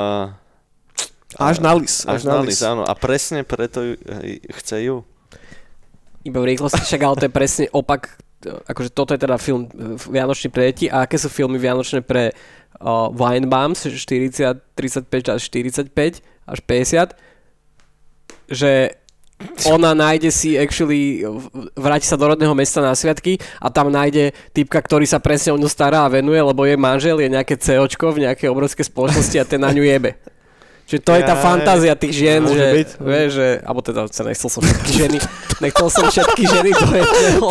Až 1.35 1.59
na 1.59 1.75
lis, 1.75 2.07
až 2.07 2.23
na 2.23 2.39
lis, 2.39 2.63
áno. 2.63 2.87
A 2.87 2.95
presne 2.95 3.43
preto 3.43 3.83
ju, 3.83 3.93
chce 4.61 4.87
ju. 4.87 4.95
Iba 6.23 6.39
v 6.41 6.55
rýchlosti, 6.55 6.81
však 6.81 7.01
ale 7.03 7.15
to 7.19 7.25
je 7.27 7.33
presne 7.33 7.65
opak, 7.75 8.15
akože 8.41 8.89
toto 8.95 9.11
je 9.13 9.19
teda 9.19 9.35
film 9.37 9.67
eh, 9.67 9.99
Vianočný 9.99 10.49
pre 10.49 10.71
deti 10.71 10.87
a 10.87 11.03
aké 11.03 11.19
sú 11.19 11.27
filmy 11.27 11.59
Vianočné 11.59 12.01
pre 12.01 12.31
uh, 12.79 13.11
Weinbaums, 13.11 13.83
40, 13.83 14.63
35 14.73 15.35
až 15.35 15.41
45 15.51 16.23
až 16.45 16.59
50, 16.63 17.13
že 18.49 18.95
ona 19.67 19.91
nájde 19.91 20.31
si 20.31 20.55
actually, 20.55 21.27
vráti 21.75 22.07
sa 22.07 22.15
do 22.15 22.31
rodného 22.31 22.55
mesta 22.55 22.79
na 22.79 22.95
sviatky 22.95 23.35
a 23.59 23.67
tam 23.67 23.91
nájde 23.91 24.31
typka, 24.55 24.79
ktorý 24.79 25.03
sa 25.03 25.19
presne 25.19 25.51
o 25.51 25.59
ňu 25.59 25.67
stará 25.67 26.07
a 26.07 26.11
venuje, 26.11 26.39
lebo 26.39 26.63
jej 26.63 26.79
manžel 26.79 27.19
je 27.19 27.27
nejaké 27.27 27.59
COčko 27.59 28.15
v 28.15 28.29
nejakej 28.29 28.47
obrovskej 28.47 28.87
spoločnosti 28.87 29.35
a 29.35 29.43
ten 29.43 29.59
na 29.59 29.75
ňu 29.75 29.83
jebe. 29.83 30.15
Čiže 30.85 31.01
to 31.01 31.17
je 31.17 31.23
tá 31.25 31.33
fantázia 31.33 31.97
tých 31.97 32.13
žien, 32.13 32.45
Môže 32.45 32.61
že, 32.61 32.67
byť. 32.77 32.89
vieš, 33.01 33.29
že, 33.33 33.47
alebo 33.65 33.81
teda 33.81 34.05
sa 34.05 34.21
nechcel 34.21 34.49
som 34.53 34.61
všetky 34.61 34.91
ženy, 34.93 35.17
nechcel 35.65 35.87
som 35.89 36.05
všetky 36.05 36.43
ženy 36.45 36.69
do 36.77 36.85
jedného. 36.93 37.47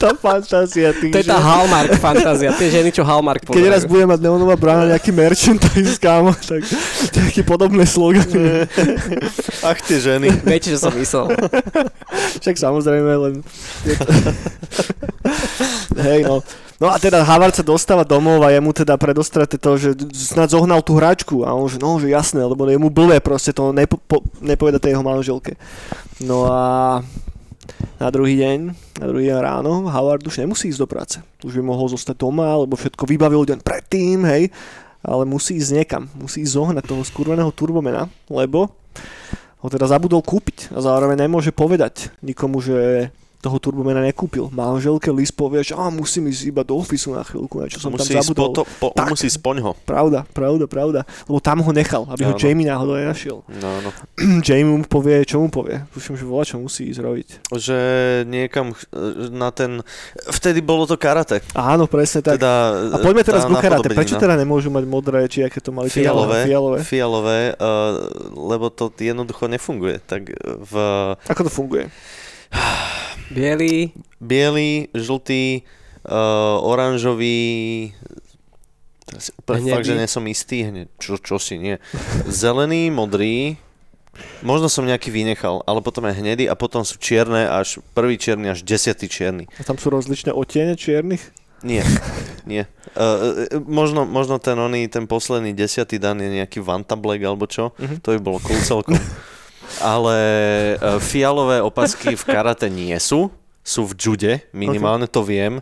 Tá 0.00 0.10
fantázia 0.16 0.88
tých 0.96 1.12
To 1.12 1.20
je 1.20 1.28
tá. 1.28 1.36
Hallmark 1.36 2.00
fantázia, 2.00 2.56
tie 2.56 2.72
ženy, 2.72 2.96
čo 2.96 3.04
Hallmark 3.04 3.44
Keď 3.44 3.64
raz 3.68 3.84
bude 3.84 4.08
mať 4.08 4.24
Neonová 4.24 4.56
brána 4.56 4.88
nejaký 4.88 5.12
merchandise, 5.12 6.00
kámo, 6.00 6.32
tak 6.32 6.64
nejaké 7.12 7.44
podobné 7.44 7.84
slogany. 7.84 8.64
Ach, 9.68 9.76
tie 9.84 10.00
ženy. 10.00 10.32
Viete, 10.40 10.72
čo 10.72 10.80
som 10.80 10.96
myslel. 10.96 11.36
Však 12.40 12.56
samozrejme, 12.56 13.12
len... 13.20 13.34
je 13.84 13.94
to- 14.00 14.08
Hej, 16.00 16.24
no. 16.24 16.40
No 16.76 16.92
a 16.92 17.00
teda 17.00 17.24
Havard 17.24 17.56
sa 17.56 17.64
dostáva 17.64 18.04
domov 18.04 18.44
a 18.44 18.52
jemu 18.52 18.68
teda 18.76 19.00
predostrate 19.00 19.56
to, 19.56 19.80
že 19.80 19.96
snad 20.12 20.52
zohnal 20.52 20.84
tú 20.84 21.00
hračku 21.00 21.40
a 21.40 21.56
on 21.56 21.72
že 21.72 21.80
no, 21.80 21.96
že 21.96 22.12
jasné, 22.12 22.44
lebo 22.44 22.68
je 22.68 22.76
mu 22.76 22.92
blbé 22.92 23.16
proste 23.24 23.56
to 23.56 23.72
nepo, 23.72 23.96
po, 23.96 24.20
nepoveda 24.44 24.76
tej 24.76 24.92
jeho 24.92 25.04
manželke. 25.04 25.56
No 26.20 26.44
a 26.44 27.00
na 27.96 28.08
druhý 28.12 28.36
deň, 28.36 28.58
na 29.00 29.06
druhý 29.08 29.32
deň 29.32 29.38
ráno 29.40 29.88
Howard 29.88 30.20
už 30.28 30.44
nemusí 30.44 30.68
ísť 30.68 30.80
do 30.84 30.88
práce. 30.88 31.16
Už 31.40 31.56
by 31.56 31.64
mohol 31.64 31.88
zostať 31.88 32.20
doma, 32.20 32.60
lebo 32.60 32.76
všetko 32.76 33.08
vybavil 33.08 33.48
deň 33.48 33.64
predtým, 33.64 34.28
hej. 34.28 34.52
Ale 35.00 35.24
musí 35.24 35.56
ísť 35.56 35.72
niekam. 35.80 36.02
Musí 36.12 36.44
ísť 36.44 36.60
zohnať 36.60 36.84
toho 36.84 37.00
skurveného 37.00 37.48
turbomena, 37.56 38.12
lebo 38.28 38.68
ho 39.64 39.68
teda 39.72 39.88
zabudol 39.88 40.20
kúpiť 40.20 40.76
a 40.76 40.84
zároveň 40.84 41.24
nemôže 41.24 41.56
povedať 41.56 42.12
nikomu, 42.20 42.60
že 42.60 43.08
toho 43.40 43.56
turbomena 43.60 44.02
nekúpil. 44.02 44.48
Manželke 44.50 45.12
Liz 45.12 45.30
povie, 45.30 45.62
že 45.62 45.76
á, 45.76 45.88
musím 45.92 46.28
ísť 46.32 46.42
iba 46.48 46.62
do 46.66 46.76
ofisu 46.76 47.14
na 47.14 47.22
chvíľku, 47.22 47.62
niečo 47.62 47.78
som 47.78 47.92
musí 47.92 48.12
tam 48.12 48.22
ísť 48.22 48.30
po 48.32 48.34
zabudol. 48.34 48.52
to, 48.52 48.62
po, 48.80 48.86
Tak. 48.92 49.08
musí 49.12 49.28
spoň 49.30 49.56
ho. 49.62 49.72
Pravda, 49.86 50.24
pravda, 50.32 50.64
pravda. 50.66 51.00
Lebo 51.28 51.38
tam 51.38 51.60
ho 51.62 51.70
nechal, 51.70 52.02
aby 52.10 52.26
ho 52.26 52.34
Áno. 52.34 52.40
Jamie 52.40 52.66
náhodou 52.66 52.96
nenašiel. 52.96 53.44
No, 53.46 53.70
no. 53.84 53.90
Jamie 54.46 54.66
mu 54.66 54.86
povie, 54.88 55.22
čo 55.28 55.38
mu 55.40 55.48
povie? 55.52 55.84
Tuším, 55.92 56.16
že 56.16 56.24
volá, 56.24 56.42
čo 56.42 56.58
musí 56.58 56.90
ísť 56.90 57.00
robiť. 57.00 57.28
Že 57.52 57.78
niekam 58.26 58.72
na 59.30 59.52
ten... 59.52 59.84
Vtedy 60.32 60.64
bolo 60.64 60.88
to 60.88 60.96
karate. 60.98 61.44
Áno, 61.54 61.86
presne 61.86 62.24
tak. 62.24 62.40
Teda, 62.40 62.72
a 62.92 62.96
poďme 62.98 63.22
teraz 63.22 63.44
ku 63.44 63.54
karate. 63.56 63.92
Prečo 63.92 64.16
teda 64.18 64.34
nemôžu 64.34 64.72
mať 64.72 64.84
modré, 64.88 65.24
či 65.28 65.44
aké 65.44 65.60
to 65.60 65.70
mali? 65.70 65.92
Fialové, 65.92 66.48
fialové? 66.48 66.78
fialové 66.82 67.40
uh, 67.56 67.94
lebo 68.34 68.70
to 68.72 68.90
jednoducho 68.96 69.46
nefunguje. 69.46 70.00
Tak 70.04 70.32
v 70.42 70.74
Ako 71.28 71.46
to 71.46 71.50
funguje? 71.52 71.88
Bielý, 73.28 73.90
biely, 74.18 74.88
žltý, 74.94 75.66
uh, 76.04 76.62
oranžový, 76.62 77.90
teraz 79.02 79.34
úplne 79.34 79.70
fakt, 79.72 79.86
že 79.86 79.94
nie 79.94 80.06
som 80.06 80.22
istý, 80.26 80.62
hneď, 80.62 80.86
čo, 80.98 81.18
čo 81.18 81.36
si 81.36 81.58
nie. 81.58 81.82
Zelený, 82.24 82.88
modrý, 82.88 83.58
možno 84.40 84.70
som 84.70 84.86
nejaký 84.86 85.10
vynechal, 85.10 85.62
ale 85.62 85.82
potom 85.82 86.06
je 86.06 86.14
hnedý 86.14 86.44
a 86.46 86.54
potom 86.54 86.86
sú 86.86 86.96
čierne, 86.96 87.44
až 87.44 87.82
prvý 87.92 88.14
čierny, 88.14 88.46
až 88.48 88.62
desiatý 88.62 89.10
čierny. 89.10 89.50
A 89.58 89.66
tam 89.66 89.74
sú 89.74 89.90
rozličné 89.90 90.30
odtiene 90.30 90.78
čiernych? 90.78 91.22
Nie, 91.64 91.82
nie. 92.44 92.62
Uh, 92.94 93.48
možno, 93.64 94.04
možno 94.04 94.38
ten 94.38 94.54
oný, 94.54 94.86
ten 94.86 95.04
posledný 95.04 95.50
desiatý 95.50 95.96
dan 95.96 96.20
je 96.20 96.30
nejaký 96.30 96.60
Vanta 96.60 96.94
Black 96.94 97.20
alebo 97.20 97.48
čo, 97.48 97.74
Mhm. 97.74 98.00
to 98.00 98.14
by 98.14 98.20
bolo 98.22 98.38
cool 98.38 98.60
celkom. 98.60 98.94
Ale 99.82 100.16
uh, 100.76 101.02
fialové 101.02 101.60
opasky 101.60 102.14
v 102.16 102.24
karate 102.24 102.70
nie 102.70 102.96
sú, 102.96 103.28
sú 103.60 103.84
v 103.86 103.92
jude, 103.98 104.32
minimálne 104.54 105.10
to 105.10 105.20
viem. 105.26 105.60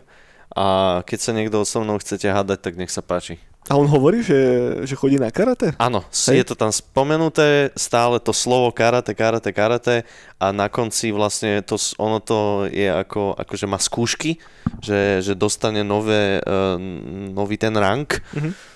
A 0.55 0.99
keď 1.03 1.19
sa 1.19 1.31
niekto 1.35 1.67
so 1.67 1.83
mnou 1.83 1.99
chcete 1.99 2.31
hádať, 2.31 2.59
tak 2.63 2.73
nech 2.79 2.93
sa 2.93 3.03
páči. 3.03 3.41
A 3.65 3.81
on 3.81 3.89
hovorí, 3.89 4.21
že, 4.21 4.37
že 4.85 4.93
chodí 4.93 5.17
na 5.17 5.33
karate? 5.33 5.73
Áno, 5.81 6.05
Hej. 6.05 6.45
je 6.45 6.45
to 6.45 6.53
tam 6.53 6.69
spomenuté, 6.69 7.73
stále 7.73 8.21
to 8.21 8.29
slovo 8.29 8.69
karate, 8.69 9.17
karate, 9.17 9.49
karate 9.49 9.95
a 10.37 10.53
na 10.53 10.69
konci 10.69 11.09
vlastne 11.09 11.65
to, 11.65 11.73
ono 11.97 12.21
to 12.21 12.69
je 12.69 12.85
ako, 12.85 13.33
ako 13.33 13.53
že 13.57 13.65
má 13.65 13.81
skúšky, 13.81 14.37
že, 14.85 15.25
že 15.25 15.33
dostane 15.33 15.81
nové, 15.81 16.45
uh, 16.45 16.77
nový 17.33 17.57
ten 17.57 17.73
rank 17.73 18.21
Mhm. 18.37 18.74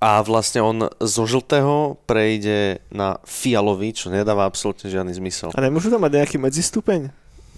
A 0.00 0.20
vlastne 0.24 0.60
on 0.64 0.88
zo 1.00 1.24
žltého 1.24 2.00
prejde 2.08 2.82
na 2.88 3.18
fialový, 3.24 3.92
čo 3.92 4.12
nedáva 4.12 4.48
absolútne 4.48 4.88
žiadny 4.88 5.12
zmysel. 5.16 5.50
A 5.54 5.60
nemôžu 5.60 5.88
tam 5.92 6.04
mať 6.04 6.24
nejaký 6.24 6.36
medzistupeň? 6.40 7.12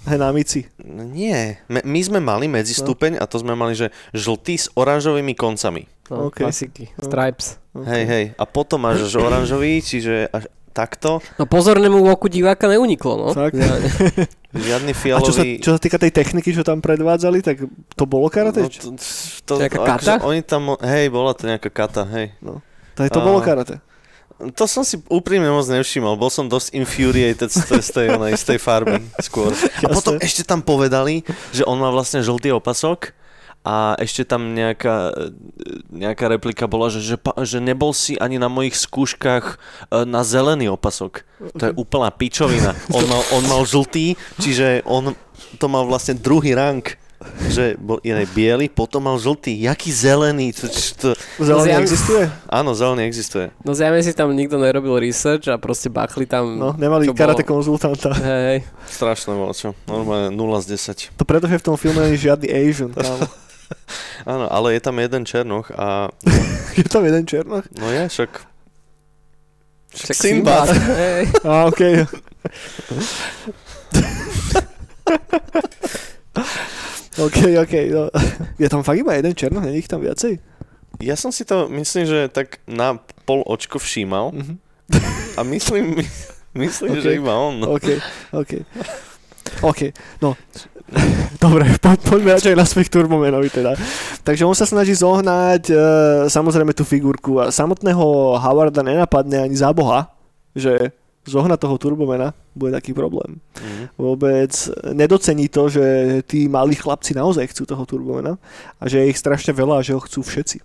Hej, 0.06 0.18
na 0.22 0.30
mici. 0.30 0.70
No 0.78 1.02
Nie, 1.02 1.58
my 1.66 2.00
sme 2.00 2.22
mali 2.22 2.46
medzistupeň 2.46 3.18
a 3.18 3.26
to 3.26 3.42
sme 3.42 3.58
mali, 3.58 3.74
že 3.74 3.90
žltý 4.14 4.54
s 4.54 4.70
oranžovými 4.78 5.34
koncami. 5.34 5.90
no, 6.06 6.30
OK. 6.30 6.46
klasiky, 6.46 6.94
stripes. 7.02 7.58
Hej, 7.74 8.04
hej. 8.06 8.24
A 8.38 8.44
potom 8.46 8.86
máš 8.86 9.10
až 9.10 9.18
oranžový, 9.18 9.82
čiže 9.82 10.30
až 10.30 10.46
takto. 10.76 11.24
No 11.40 11.48
pozornému 11.48 12.04
oku 12.12 12.28
diváka 12.28 12.68
neuniklo, 12.68 13.16
no. 13.16 13.28
Tak. 13.32 13.56
Žiadny 14.52 14.92
A 15.16 15.24
čo 15.24 15.32
sa, 15.32 15.40
fialový... 15.40 15.64
čo 15.64 15.70
sa 15.72 15.80
týka 15.80 15.96
tej 15.96 16.12
techniky, 16.12 16.52
čo 16.52 16.60
tam 16.60 16.84
predvádzali, 16.84 17.40
tak 17.40 17.64
to 17.96 18.04
bolo 18.04 18.28
karate? 18.28 18.60
No, 18.60 18.68
No, 18.68 18.76
to, 18.76 18.88
to, 19.48 19.52
Nejaká 19.56 19.78
akože 19.80 19.88
kata? 19.88 20.12
Oni 20.28 20.44
tam, 20.44 20.76
hej, 20.84 21.08
bola 21.08 21.32
to 21.32 21.48
nejaká 21.48 21.72
kata, 21.72 22.04
hej. 22.12 22.36
tak 22.92 23.08
to 23.08 23.24
bolo 23.24 23.40
a- 23.40 23.46
karate. 23.46 23.80
To 24.36 24.68
som 24.68 24.84
si 24.84 25.00
úprimne 25.08 25.48
moc 25.48 25.64
nevšimol, 25.64 26.20
bol 26.20 26.28
som 26.28 26.44
dosť 26.44 26.76
infuriated 26.76 27.48
z 27.48 27.72
tej, 27.72 27.80
z 27.80 27.90
tej, 27.96 28.06
onej, 28.20 28.36
z 28.36 28.44
tej 28.52 28.58
farby 28.60 29.00
skôr. 29.24 29.48
A 29.80 29.88
potom 29.88 30.20
ešte 30.20 30.44
tam 30.44 30.60
povedali, 30.60 31.24
že 31.56 31.64
on 31.64 31.80
má 31.80 31.88
vlastne 31.88 32.20
žltý 32.20 32.52
opasok 32.52 33.16
a 33.66 33.98
ešte 33.98 34.22
tam 34.22 34.54
nejaká, 34.54 35.10
nejaká 35.90 36.30
replika 36.30 36.70
bola, 36.70 36.86
že, 36.86 37.02
že, 37.02 37.16
že 37.42 37.58
nebol 37.58 37.90
si 37.90 38.14
ani 38.14 38.38
na 38.38 38.46
mojich 38.46 38.78
skúškach 38.78 39.58
e, 39.90 40.06
na 40.06 40.22
zelený 40.22 40.70
opasok. 40.70 41.26
To 41.58 41.62
je 41.66 41.72
úplná 41.74 42.14
pičovina. 42.14 42.78
On 42.94 43.02
mal, 43.10 43.22
on 43.34 43.42
mal 43.50 43.62
žltý, 43.66 44.14
čiže 44.38 44.86
on 44.86 45.18
to 45.58 45.66
mal 45.66 45.82
vlastne 45.82 46.14
druhý 46.14 46.54
rank 46.54 46.94
že 47.48 47.80
bol 47.80 47.96
jeden 48.04 48.28
biely, 48.36 48.68
potom 48.68 49.08
mal 49.08 49.16
žltý. 49.16 49.56
Jaký 49.64 49.88
zelený? 49.88 50.52
To, 50.52 50.68
to, 50.68 51.08
Zelený 51.40 51.64
zjavne- 51.64 51.86
existuje? 51.88 52.24
áno, 52.44 52.70
zelený 52.76 53.02
existuje. 53.08 53.46
No 53.64 53.72
zjavne 53.72 54.04
si 54.04 54.12
tam 54.12 54.36
nikto 54.36 54.60
nerobil 54.60 55.00
research 55.00 55.48
a 55.48 55.56
proste 55.56 55.88
bachli 55.88 56.28
tam... 56.28 56.44
No, 56.60 56.76
nemali 56.76 57.08
karate 57.16 57.40
bolo. 57.40 57.58
konzultanta. 57.58 58.12
Hej, 58.20 58.68
Strašné 58.84 59.32
bolo, 59.32 59.56
čo? 59.56 59.72
Normálne 59.88 60.28
0 60.28 60.38
z 60.60 60.66
10. 61.08 61.16
To 61.16 61.24
preto, 61.24 61.48
že 61.48 61.56
v 61.56 61.64
tom 61.64 61.76
filme 61.80 62.04
je 62.12 62.28
žiadny 62.30 62.48
Asian, 62.52 62.92
kámo. 62.92 63.24
Áno, 64.32 64.46
ale 64.46 64.74
je 64.74 64.80
tam 64.80 64.96
jeden 64.98 65.22
černoch 65.22 65.70
a... 65.72 66.08
Je 66.78 66.84
tam 66.84 67.04
jeden 67.04 67.24
černoch? 67.24 67.64
No 67.72 67.88
je, 67.88 68.04
však... 68.08 68.30
však 69.94 70.16
Sinbad. 70.16 70.68
Hej. 70.68 71.24
Á, 71.48 71.52
okej. 71.66 71.94
OK, 77.18 77.36
OK. 77.62 77.74
No. 77.90 78.02
Je 78.60 78.68
tam 78.68 78.82
fakt 78.84 78.98
iba 79.00 79.14
jeden 79.14 79.32
černoch, 79.34 79.64
není 79.64 79.78
ich 79.80 79.88
tam 79.88 80.04
viacej? 80.04 80.36
Ja 81.00 81.12
som 81.16 81.28
si 81.32 81.44
to, 81.44 81.68
myslím, 81.68 82.04
že 82.08 82.28
tak 82.32 82.60
na 82.64 82.96
pol 83.28 83.44
očko 83.44 83.76
všímal 83.76 84.32
Mhm. 84.32 84.54
a 85.36 85.40
myslím, 85.44 85.96
myslím 86.56 86.92
Ok. 86.92 87.02
že 87.04 87.10
iba 87.16 87.32
on. 87.36 87.60
No. 87.60 87.76
OK, 87.76 88.00
OK. 88.32 88.52
OK, 89.60 89.80
no. 90.20 90.36
Dobre, 91.42 91.66
po, 91.82 91.90
poďme 91.98 92.38
radšej 92.38 92.54
naspäť 92.54 92.84
k 92.88 92.94
Turbomenovi 93.00 93.50
teda. 93.50 93.74
Takže 94.22 94.46
on 94.46 94.54
sa 94.54 94.66
snaží 94.68 94.94
zohnať 94.94 95.62
e, 95.70 95.74
samozrejme 96.30 96.70
tú 96.72 96.86
figurku 96.86 97.42
a 97.42 97.50
samotného 97.50 98.38
Howarda 98.38 98.86
nenapadne 98.86 99.42
ani 99.50 99.56
za 99.58 99.74
boha, 99.74 100.06
že 100.54 100.94
zohnať 101.26 101.58
toho 101.58 101.76
Turbomena 101.76 102.30
bude 102.54 102.70
taký 102.70 102.94
problém. 102.94 103.42
Mhm. 103.58 103.84
Vôbec 103.98 104.52
nedocení 104.94 105.50
to, 105.50 105.66
že 105.66 105.84
tí 106.30 106.46
malí 106.46 106.78
chlapci 106.78 107.18
naozaj 107.18 107.50
chcú 107.50 107.66
toho 107.66 107.82
Turbomena 107.82 108.38
a 108.78 108.84
že 108.86 109.02
je 109.02 109.10
ich 109.10 109.18
strašne 109.18 109.50
veľa 109.50 109.82
a 109.82 109.84
že 109.84 109.92
ho 109.92 110.00
chcú 110.00 110.22
všetci. 110.22 110.62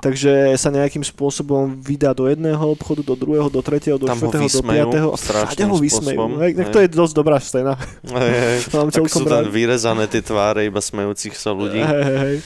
Takže 0.00 0.56
sa 0.56 0.72
nejakým 0.72 1.04
spôsobom 1.04 1.76
vydá 1.76 2.16
do 2.16 2.24
jedného 2.24 2.72
obchodu, 2.72 3.04
do 3.04 3.12
druhého, 3.12 3.52
do 3.52 3.60
tretieho, 3.60 4.00
do 4.00 4.08
Tam 4.08 4.16
štvrtého, 4.16 4.48
do 4.48 4.62
piatého 4.64 5.08
všade 5.12 5.60
ho 5.68 5.76
vysmejú. 5.76 6.40
Hej, 6.40 6.56
tak 6.56 6.66
to 6.72 6.78
je 6.80 6.88
dosť 6.88 7.12
dobrá 7.12 7.36
scéna. 7.36 7.76
Hej, 8.08 8.32
hej. 8.32 8.58
Mám 8.72 8.88
Tak 8.88 9.04
sú 9.12 9.28
tam 9.28 9.44
rád. 9.44 9.52
vyrezané 9.52 10.08
tie 10.08 10.24
tváre 10.24 10.64
iba 10.64 10.80
smejúcich 10.80 11.36
sa 11.36 11.52
ľudí. 11.52 11.84
Hej. 11.84 12.40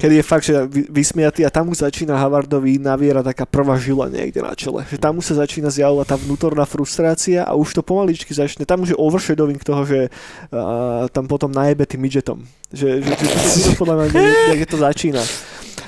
Kedy 0.00 0.14
je 0.16 0.24
fakt, 0.24 0.44
že 0.48 0.56
vy- 0.64 0.88
vysmiatý 0.88 1.44
a 1.44 1.52
tam 1.52 1.68
už 1.68 1.84
začína 1.84 2.16
Havardovi 2.16 2.80
naviera 2.80 3.20
taká 3.20 3.44
prvá 3.44 3.76
žila 3.76 4.08
niekde 4.08 4.40
na 4.40 4.56
čele. 4.56 4.88
Že 4.88 5.04
tam 5.04 5.20
už 5.20 5.36
sa 5.36 5.44
začína 5.44 5.68
zjavovať 5.68 6.06
tá 6.08 6.16
vnútorná 6.16 6.64
frustrácia 6.64 7.44
a 7.44 7.52
už 7.60 7.76
to 7.76 7.84
pomaličky 7.84 8.32
začne. 8.32 8.64
Tam 8.64 8.80
už 8.80 8.96
je 8.96 8.98
overshadowing 8.98 9.60
toho, 9.60 9.84
že 9.84 10.08
uh, 10.08 11.04
tam 11.12 11.28
potom 11.28 11.52
najebe 11.52 11.84
tým 11.84 12.00
midgetom. 12.00 12.40
Že, 12.72 13.04
že, 13.04 13.12
že, 13.20 13.26
že 13.28 13.60
to 13.68 13.72
podľa 13.76 13.94
mňa 14.00 14.06
nie, 14.16 14.28
jak 14.56 14.64
to 14.64 14.80
začína. 14.80 15.20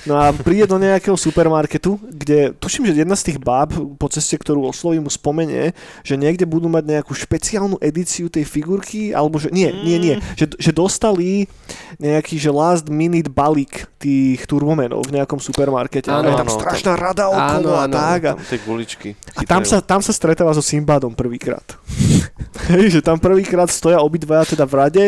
No 0.03 0.19
a 0.19 0.35
príde 0.35 0.67
do 0.67 0.83
nejakého 0.83 1.15
supermarketu, 1.15 1.95
kde 2.11 2.51
tuším, 2.59 2.91
že 2.91 3.07
jedna 3.07 3.15
z 3.15 3.31
tých 3.31 3.39
báb 3.39 3.71
po 3.99 4.07
ceste, 4.11 4.35
ktorú 4.35 4.67
osloví, 4.67 4.99
mu 4.99 5.07
spomenie, 5.07 5.71
že 6.03 6.19
niekde 6.19 6.43
budú 6.43 6.67
mať 6.67 6.99
nejakú 6.99 7.15
špeciálnu 7.15 7.79
edíciu 7.79 8.27
tej 8.27 8.43
figurky, 8.43 9.15
alebo 9.15 9.39
že 9.39 9.55
nie, 9.55 9.71
nie, 9.71 10.03
nie, 10.03 10.15
že, 10.35 10.51
že 10.59 10.75
dostali 10.75 11.47
nejaký 12.03 12.35
že 12.35 12.51
last 12.51 12.91
minute 12.91 13.31
balík 13.31 13.87
tých 14.03 14.43
turbomenov 14.51 15.07
v 15.07 15.23
nejakom 15.23 15.39
supermarkete. 15.39 16.11
Áno, 16.11 16.27
a 16.27 16.35
je 16.35 16.41
tam 16.43 16.51
áno, 16.51 16.59
strašná 16.59 16.93
rada 16.99 17.31
okolo 17.31 17.71
Áno, 17.71 17.79
a 17.79 17.87
tak. 17.87 18.21
A, 18.27 18.33
Tam 18.35 18.43
tie 18.43 18.59
guličky. 18.59 19.15
a 19.39 19.47
tam, 19.47 19.63
sa, 19.63 19.79
tam 19.79 20.03
sa 20.03 20.11
stretáva 20.11 20.51
so 20.51 20.65
Simbadom 20.65 21.15
prvýkrát. 21.15 21.63
Hej, 22.75 22.99
že 22.99 23.01
tam 23.01 23.23
prvýkrát 23.23 23.71
stoja 23.71 24.03
obidvaja 24.03 24.55
teda 24.55 24.67
v 24.67 24.75
rade 24.75 25.05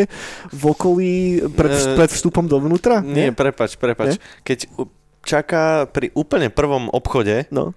v 0.49 0.63
okolí 0.65 1.13
pred, 1.53 1.71
pred 1.99 2.09
vstupom 2.09 2.47
dovnútra? 2.47 3.03
Nie, 3.03 3.35
prepač, 3.35 3.75
prepač. 3.75 4.17
Keď 4.41 4.59
u- 4.79 4.84
čaká 5.25 5.63
pri 5.85 6.13
úplne 6.13 6.47
prvom 6.47 6.87
obchode, 6.87 7.49
No. 7.49 7.73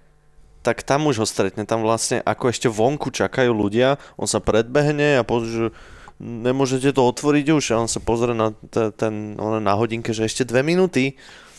tak 0.60 0.82
tam 0.82 1.06
už 1.06 1.18
ho 1.18 1.26
stretne. 1.26 1.64
Tam 1.64 1.80
vlastne 1.80 2.20
ako 2.20 2.44
ešte 2.46 2.68
vonku 2.68 3.08
čakajú 3.08 3.50
ľudia, 3.50 3.96
on 4.14 4.24
sa 4.24 4.38
predbehne 4.38 5.16
a 5.16 5.24
pozrie, 5.24 5.50
že 5.50 5.68
nemôžete 6.18 6.90
to 6.90 7.00
otvoriť 7.00 7.46
už 7.48 7.64
a 7.72 7.80
on 7.80 7.86
sa 7.86 7.98
pozrie 7.98 8.34
na, 8.34 8.50
te- 8.68 8.90
ten, 8.90 9.34
on 9.36 9.58
na 9.58 9.72
hodinke, 9.72 10.10
že 10.10 10.24
ešte 10.24 10.42
dve 10.42 10.60
minúty 10.60 11.14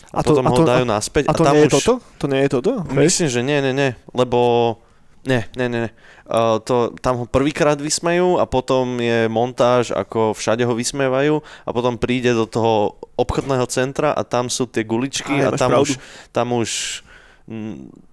a, 0.08 0.18
A 0.18 0.20
to- 0.20 0.30
potom 0.30 0.46
a 0.46 0.50
ho 0.52 0.56
to- 0.56 0.68
dajú 0.68 0.84
naspäť. 0.84 1.26
A 1.26 1.32
to 1.32 1.42
tam 1.42 1.54
nie 1.54 1.64
je 1.64 1.68
už, 1.68 1.74
toto? 1.76 1.92
To 2.18 2.26
nie 2.26 2.40
je 2.40 2.50
toto? 2.50 2.72
Hej? 2.86 2.96
Myslím, 3.00 3.28
že 3.28 3.40
nie, 3.40 3.58
nie, 3.60 3.72
nie, 3.72 3.90
lebo... 4.12 4.38
Nie, 5.20 5.52
nie, 5.52 5.68
nie. 5.68 5.80
nie. 5.84 5.92
Uh, 6.24 6.56
to, 6.58 6.96
tam 6.96 7.14
ho 7.18 7.26
prvýkrát 7.26 7.76
vysmejú 7.76 8.36
a 8.36 8.44
potom 8.44 8.96
je 8.96 9.28
montáž, 9.28 9.92
ako 9.92 10.32
všade 10.32 10.64
ho 10.64 10.72
vysmievajú 10.72 11.40
a 11.60 11.70
potom 11.70 11.96
príde 11.96 12.32
do 12.32 12.44
toho 12.44 12.96
obchodného 13.20 13.66
centra 13.68 14.10
a 14.10 14.24
tam 14.24 14.48
sú 14.48 14.64
tie 14.64 14.82
guličky 14.82 15.44
Aj, 15.44 15.52
a 15.52 15.60
tam 15.60 15.70
pravdu. 15.76 15.84
už, 15.84 15.90
tam 16.32 16.46
už 16.56 16.70
mm, 17.46 18.08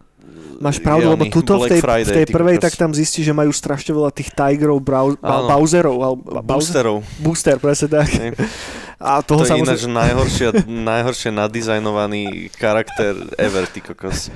Máš 0.60 0.84
pravdu, 0.84 1.08
je 1.08 1.14
lebo 1.16 1.24
tuto 1.32 1.56
v 1.56 1.60
Black 1.64 1.72
tej, 1.72 1.82
Friday, 1.82 2.04
v 2.04 2.18
tej 2.20 2.26
prvej 2.36 2.58
tak 2.60 2.76
tam 2.76 2.92
zistí, 2.92 3.24
že 3.24 3.32
majú 3.32 3.48
strašne 3.56 3.96
veľa 3.96 4.12
tých 4.12 4.36
Tigerov, 4.36 4.84
brau, 4.84 5.16
Áno. 5.24 5.48
Bowserov. 5.48 5.96
Alebo, 5.96 6.44
boosterov. 6.44 7.00
booster, 7.24 7.56
presne 7.64 7.88
tak. 7.88 8.12
Hej. 8.12 8.36
A 9.00 9.24
To 9.24 9.40
toho 9.40 9.48
je 9.48 9.56
samozrejme... 9.56 9.78
ináč 9.78 9.82
najhoršia, 9.88 10.50
najhoršie 10.68 11.30
nadizajnovaný 11.32 12.52
charakter 12.60 13.14
ever, 13.40 13.64
ty 13.72 13.80
kokos. 13.80 14.28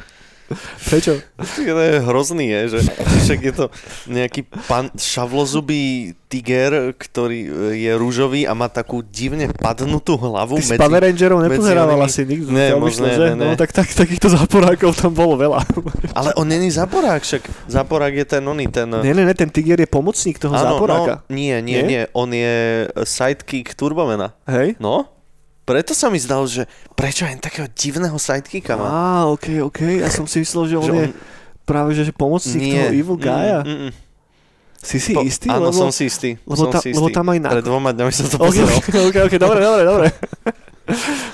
Prečo? 0.91 1.20
To 1.38 1.80
je 1.82 1.95
hrozný, 2.02 2.45
je, 2.47 2.62
že 2.68 2.80
však 3.26 3.39
je 3.41 3.54
to 3.54 3.66
nejaký 4.08 4.43
pan, 4.68 4.91
šavlozubý 4.95 6.14
tiger, 6.28 6.95
ktorý 6.95 7.39
e, 7.43 7.49
je 7.76 7.91
rúžový 7.95 8.47
a 8.47 8.56
má 8.56 8.72
takú 8.72 9.04
divne 9.04 9.52
padnutú 9.52 10.16
hlavu 10.16 10.60
Ty 10.60 10.64
si 10.64 10.80
Power 10.80 11.04
Rangerov 11.04 11.43
medzi 11.43 11.60
nepozerával 11.60 11.99
onými- 11.99 12.08
asi 12.08 12.22
nikto. 12.24 12.49
By 12.52 12.80
možné, 12.80 13.10
ne, 13.20 13.30
ne. 13.36 13.45
No 13.52 13.56
tak, 13.60 13.76
tak 13.76 13.88
takýchto 13.91 14.32
záporákov 14.32 14.95
tam 14.95 15.12
bolo 15.12 15.36
veľa. 15.36 15.60
Ale 16.20 16.32
on 16.39 16.47
není 16.47 16.72
zaporák, 16.72 17.20
však 17.24 17.43
zaporák 17.68 18.14
je 18.16 18.26
ten 18.26 18.43
oný, 18.43 18.72
ten... 18.72 18.88
nie, 19.04 19.12
nie, 19.12 19.28
nie, 19.28 19.36
ten 19.36 19.52
Tiger 19.52 19.80
je 19.80 19.89
pomocník 19.91 20.39
toho 20.39 20.56
záporáka. 20.56 21.28
no, 21.28 21.36
nie, 21.36 21.56
nie, 21.60 21.80
Nie? 21.80 21.84
nie, 21.84 22.02
on 22.16 22.32
je 22.32 22.88
sidekick 23.04 23.76
Turbomena. 23.76 24.32
Hej? 24.47 24.80
No, 24.80 25.12
preto 25.72 25.95
sa 25.95 26.11
mi 26.11 26.19
zdalo, 26.19 26.43
že 26.43 26.67
prečo 26.93 27.24
aj 27.24 27.39
takého 27.39 27.67
divného 27.72 28.15
sidekicka 28.15 28.76
má? 28.76 28.86
Á, 28.86 28.99
ok, 29.32 29.63
ok. 29.63 29.80
Ja 30.03 30.11
som 30.11 30.28
si 30.28 30.43
myslel, 30.43 30.63
že 30.67 30.76
on 30.76 30.86
Že 30.86 30.93
je 30.93 31.05
práve 31.63 31.89
že, 31.95 32.03
že 32.03 32.13
pomocník 32.13 32.59
toho 32.59 32.91
Evil 32.91 33.15
Guy'a. 33.15 33.63
Mm, 33.63 33.72
mm, 33.72 33.82
mm. 33.88 33.91
Si 34.82 34.97
si 34.97 35.13
Po- 35.13 35.22
istý? 35.22 35.45
Áno, 35.45 35.69
lebo... 35.69 35.78
som 35.78 35.93
si 35.93 36.09
istý. 36.09 36.41
lebo 36.41 36.57
som 36.57 36.74
ta- 36.74 36.82
si 36.82 36.89
lebo 36.89 37.07
istý. 37.07 37.15
tam 37.15 37.30
aj 37.30 37.38
na- 37.39 37.51
Pred 37.53 37.63
dvoma 37.63 37.89
dňami 37.93 38.11
som 38.11 38.26
to 38.28 38.36
OK, 38.36 38.45
pozeral. 38.49 38.78
OK, 38.82 39.15
OK, 39.30 39.34
dobre, 39.38 39.59
dobre, 39.61 39.82
dobre. 39.86 40.07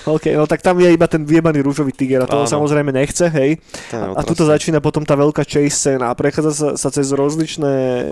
OK, 0.08 0.26
no 0.34 0.48
tak 0.48 0.62
tam 0.62 0.80
je 0.80 0.90
iba 0.92 1.06
ten 1.06 1.24
vyjebaný 1.24 1.62
rúžový 1.62 1.92
tiger 1.92 2.24
a 2.24 2.30
toho 2.30 2.46
Áno. 2.46 2.52
samozrejme 2.52 2.92
nechce, 2.92 3.28
hej. 3.30 3.60
A, 3.92 4.16
a 4.18 4.22
tuto 4.24 4.48
otrasný. 4.48 4.54
začína 4.74 4.80
potom 4.80 5.04
tá 5.04 5.14
veľká 5.14 5.44
chase 5.44 5.74
scéna 5.74 6.10
a 6.10 6.18
prechádza 6.18 6.52
sa, 6.54 6.70
sa 6.80 6.90
cez 6.90 7.12
rozličné 7.12 7.74
e, 7.74 8.06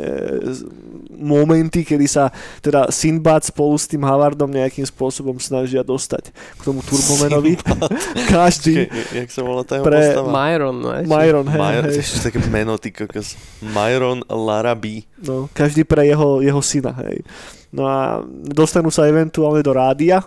momenty, 1.16 1.88
kedy 1.88 2.06
sa 2.06 2.30
teda 2.60 2.92
Sinbad 2.92 3.48
spolu 3.48 3.76
s 3.80 3.88
tým 3.88 4.04
Havardom 4.04 4.52
nejakým 4.52 4.84
spôsobom 4.84 5.40
snažia 5.40 5.82
dostať 5.82 6.30
k 6.32 6.62
tomu 6.62 6.84
Turbomenovi. 6.84 7.56
Každý. 8.36 8.86
Počkej, 8.86 9.16
Jak 9.16 9.30
sa 9.32 9.42
volá 9.42 9.64
tá 9.64 9.80
Pre 9.80 9.96
postava? 9.96 10.30
Myron, 10.30 10.76
no, 10.76 10.90
Myron, 10.92 11.46
hej, 11.48 11.60
Myron, 11.60 11.86
hej. 11.90 12.00
ešte 12.04 12.18
také 12.30 12.40
meno, 12.52 12.76
ty 12.76 12.92
kokos. 12.92 13.40
Myron 13.64 14.22
Laraby. 14.28 15.08
No, 15.24 15.48
každý 15.56 15.88
pre 15.88 16.06
jeho, 16.06 16.44
jeho 16.44 16.62
syna, 16.62 16.92
hej. 17.08 17.24
No 17.76 17.88
a 17.88 18.24
dostanú 18.30 18.88
sa 18.88 19.08
eventuálne 19.08 19.60
do 19.60 19.76
rádia. 19.76 20.24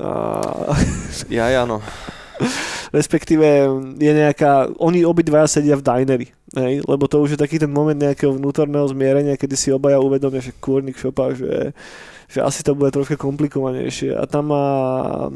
A, 0.00 0.72
Ja, 1.36 1.52
ja, 1.52 1.68
no. 1.68 1.82
respektíve 2.92 3.44
je 4.00 4.12
nejaká, 4.12 4.72
oni 4.80 5.04
obidvaja 5.04 5.48
sedia 5.60 5.76
v 5.76 5.84
dinery, 5.84 6.26
hej, 6.56 6.84
lebo 6.84 7.04
to 7.08 7.20
už 7.20 7.36
je 7.36 7.42
taký 7.42 7.60
ten 7.60 7.70
moment 7.70 7.96
nejakého 7.96 8.36
vnútorného 8.36 8.88
zmierenia, 8.88 9.36
kedy 9.40 9.54
si 9.56 9.68
obaja 9.72 10.00
uvedomia, 10.00 10.40
že 10.40 10.56
kúrnik 10.56 10.96
šopa, 10.96 11.36
že, 11.36 11.76
že 12.32 12.40
asi 12.40 12.64
to 12.64 12.72
bude 12.72 12.88
troška 12.96 13.20
komplikovanejšie 13.20 14.16
a 14.16 14.24
tam 14.24 14.56
má, 14.56 14.66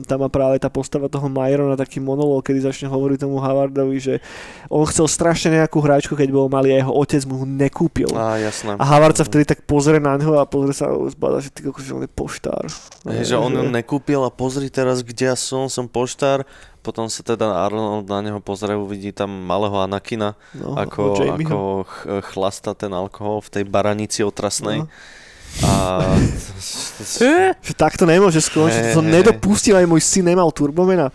tam 0.09 0.25
má 0.25 0.29
práve 0.33 0.57
tá 0.57 0.73
postava 0.73 1.13
toho 1.13 1.29
Myrona 1.29 1.77
taký 1.77 2.01
monológ, 2.01 2.41
kedy 2.49 2.65
začne 2.65 2.89
hovoriť 2.89 3.29
tomu 3.29 3.37
Havardovi, 3.37 4.01
že 4.01 4.15
on 4.73 4.89
chcel 4.89 5.05
strašne 5.05 5.61
nejakú 5.61 5.85
hráčku, 5.85 6.17
keď 6.17 6.33
bol 6.33 6.49
malý 6.49 6.73
a 6.73 6.81
jeho 6.81 6.93
otec 6.97 7.21
mu 7.29 7.45
ho 7.45 7.47
nekúpil. 7.47 8.09
Á, 8.17 8.41
jasné. 8.41 8.81
A 8.81 8.85
Havard 8.89 9.21
sa 9.21 9.29
vtedy 9.29 9.45
tak 9.45 9.69
pozrie 9.69 10.01
na 10.01 10.17
ňo 10.17 10.41
a 10.41 10.49
pozrie 10.49 10.73
sa 10.73 10.89
a 10.89 10.97
zbada, 11.13 11.45
že 11.45 11.53
ty 11.53 11.69
kokos, 11.69 11.85
on 11.93 12.01
je 12.01 12.09
poštár. 12.09 12.65
Je, 13.13 13.29
že 13.29 13.37
on 13.37 13.53
ju 13.53 13.69
nekúpil 13.69 14.25
a 14.25 14.33
pozri 14.33 14.73
teraz, 14.73 15.05
kde 15.05 15.29
ja 15.29 15.37
som, 15.37 15.69
som 15.69 15.85
poštár. 15.85 16.49
Potom 16.81 17.11
sa 17.11 17.27
teda 17.27 17.51
Arnold 17.67 18.07
na 18.07 18.23
neho 18.23 18.39
pozrie, 18.39 18.79
uvidí 18.79 19.11
tam 19.11 19.27
malého 19.27 19.75
Anakina, 19.75 20.39
no, 20.55 20.79
ako, 20.79 21.19
Jamieho. 21.19 21.43
ako 21.43 21.59
ch- 21.83 22.07
chlasta 22.31 22.79
ten 22.79 22.95
alkohol 22.95 23.43
v 23.43 23.51
tej 23.59 23.65
baranici 23.67 24.23
otrasnej. 24.23 24.87
No. 24.87 24.89
A 25.65 26.13
Že 27.63 27.73
takto 27.79 28.05
nemôže 28.05 28.43
skončiť, 28.43 28.93
to 28.93 29.01
hej, 29.01 29.09
nedopustím, 29.09 29.79
aj 29.79 29.87
môj 29.87 30.03
syn 30.03 30.27
nemal 30.27 30.51
turbomena. 30.51 31.09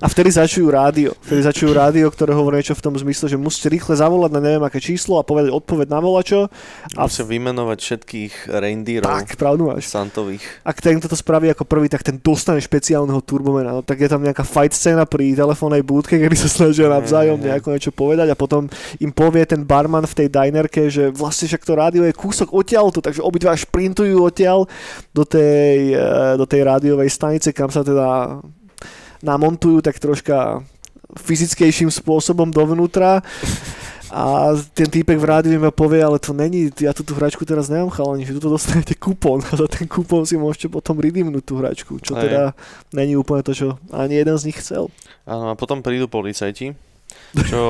A 0.00 0.06
vtedy 0.08 0.32
začujú 0.32 0.66
rádio. 0.72 1.12
Vtedy 1.22 1.44
začujú 1.44 1.70
rádio, 1.76 2.08
ktoré 2.08 2.32
hovorí 2.32 2.58
niečo 2.62 2.74
v 2.74 2.82
tom 2.82 2.94
zmysle, 2.96 3.28
že 3.28 3.36
musíte 3.36 3.68
rýchle 3.68 3.94
zavolať 3.98 4.30
na 4.32 4.40
neviem 4.40 4.64
aké 4.64 4.80
číslo 4.80 5.20
a 5.20 5.26
povedať 5.26 5.52
odpoveď 5.52 5.92
na 5.92 6.00
volačo. 6.00 6.48
A 6.96 7.06
musia 7.06 7.28
vymenovať 7.28 7.78
všetkých 7.78 8.32
reindeerov 8.48 9.06
tak, 9.06 9.36
pravdu 9.36 9.70
máš. 9.70 9.90
santových. 9.90 10.42
Ak 10.64 10.80
ten, 10.80 10.96
kto 10.96 11.12
to 11.12 11.18
spraví 11.18 11.52
ako 11.52 11.68
prvý, 11.68 11.92
tak 11.92 12.02
ten 12.02 12.16
dostane 12.16 12.62
špeciálneho 12.62 13.20
turbomena. 13.20 13.76
No, 13.76 13.82
tak 13.84 14.00
je 14.00 14.08
tam 14.08 14.24
nejaká 14.24 14.42
fight 14.42 14.72
scéna 14.72 15.04
pri 15.04 15.36
telefónnej 15.36 15.84
búdke, 15.84 16.16
kedy 16.22 16.36
sa 16.38 16.48
snažia 16.48 16.88
navzájom 16.88 17.38
nejako 17.38 17.76
niečo 17.76 17.92
povedať 17.92 18.32
a 18.32 18.36
potom 18.38 18.66
im 18.98 19.12
povie 19.12 19.44
ten 19.44 19.62
barman 19.62 20.08
v 20.08 20.24
tej 20.24 20.28
dinerke, 20.32 20.88
že 20.88 21.12
vlastne 21.12 21.50
však 21.50 21.62
to 21.62 21.72
rádio 21.76 22.02
je 22.08 22.14
kúsok 22.16 22.56
odtiaľto, 22.56 23.04
takže 23.04 23.20
obidva 23.20 23.52
šprintujú 23.76 24.24
odtiaľ 24.24 24.64
do 25.12 25.28
tej, 25.28 25.92
eh, 25.92 26.32
do 26.40 26.48
tej 26.48 26.64
rádiovej 26.64 27.12
stanice, 27.12 27.52
kam 27.52 27.68
sa 27.68 27.84
teda 27.84 28.40
namontujú 29.20 29.84
tak 29.84 30.00
troška 30.00 30.64
fyzickejším 31.12 31.92
spôsobom 31.92 32.48
dovnútra 32.48 33.20
a 34.08 34.54
ten 34.72 34.88
týpek 34.88 35.18
v 35.18 35.28
rádiu 35.28 35.60
mi 35.60 35.68
povie, 35.68 36.00
ale 36.00 36.16
to 36.16 36.32
není, 36.32 36.72
ja 36.80 36.96
tú, 36.96 37.04
tú 37.04 37.12
hračku 37.18 37.44
teraz 37.44 37.68
nemám 37.68 37.92
chalani, 37.92 38.24
že 38.24 38.38
tu 38.38 38.48
dostanete 38.48 38.96
kupón 38.96 39.44
a 39.44 39.52
za 39.52 39.68
ten 39.68 39.84
kupón 39.84 40.24
si 40.24 40.40
môžete 40.40 40.72
potom 40.72 40.96
redeemnúť 40.96 41.44
tú 41.44 41.60
hračku, 41.60 42.00
čo 42.00 42.16
Hej. 42.16 42.22
teda 42.28 42.42
není 42.96 43.12
úplne 43.12 43.44
to, 43.44 43.52
čo 43.52 43.68
ani 43.92 44.16
jeden 44.16 44.36
z 44.40 44.46
nich 44.48 44.58
chcel. 44.58 44.88
Áno, 45.28 45.52
a 45.52 45.54
potom 45.58 45.84
prídu 45.84 46.08
policajti, 46.08 46.72
čo 47.50 47.60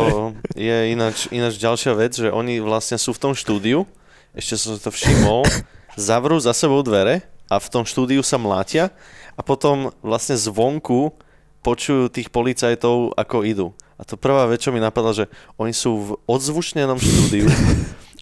je 0.55 0.77
ináč, 0.93 1.27
ináč 1.35 1.59
ďalšia 1.59 1.93
vec, 1.99 2.13
že 2.15 2.29
oni 2.31 2.63
vlastne 2.63 3.01
sú 3.01 3.11
v 3.17 3.23
tom 3.27 3.33
štúdiu, 3.33 3.89
ešte 4.37 4.55
som 4.61 4.77
to 4.77 4.93
všimol, 4.93 5.49
zavrú 5.97 6.37
za 6.37 6.53
sebou 6.53 6.81
dvere 6.81 7.25
a 7.49 7.57
v 7.57 7.69
tom 7.69 7.83
štúdiu 7.83 8.21
sa 8.21 8.37
mlátia 8.37 8.93
a 9.33 9.41
potom 9.41 9.91
vlastne 10.01 10.35
zvonku 10.35 11.13
počujú 11.61 12.07
tých 12.09 12.29
policajtov, 12.29 13.13
ako 13.13 13.37
idú. 13.43 13.67
A 13.97 14.05
to 14.05 14.15
prvá 14.15 14.45
vec, 14.45 14.61
čo 14.61 14.71
mi 14.71 14.79
napadla, 14.79 15.13
že 15.13 15.25
oni 15.55 15.73
sú 15.73 15.91
v 15.97 16.09
odzvučnenom 16.27 16.97
štúdiu 16.97 17.49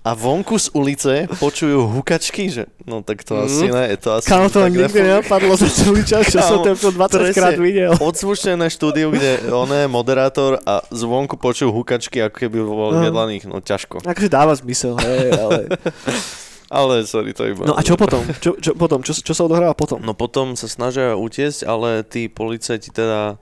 a 0.01 0.13
vonku 0.13 0.55
z 0.55 0.69
ulice 0.71 1.13
počujú 1.35 1.89
hukačky, 1.91 2.47
že 2.47 2.69
no 2.83 3.01
tak 3.01 3.21
to 3.21 3.41
asi 3.41 3.67
Mhm. 3.67 3.73
ne, 3.73 3.85
to 3.97 4.13
asi 4.13 4.29
Kámo, 4.29 4.47
to 4.47 4.61
nikdy 4.63 4.85
nefunguje. 4.85 5.09
nenapadlo 5.11 5.53
za 5.57 5.67
celý 5.67 6.05
čas, 6.05 6.29
čo 6.29 6.39
som 6.39 6.61
to 6.61 6.93
20 6.93 7.33
krát 7.33 7.57
videl. 7.57 7.97
Odzvučnené 7.97 8.69
štúdiu, 8.69 9.09
kde 9.09 9.49
on 9.51 9.67
je 9.67 9.89
moderátor 9.89 10.61
a 10.63 10.85
zvonku 10.89 11.35
počujú 11.35 11.73
hukačky, 11.73 12.21
ako 12.21 12.37
keby 12.39 12.61
bol 12.61 12.93
No. 12.93 13.01
vedlaných, 13.01 13.45
no 13.45 13.59
ťažko. 13.59 14.05
Akože 14.05 14.29
dáva 14.29 14.53
zmysel, 14.53 14.95
hej, 15.01 15.33
ale... 15.35 15.59
Ale 16.75 17.07
sorry, 17.07 17.31
to 17.31 17.47
iba... 17.47 17.63
No 17.71 17.79
a 17.79 17.87
čo 17.87 17.95
potom? 17.95 18.27
Čo, 18.43 18.59
čo 18.59 18.75
potom? 18.75 18.99
Čo, 19.07 19.15
čo 19.15 19.31
sa 19.31 19.47
odohráva 19.47 19.79
potom? 19.79 20.03
No 20.03 20.11
potom 20.11 20.59
sa 20.59 20.67
snažia 20.67 21.15
utiecť, 21.15 21.63
ale 21.63 22.03
tí 22.03 22.27
policajti 22.27 22.91
teda... 22.91 23.39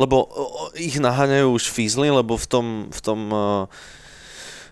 Lebo 0.00 0.32
ich 0.80 0.96
naháňajú 0.96 1.60
už 1.60 1.68
fízly, 1.68 2.08
lebo 2.08 2.40
v 2.40 2.46
tom, 2.48 2.66
v 2.88 3.00
tom, 3.04 3.20
uh, 3.28 3.68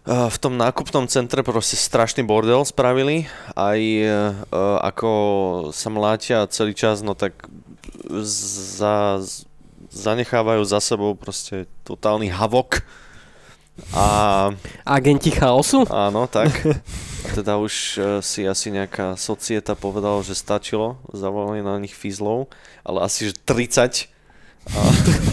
uh, 0.09 0.29
v 0.33 0.39
tom 0.41 0.57
nákupnom 0.57 1.05
centre 1.05 1.45
proste 1.45 1.77
strašný 1.77 2.25
bordel 2.25 2.65
spravili. 2.65 3.29
Aj 3.53 3.77
uh, 3.77 4.33
ako 4.81 5.11
sa 5.77 5.93
mlátia 5.93 6.49
celý 6.49 6.73
čas, 6.73 7.05
no 7.05 7.13
tak 7.13 7.37
za, 8.25 9.21
zanechávajú 9.93 10.65
za 10.65 10.81
sebou 10.81 11.13
proste 11.13 11.69
totálny 11.85 12.33
havok. 12.33 12.81
A 13.95 14.51
Agenti 14.85 15.31
chaosu? 15.31 15.87
Áno, 15.89 16.27
tak. 16.27 16.51
A 16.67 17.29
teda 17.39 17.57
už 17.59 17.75
eh, 17.97 18.03
si 18.21 18.45
asi 18.45 18.71
nejaká 18.71 19.15
societa 19.15 19.79
povedala, 19.79 20.21
že 20.23 20.35
stačilo, 20.35 20.99
zavolali 21.15 21.63
na 21.63 21.79
nich 21.79 21.95
fízlov, 21.95 22.51
ale 22.83 23.07
asi 23.07 23.31
že 23.31 23.35
30. 23.47 24.11
A, 24.69 24.81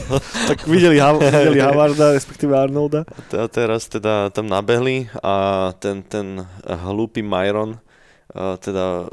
Tak 0.54 0.64
videli, 0.70 1.02
Hav- 1.02 1.20
videli 1.20 1.60
Havarda, 1.60 2.14
respektíve 2.14 2.56
Arnolda. 2.56 3.04
a 3.34 3.46
teraz 3.52 3.90
teda 3.90 4.30
tam 4.32 4.48
nabehli 4.48 5.10
a 5.20 5.70
ten, 5.82 6.06
ten 6.06 6.46
hlúpy 6.64 7.20
Myron 7.26 7.82
teda 8.34 9.06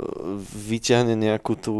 vyťahne 0.56 1.12
nejakú 1.14 1.54
tú, 1.54 1.76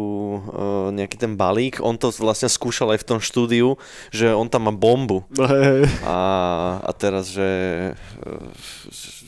eh, 0.53 0.89
nejaký 0.93 1.17
ten 1.17 1.33
balík. 1.35 1.81
On 1.81 1.97
to 1.97 2.13
vlastne 2.21 2.47
skúšal 2.47 2.93
aj 2.93 3.03
v 3.03 3.09
tom 3.09 3.19
štúdiu, 3.19 3.81
že 4.13 4.31
on 4.31 4.47
tam 4.47 4.69
má 4.69 4.73
bombu. 4.73 5.25
No, 5.33 5.49
hej. 5.49 5.89
A, 6.05 6.19
a 6.85 6.91
teraz, 6.93 7.33
že, 7.33 7.51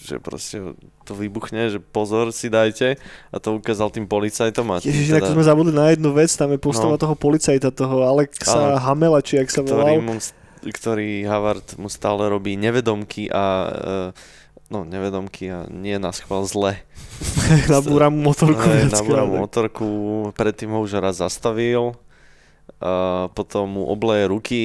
že 0.04 0.20
proste 0.20 0.76
to 1.04 1.12
vybuchne, 1.16 1.72
že 1.72 1.78
pozor 1.80 2.32
si 2.32 2.52
dajte 2.52 2.96
a 3.32 3.36
to 3.40 3.56
ukázal 3.56 3.88
tým 3.88 4.04
policajtom 4.04 4.68
a 4.72 4.80
Ježiš, 4.80 5.16
teda, 5.16 5.32
sme 5.32 5.44
zabudli 5.44 5.72
na 5.72 5.92
jednu 5.92 6.12
vec, 6.12 6.28
tam 6.32 6.52
je 6.52 6.60
postava 6.60 6.96
No. 6.96 7.00
toho 7.00 7.16
policajta, 7.16 7.72
toho 7.72 8.04
Alexa 8.04 8.76
Áno. 8.76 8.80
Hamela, 8.80 9.20
či 9.24 9.40
jak 9.40 9.48
sa 9.48 9.64
ktorý, 9.64 9.74
volal. 9.74 10.00
mu, 10.04 10.14
ktorý 10.64 11.24
Havard 11.24 11.76
mu 11.76 11.88
stále 11.88 12.28
robí 12.28 12.56
nevedomky 12.56 13.28
a 13.32 13.44
e, 13.64 13.72
no 14.72 14.84
nevedomky 14.84 15.50
a 15.52 15.68
nie 15.68 15.96
na 16.00 16.12
schvál 16.12 16.48
zle. 16.48 16.80
Nabúra 17.72 18.08
mu 18.08 18.32
motorku. 18.32 18.64
Hej, 18.64 18.88
viackrát, 18.88 19.00
Nabúra 19.00 19.22
mu 19.24 19.34
tak. 19.36 19.42
motorku, 19.48 19.88
predtým 20.32 20.70
ho 20.72 20.80
už 20.80 21.00
raz 21.00 21.20
zastavil, 21.20 21.96
a 22.80 23.28
potom 23.32 23.80
mu 23.80 23.82
obleje 23.88 24.24
ruky, 24.28 24.64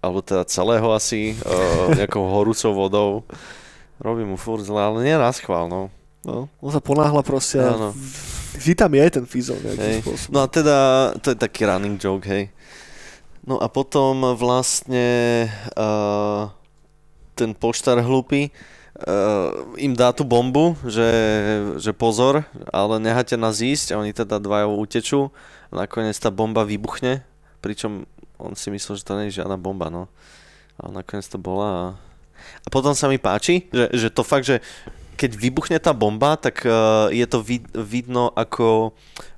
alebo 0.00 0.24
teda 0.24 0.44
celého 0.48 0.88
asi, 0.92 1.36
e, 1.36 1.56
nejakou 2.00 2.24
horúcou 2.24 2.72
vodou. 2.72 3.10
Robí 4.00 4.24
mu 4.24 4.36
furt 4.36 4.64
zle, 4.64 4.80
ale 4.80 5.04
nie 5.04 5.16
na 5.16 5.30
schvál, 5.32 5.68
no. 5.68 5.92
No, 6.24 6.48
on 6.64 6.72
sa 6.72 6.80
ponáhla 6.80 7.20
proste. 7.20 7.60
Áno. 7.60 7.92
Vždy 8.56 8.72
tam 8.72 8.92
je 8.96 9.04
ten 9.12 9.24
fizol 9.28 9.60
nejakým 9.60 10.00
Hej. 10.00 10.00
spôsobom. 10.00 10.32
No 10.32 10.38
a 10.40 10.46
teda, 10.48 10.76
to 11.20 11.36
je 11.36 11.36
taký 11.36 11.68
running 11.68 12.00
joke, 12.00 12.24
hej. 12.24 12.48
No 13.44 13.60
a 13.60 13.68
potom 13.68 14.32
vlastne 14.32 15.46
uh, 15.76 16.48
ten 17.36 17.52
poštár 17.52 18.00
hlupý 18.00 18.48
uh, 19.02 19.50
im 19.80 19.94
dá 19.98 20.14
tú 20.14 20.22
bombu, 20.22 20.78
že, 20.86 21.10
že 21.82 21.90
pozor, 21.90 22.46
ale 22.70 23.02
necháte 23.02 23.34
nás 23.34 23.58
ísť 23.58 23.94
a 23.94 24.00
oni 24.00 24.14
teda 24.14 24.38
dvaja 24.38 24.70
utečú 24.70 25.34
a 25.74 25.86
nakoniec 25.86 26.14
tá 26.18 26.30
bomba 26.30 26.62
vybuchne, 26.62 27.26
pričom 27.58 28.06
on 28.38 28.54
si 28.58 28.70
myslel, 28.70 28.98
že 28.98 29.06
to 29.06 29.16
nie 29.18 29.26
je 29.30 29.42
žiadna 29.42 29.58
bomba, 29.58 29.90
no. 29.90 30.10
Ale 30.78 31.02
nakoniec 31.02 31.26
to 31.30 31.38
bola 31.38 31.68
a, 31.70 31.84
a 32.66 32.68
potom 32.70 32.94
sa 32.94 33.06
mi 33.06 33.18
páči, 33.18 33.70
že, 33.70 33.86
že 33.94 34.08
to 34.10 34.26
fakt, 34.26 34.46
že 34.46 34.58
keď 35.14 35.30
vybuchne 35.38 35.78
tá 35.78 35.94
bomba, 35.94 36.34
tak 36.34 36.66
uh, 36.66 37.06
je 37.14 37.26
to 37.30 37.38
vid- 37.38 37.70
vidno 37.70 38.34
ako 38.34 38.90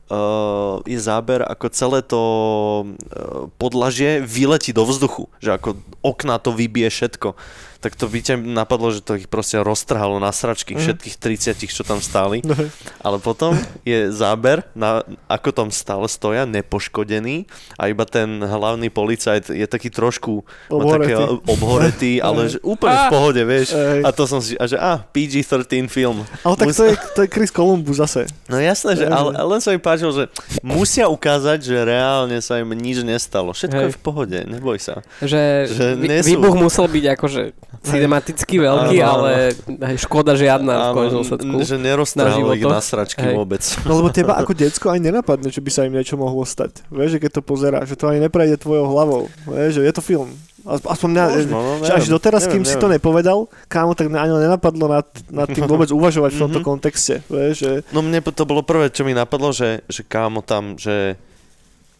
uh, 0.09 0.81
je 0.89 0.97
záber, 0.97 1.45
ako 1.45 1.67
celé 1.69 2.01
to 2.01 2.23
uh, 2.25 3.53
podlažie 3.61 4.25
vyletí 4.25 4.73
do 4.73 4.89
vzduchu, 4.89 5.29
že 5.39 5.53
ako 5.53 5.77
okná 6.01 6.41
to 6.41 6.57
vybije 6.57 6.89
všetko. 6.89 7.37
Tak 7.79 7.93
to 7.93 8.07
by 8.07 8.19
ťa 8.19 8.35
napadlo, 8.39 8.89
že 8.89 9.01
to 9.01 9.15
ich 9.15 9.27
proste 9.27 9.57
roztrhalo 9.57 10.17
na 10.17 10.31
sračky, 10.31 10.73
Mhm. 10.73 10.81
všetkých 10.81 11.17
30, 11.17 11.67
čo 11.67 11.83
tam 11.83 11.99
stáli. 11.99 12.41
No. 12.43 12.57
Ale 12.99 13.19
potom 13.19 13.53
je 13.83 14.09
záber, 14.09 14.65
na, 14.73 15.01
ako 15.27 15.49
tam 15.53 15.69
stále 15.69 16.05
stoja, 16.07 16.45
nepoškodený 16.45 17.45
a 17.75 17.87
iba 17.87 18.05
ten 18.05 18.27
hlavný 18.39 18.89
policajt 18.89 19.51
je 19.51 19.65
taký 19.65 19.89
trošku 19.89 20.43
má 20.67 20.73
Obhoretý. 20.73 21.05
také 21.07 21.15
obhoretý, 21.47 22.13
ale 22.27 22.41
že 22.49 22.59
úplne 22.61 22.95
v 22.95 23.03
Á. 23.03 23.11
pohode, 23.11 23.43
vieš. 23.43 23.69
Hej. 23.71 24.01
A 24.03 24.11
to 24.11 24.25
som 24.25 24.39
si, 24.39 24.55
a 24.55 24.65
že 24.65 24.77
a, 24.77 25.01
PG-13 25.03 25.67
film. 25.87 26.25
Ale 26.43 26.55
tak 26.55 26.67
Mus- 26.67 26.77
to 26.77 26.85
je, 26.85 26.95
to 27.13 27.21
je 27.23 27.29
Chris 27.29 27.51
Columbus 27.51 27.97
zase. 27.99 28.25
No 28.47 28.57
jasné, 28.57 28.95
že, 28.95 29.07
ale, 29.07 29.33
len 29.33 29.59
sa 29.59 29.71
mi 29.71 29.79
páčilo, 29.79 30.11
že 30.11 30.25
musia 30.61 31.07
ukázať, 31.07 31.59
že 31.61 31.77
reálne 31.79 32.39
sa 32.39 32.57
im 32.57 32.71
nič 32.71 33.03
nestalo. 33.03 33.53
Všetko 33.53 33.77
Hej. 33.77 33.87
je 33.87 33.93
v 33.93 34.01
pohode, 34.01 34.39
neboj 34.43 34.77
sa. 34.77 35.05
Že, 35.19 35.43
Že 35.69 35.85
vy- 35.95 36.09
nie 36.09 36.21
sú- 36.21 36.29
výbuch 36.31 36.57
musel 36.57 36.87
byť 36.87 37.05
akože 37.13 37.43
cinematicky 37.83 38.57
veľký, 38.57 38.97
Áno, 38.99 39.05
áno. 39.05 39.15
ale 39.19 39.33
hej, 39.87 39.97
škoda 39.99 40.33
žiadna 40.33 40.73
v 40.73 40.95
konečnom 40.95 41.21
n- 41.21 41.29
sledku. 41.29 41.55
že 41.61 41.77
na 42.15 42.55
ich 42.55 42.63
životoch. 42.63 42.73
na 42.73 42.81
sračky 42.81 43.23
Hej. 43.23 43.35
vôbec. 43.35 43.63
No 43.83 43.93
lebo 43.95 44.09
teba 44.09 44.37
ako 44.37 44.53
decko 44.53 44.87
aj 44.89 45.01
nenapadne, 45.01 45.49
že 45.49 45.59
by 45.59 45.71
sa 45.71 45.83
im 45.83 45.93
niečo 45.93 46.15
mohlo 46.15 46.43
stať. 46.43 46.87
Vieš, 46.87 47.11
že 47.13 47.23
keď 47.23 47.31
to 47.33 47.43
pozeráš, 47.43 47.87
že 47.89 47.97
to 47.97 48.07
ani 48.07 48.21
neprejde 48.21 48.57
tvojou 48.57 48.87
hlavou. 48.87 49.23
Vieš, 49.45 49.71
že 49.75 49.83
je 49.83 49.93
to 49.93 50.01
film. 50.01 50.31
As- 50.63 50.83
Aspoň 50.83 51.09
mňa, 51.09 51.25
Možno, 51.29 51.55
no, 51.55 51.73
že 51.79 51.93
až 51.93 52.03
neviem, 52.03 52.13
doteraz, 52.13 52.43
kým 52.45 52.59
neviem, 52.59 52.67
si 52.67 52.75
to 52.75 52.87
neviem. 52.87 52.99
nepovedal, 52.99 53.39
kámo, 53.67 53.95
tak 53.95 54.07
mňa 54.07 54.19
ani 54.19 54.33
nenapadlo 54.41 54.85
nad, 54.89 55.07
nad 55.29 55.47
tým 55.47 55.63
vôbec 55.65 55.87
uvažovať 55.95 56.31
v 56.33 56.41
tomto 56.43 56.59
Mhm. 56.59 56.67
kontexte. 56.67 57.15
Vieš, 57.25 57.55
že 57.57 57.73
No 57.91 58.03
mne 58.03 58.19
to 58.21 58.43
bolo 58.43 58.61
prvé, 58.61 58.91
čo 58.91 59.03
mi 59.03 59.13
napadlo, 59.13 59.51
že, 59.51 59.87
že 59.87 60.03
kámo 60.03 60.43
tam, 60.43 60.75
že 60.75 61.15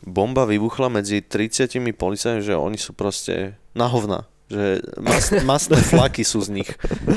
bomba 0.03 0.45
vybuchla 0.45 0.89
medzi 0.89 1.21
30 1.21 1.67
policajmi, 1.93 2.43
že 2.43 2.55
oni 2.55 2.75
sú 2.75 2.91
proste 2.91 3.55
na 3.71 3.87
hovna. 3.87 4.27
Že 4.47 4.65
mas, 4.97 5.25
masné 5.51 5.79
flaky 5.79 6.23
sú 6.23 6.39
z 6.39 6.55
nich. 6.55 6.71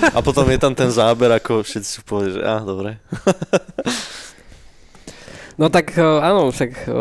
A 0.10 0.20
potom 0.20 0.46
je 0.46 0.58
tam 0.58 0.74
ten 0.74 0.90
záber, 0.90 1.30
ako 1.32 1.62
všetci 1.62 1.90
sú 1.92 2.02
povedali, 2.02 2.34
že 2.34 2.42
á, 2.42 2.58
dobre. 2.60 2.98
No 5.56 5.68
tak 5.68 5.92
eh, 5.92 6.02
áno, 6.02 6.50
však 6.50 6.72
eh, 6.82 6.94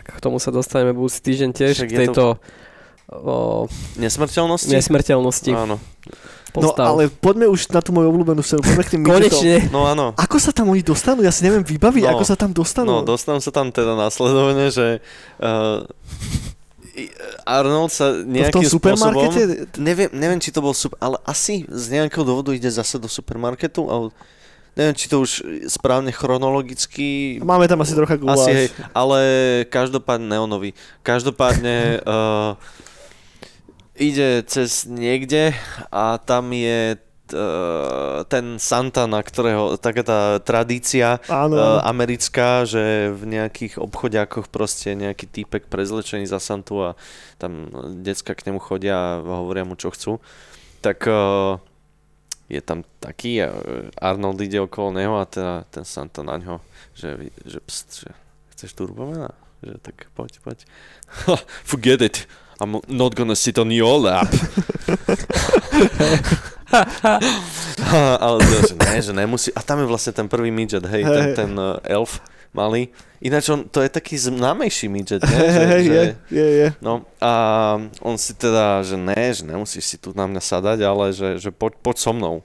k 0.00 0.18
tomu 0.18 0.38
sa 0.38 0.48
dostaneme 0.48 0.92
budúci 0.92 1.18
týždeň 1.20 1.50
tiež 1.50 1.74
Však 1.76 1.88
k 1.88 1.92
je 1.92 1.98
to- 1.98 2.00
tejto 2.00 2.24
o, 3.10 3.66
Nesmrteľnosti? 3.98 4.70
nesmrteľnosti 4.70 5.50
Áno. 5.52 5.76
No 6.54 6.60
postav. 6.62 6.86
ale 6.88 7.10
poďme 7.10 7.50
už 7.50 7.66
na 7.68 7.82
tú 7.82 7.90
moju 7.90 8.06
obľúbenú 8.08 8.38
scénu, 8.38 8.62
poďme 8.62 8.80
k 8.80 8.90
tým. 8.94 9.02
Konečne. 9.10 9.54
No 9.68 9.84
áno. 9.84 10.14
Ako 10.14 10.38
sa 10.38 10.54
tam 10.54 10.70
oni 10.70 10.80
dostanú? 10.80 11.20
Ja 11.20 11.28
si 11.28 11.42
neviem 11.42 11.60
vybaviť, 11.60 12.06
No. 12.06 12.14
ako 12.14 12.22
sa 12.22 12.38
tam 12.38 12.54
dostanú. 12.54 12.86
No, 12.86 13.02
dostanú 13.02 13.42
sa 13.42 13.50
tam 13.50 13.68
teda 13.68 13.92
následovne, 13.92 14.70
že 14.70 15.02
uh, 15.36 15.82
Arnold 17.42 17.90
sa 17.90 18.14
to 18.14 18.22
v 18.22 18.24
tom 18.24 18.32
nejakým 18.32 18.66
spôsobom... 18.66 18.78
supermarkete? 18.78 19.40
Neviem, 19.82 20.10
neviem, 20.14 20.40
či 20.40 20.54
to 20.54 20.62
bol 20.62 20.72
super, 20.76 20.98
ale 21.02 21.16
asi 21.26 21.66
z 21.66 21.84
nejakého 21.90 22.22
dôvodu 22.22 22.54
ide 22.54 22.70
zase 22.70 22.96
do 23.02 23.10
supermarketu, 23.10 23.90
ale 23.90 24.06
neviem, 24.78 24.94
či 24.94 25.10
to 25.10 25.22
už 25.22 25.42
správne 25.70 26.14
chronologicky... 26.14 27.38
Máme 27.42 27.66
tam 27.66 27.82
asi 27.82 27.94
trocha 27.98 28.14
guláš. 28.18 28.46
Asi 28.46 28.52
hej, 28.54 28.66
ale 28.94 29.18
každopádne 29.70 30.38
neonový. 30.38 30.70
Každopádne 31.02 32.02
uh, 32.02 32.58
ide 34.08 34.42
cez 34.46 34.86
niekde 34.86 35.54
a 35.90 36.18
tam 36.18 36.50
je 36.50 36.98
ten 38.28 38.58
Santa, 38.62 39.10
na 39.10 39.20
ktorého, 39.20 39.76
taká 39.76 40.02
tá 40.06 40.20
tradícia 40.38 41.18
Áno, 41.26 41.56
uh, 41.56 41.78
áno. 41.78 41.90
americká, 41.90 42.62
že 42.64 43.10
v 43.10 43.38
nejakých 43.38 43.82
obchodiakoch 43.82 44.48
proste 44.48 44.94
nejaký 44.94 45.26
týpek 45.26 45.66
prezlečený 45.66 46.26
za 46.30 46.38
Santu 46.38 46.80
a 46.82 46.90
tam 47.38 47.68
decka 48.02 48.34
k 48.34 48.50
nemu 48.50 48.60
chodia 48.62 49.18
a 49.18 49.22
hovoria 49.22 49.66
mu, 49.66 49.74
čo 49.74 49.90
chcú. 49.90 50.22
Tak 50.80 51.04
uh, 51.10 51.58
je 52.48 52.60
tam 52.60 52.84
taký 53.00 53.42
a 53.42 53.50
Arnold 53.98 54.40
ide 54.44 54.60
okolo 54.60 54.92
neho 54.94 55.18
a 55.18 55.24
teda 55.26 55.64
ten 55.72 55.84
Santa 55.88 56.22
na 56.22 56.36
ňo, 56.38 56.60
že, 56.92 57.32
že, 57.42 57.58
pst, 57.64 57.86
že 58.06 58.10
chceš 58.54 58.70
turbomena? 58.76 59.32
Že 59.64 59.80
tak 59.80 59.96
poď, 60.12 60.32
poď. 60.44 60.58
Forget 61.64 62.00
it. 62.04 62.16
I'm 62.62 62.78
not 62.86 63.18
gonna 63.18 63.34
sit 63.34 63.58
on 63.58 63.72
your 63.74 63.98
lap. 63.98 64.30
ale 68.24 68.38
to, 68.42 68.54
že 68.66 68.74
ne, 68.74 68.96
že 69.02 69.12
nemusí. 69.12 69.48
A 69.54 69.60
tam 69.62 69.82
je 69.82 69.86
vlastne 69.86 70.12
ten 70.12 70.26
prvý 70.26 70.50
midget, 70.50 70.84
hej, 70.84 71.02
Hej. 71.06 71.14
ten, 71.14 71.26
ten 71.34 71.50
uh, 71.54 71.78
elf, 71.86 72.18
malý. 72.54 72.90
Ináč 73.24 73.48
on, 73.48 73.64
to 73.64 73.80
je 73.80 73.88
taký 73.88 74.20
známejší 74.20 74.86
midget, 74.92 75.22
ne? 75.24 75.38
Že, 75.48 75.62
Hej, 75.64 75.82
že, 75.84 75.94
je, 75.94 76.04
je, 76.28 76.48
je. 76.60 76.68
No 76.84 77.08
a 77.18 77.32
on 78.04 78.16
si 78.20 78.36
teda, 78.36 78.84
že 78.84 79.00
ne, 79.00 79.32
že 79.32 79.42
nemusíš 79.48 79.84
si 79.84 79.96
tu 79.96 80.12
na 80.12 80.28
mňa 80.28 80.42
sadať, 80.44 80.78
ale 80.84 81.10
že, 81.16 81.40
že 81.40 81.50
poď, 81.50 81.80
poď 81.80 81.96
so 81.98 82.12
mnou. 82.12 82.36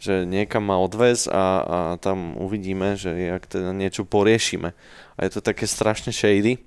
Že 0.00 0.24
niekam 0.24 0.64
ma 0.64 0.80
odvez 0.80 1.28
a, 1.28 1.44
a 1.60 1.78
tam 2.00 2.36
uvidíme, 2.40 2.96
že 2.96 3.12
jak 3.12 3.44
teda 3.48 3.72
niečo 3.76 4.04
poriešime. 4.04 4.72
A 5.16 5.18
je 5.24 5.30
to 5.36 5.40
také 5.44 5.68
strašne 5.68 6.12
shady. 6.12 6.60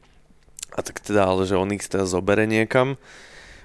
A 0.73 0.81
tak 0.81 1.01
teda, 1.01 1.29
ale 1.29 1.45
že 1.45 1.57
on 1.57 1.69
ich 1.73 1.85
teda 1.85 2.09
zobere 2.09 2.49
niekam 2.49 2.97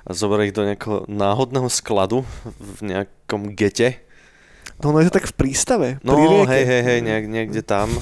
a 0.08 0.10
zoberie 0.16 0.48
ich 0.48 0.56
do 0.56 0.64
nejakého 0.64 1.04
náhodného 1.04 1.68
skladu 1.68 2.24
v 2.56 2.96
nejakom 2.96 3.52
gete. 3.52 4.00
No 4.80 4.96
ono 4.96 5.04
je 5.04 5.12
to 5.12 5.20
tak 5.20 5.28
v 5.28 5.34
prístave. 5.36 5.88
No, 6.00 6.16
rieke. 6.16 6.48
hej, 6.48 6.64
hej, 6.64 6.82
hej, 6.82 6.98
nejak, 7.04 7.24
niekde 7.28 7.60
tam. 7.60 7.92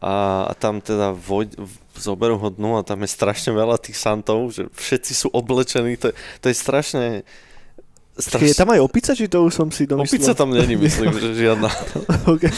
A, 0.00 0.44
a 0.48 0.52
tam 0.52 0.84
teda 0.84 1.16
voj, 1.16 1.48
zoberú 1.96 2.36
ho 2.36 2.48
dnu 2.52 2.76
a 2.76 2.84
tam 2.84 3.00
je 3.04 3.08
strašne 3.08 3.56
veľa 3.56 3.80
tých 3.80 3.96
santov, 3.96 4.52
že 4.52 4.68
všetci 4.72 5.12
sú 5.16 5.26
oblečení, 5.32 5.96
to, 5.96 6.12
je- 6.12 6.16
to 6.44 6.46
je 6.52 6.56
strašne... 6.56 7.04
Počkej, 8.20 8.52
je 8.52 8.58
tam 8.58 8.68
aj 8.76 8.80
opica, 8.84 9.16
či 9.16 9.32
to 9.32 9.48
už 9.48 9.52
som 9.56 9.68
si 9.72 9.88
domyslel? 9.88 10.20
Opica 10.20 10.32
tam 10.36 10.52
není, 10.52 10.76
myslím, 10.76 11.16
že 11.16 11.40
žiadna. 11.40 11.72
okay. 12.36 12.52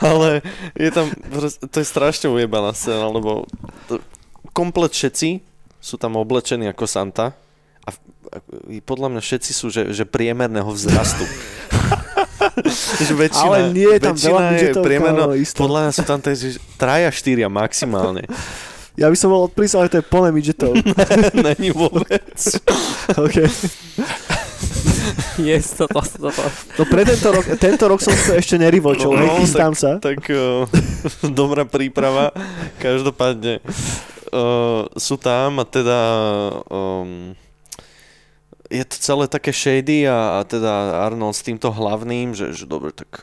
Ale 0.00 0.40
je 0.72 0.88
tam, 0.88 1.12
to 1.68 1.76
je 1.80 1.86
strašne 1.86 2.32
ujebaná 2.32 2.72
scéna, 2.72 3.12
lebo 3.12 3.44
to, 3.88 4.00
komplet 4.56 4.92
všetci 4.92 5.53
sú 5.84 6.00
tam 6.00 6.16
oblečení 6.16 6.64
ako 6.72 6.88
Santa 6.88 7.36
a, 7.84 7.92
podľa 8.88 9.12
mňa 9.12 9.20
všetci 9.20 9.52
sú, 9.52 9.68
že, 9.68 9.92
že 9.92 10.08
priemerného 10.08 10.72
vzrastu. 10.72 11.28
že 13.04 13.12
väčšina, 13.12 13.44
Ale 13.44 13.58
nie 13.76 13.92
je 13.92 14.00
tam 14.00 14.16
väčšina 14.16 14.32
veľa 14.32 14.56
je 14.56 14.72
priemerno, 14.80 15.24
podľa 15.52 15.80
mňa 15.84 15.92
sú 15.92 16.02
tam 16.08 16.18
tak, 16.24 16.32
že 16.40 16.56
traja, 16.80 17.12
štyria 17.12 17.52
maximálne. 17.52 18.24
Ja 18.94 19.10
by 19.10 19.18
som 19.18 19.34
bol 19.34 19.50
odprísal, 19.50 19.82
ale 19.82 19.90
to 19.90 19.98
je 19.98 20.06
plné 20.06 20.30
midgetov. 20.30 20.70
Není 21.34 21.74
vôbec. 21.74 22.30
okay. 23.18 23.50
Yes, 25.34 25.74
toto, 25.74 25.98
toto. 25.98 26.46
No 26.78 26.82
pre 26.86 27.02
tento 27.02 27.34
rok, 27.34 27.42
tento 27.58 27.84
rok 27.90 27.98
som 27.98 28.14
to 28.14 28.38
ešte 28.38 28.54
nerivočil, 28.54 29.10
No, 29.10 29.42
chystám 29.42 29.74
sa. 29.74 29.98
Tak 29.98 30.30
uh, 30.30 30.70
dobrá 31.26 31.66
príprava. 31.66 32.30
Každopádne 32.78 33.58
uh, 34.34 34.90
sú 34.98 35.14
tam 35.14 35.62
a 35.62 35.64
teda 35.64 36.00
um, 36.66 37.38
je 38.66 38.84
to 38.84 38.96
celé 38.98 39.24
také 39.30 39.54
shady 39.54 40.10
a, 40.10 40.42
a 40.42 40.44
teda 40.44 41.06
Arnold 41.06 41.38
s 41.38 41.46
týmto 41.46 41.70
hlavným, 41.70 42.34
že, 42.34 42.50
že 42.50 42.66
dobre, 42.66 42.90
tak, 42.90 43.22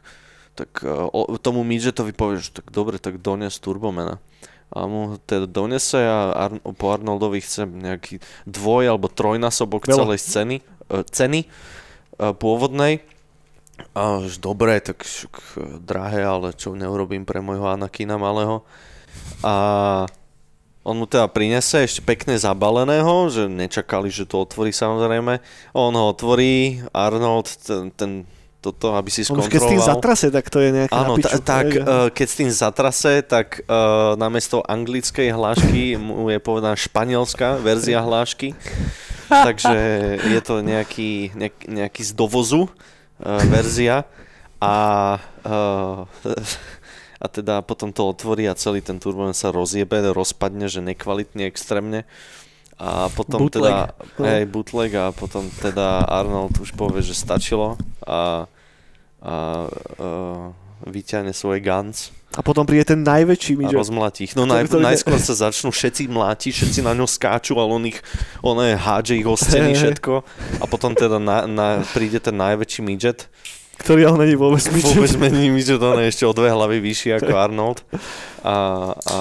tak 0.55 0.71
uh, 0.87 1.11
o, 1.11 1.35
tomu 1.35 1.67
Midgetovi 1.67 2.15
povie, 2.15 2.39
že 2.39 2.55
tak 2.55 2.71
dobre, 2.71 2.95
tak 3.01 3.19
dones 3.19 3.59
Turbomena. 3.59 4.23
A 4.71 4.87
mu 4.87 5.19
teda 5.27 5.51
donese 5.51 5.99
a 5.99 6.31
Ar- 6.47 6.63
po 6.79 6.95
Arnoldovi 6.95 7.43
chce 7.43 7.67
nejaký 7.67 8.23
dvoj 8.47 8.95
alebo 8.95 9.11
trojnásobok 9.11 9.83
Veľa. 9.83 9.97
celej 9.99 10.19
scény, 10.23 10.57
uh, 10.87 11.03
ceny 11.03 11.43
uh, 11.43 12.31
pôvodnej. 12.31 13.03
A 13.97 14.21
už 14.21 14.37
dobre, 14.37 14.77
tak 14.77 15.01
šuk, 15.01 15.41
drahé, 15.81 16.21
ale 16.21 16.53
čo 16.53 16.77
neurobím 16.77 17.25
pre 17.25 17.41
môjho 17.41 17.65
Anakina 17.65 18.15
malého. 18.15 18.61
A 19.41 19.55
on 20.81 20.97
mu 20.97 21.05
teda 21.05 21.29
prinese 21.29 21.85
ešte 21.85 22.01
pekne 22.01 22.33
zabaleného, 22.33 23.29
že 23.29 23.45
nečakali, 23.45 24.09
že 24.09 24.25
to 24.25 24.41
otvorí 24.41 24.73
samozrejme. 24.73 25.37
On 25.77 25.93
ho 25.93 26.09
otvorí, 26.09 26.81
Arnold, 26.89 27.53
ten, 27.61 27.93
ten 27.93 28.11
toto, 28.61 28.93
aby 28.93 29.09
si 29.09 29.25
On 29.29 29.41
už 29.41 29.49
keď 29.49 29.57
s 29.57 29.69
tým 29.73 29.81
skontroloval. 29.81 29.89
zatrase, 29.97 30.27
tak 30.29 30.45
to 30.53 30.61
je 30.61 30.69
nejaké 30.69 30.93
Áno, 30.93 31.17
na 31.17 31.17
piču. 31.17 31.37
ta, 31.41 31.61
tak 31.61 31.67
uh, 31.73 32.07
keď 32.13 32.27
s 32.29 32.35
tým 32.37 32.51
zatrase, 32.53 33.13
tak 33.25 33.65
uh, 33.65 34.13
namiesto 34.17 34.61
anglickej 34.61 35.33
hlášky 35.33 35.97
mu 35.97 36.29
je 36.29 36.37
povedaná 36.37 36.77
španielská 36.77 37.57
verzia 37.57 38.05
hlášky. 38.05 38.53
Takže 39.49 39.73
je 40.29 40.41
to 40.45 40.61
nejaký, 40.61 41.33
nejak, 41.33 41.57
nejaký 41.65 42.01
z 42.05 42.11
dovozu 42.13 42.69
uh, 42.69 43.41
verzia 43.49 44.05
a, 44.61 45.17
uh, 45.41 46.05
a 47.21 47.29
teda 47.29 47.61
potom 47.61 47.93
to 47.93 48.01
otvorí 48.09 48.49
a 48.49 48.57
celý 48.57 48.81
ten 48.81 48.97
turbomen 48.97 49.37
sa 49.37 49.53
rozjebe, 49.53 50.01
rozpadne, 50.09 50.65
že 50.65 50.81
nekvalitne 50.81 51.45
extrémne. 51.45 52.09
A 52.81 53.13
potom 53.13 53.45
Bootleg. 53.45 53.69
teda, 53.69 53.93
No. 54.17 54.25
hej, 54.25 54.49
bootleg 54.49 54.89
a 54.97 55.13
potom 55.13 55.45
teda 55.61 56.01
Arnold 56.09 56.57
už 56.57 56.73
povie, 56.73 57.05
že 57.05 57.13
stačilo 57.13 57.77
a, 58.01 58.49
a 59.21 59.33
uh, 60.01 60.49
vyťahne 60.89 61.29
svoje 61.29 61.61
guns 61.61 62.09
A 62.33 62.41
potom 62.41 62.65
príde 62.65 62.89
ten 62.89 63.05
najväčší 63.05 63.53
a 63.53 63.57
midget. 63.61 63.77
rozmlatí 63.77 64.25
ich. 64.25 64.33
No 64.33 64.49
naj, 64.49 64.65
najskôr 64.65 65.21
sa 65.21 65.37
začnú 65.37 65.69
všetci 65.69 66.09
mlátiť, 66.09 66.51
všetci 66.57 66.79
na 66.81 66.97
ňo 66.97 67.05
skáču, 67.05 67.53
ale 67.61 67.69
on 67.69 67.83
ich, 67.85 68.01
on 68.41 68.57
je 68.57 68.73
hádže 68.73 69.13
ich 69.19 69.27
o 69.29 69.37
steny 69.37 69.77
všetko 69.77 70.25
a 70.57 70.65
potom 70.65 70.97
teda 70.97 71.21
na, 71.21 71.45
na, 71.45 71.85
príde 71.93 72.17
ten 72.17 72.33
najväčší 72.33 72.81
midget. 72.81 73.29
Ktorý 73.81 74.05
ale 74.05 74.29
není 74.29 74.37
vôbec 74.37 74.61
midget. 74.69 74.93
Vôbec 74.93 75.13
menej 75.17 75.49
midget, 75.49 75.81
on 75.81 75.97
je 75.97 76.07
ešte 76.07 76.23
o 76.23 76.31
dve 76.31 76.53
hlavy 76.53 76.77
vyšší 76.77 77.09
ako 77.17 77.33
Arnold. 77.49 77.81
A, 78.45 78.55
a, 78.93 79.19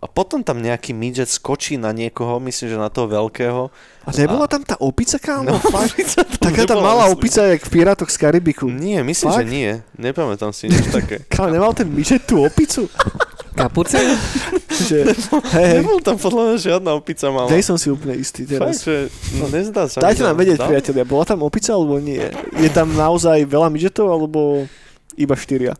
a 0.00 0.06
potom 0.08 0.40
tam 0.40 0.64
nejaký 0.64 0.96
midget 0.96 1.28
skočí 1.28 1.76
na 1.76 1.92
niekoho, 1.92 2.40
myslím, 2.40 2.72
že 2.72 2.76
na 2.80 2.88
toho 2.88 3.04
veľkého. 3.04 3.68
A 4.00 4.10
nebola 4.16 4.48
tam 4.48 4.64
tá 4.64 4.80
opica, 4.80 5.20
kámo? 5.20 5.52
No, 5.52 5.60
opica 5.84 6.24
tam 6.24 6.40
Taká 6.40 6.64
tá 6.64 6.76
malá 6.80 7.04
myslím. 7.04 7.16
opica, 7.20 7.40
jak 7.52 7.60
v 7.60 7.70
Pirátoch 7.70 8.08
z 8.08 8.16
Karibiku. 8.16 8.66
Nie, 8.72 9.04
myslím, 9.04 9.28
Fakt? 9.28 9.44
že 9.44 9.44
nie. 9.44 9.70
Nepamätám 10.00 10.56
si 10.56 10.72
nič 10.72 10.88
také. 10.88 11.20
Kámo, 11.28 11.52
nemal 11.52 11.76
ten 11.76 11.84
midget 11.92 12.24
tú 12.24 12.40
opicu? 12.40 12.88
Kapuce? 13.54 13.98
že, 14.70 15.12
hej, 15.56 15.66
hej, 15.66 15.76
Nebol 15.82 16.00
tam 16.00 16.16
podľa 16.16 16.42
mňa 16.46 16.56
žiadna 16.56 16.90
opica 16.96 17.26
mala. 17.28 17.50
nej 17.50 17.62
som 17.64 17.76
si 17.76 17.92
úplne 17.92 18.16
istý 18.16 18.46
Fakt, 18.46 18.56
teraz. 18.56 18.86
že 18.86 19.10
no, 19.36 19.50
nezdá 19.50 19.86
sa. 19.90 20.00
Dajte 20.00 20.22
nám 20.24 20.38
vedieť, 20.38 20.58
priatelia, 20.62 21.04
bola 21.04 21.24
tam 21.26 21.44
opica 21.44 21.74
alebo 21.74 22.00
nie? 22.00 22.22
Je 22.56 22.70
tam 22.72 22.90
naozaj 22.94 23.44
veľa 23.44 23.68
midgetov 23.68 24.08
alebo 24.08 24.64
iba 25.18 25.34
štyria? 25.36 25.76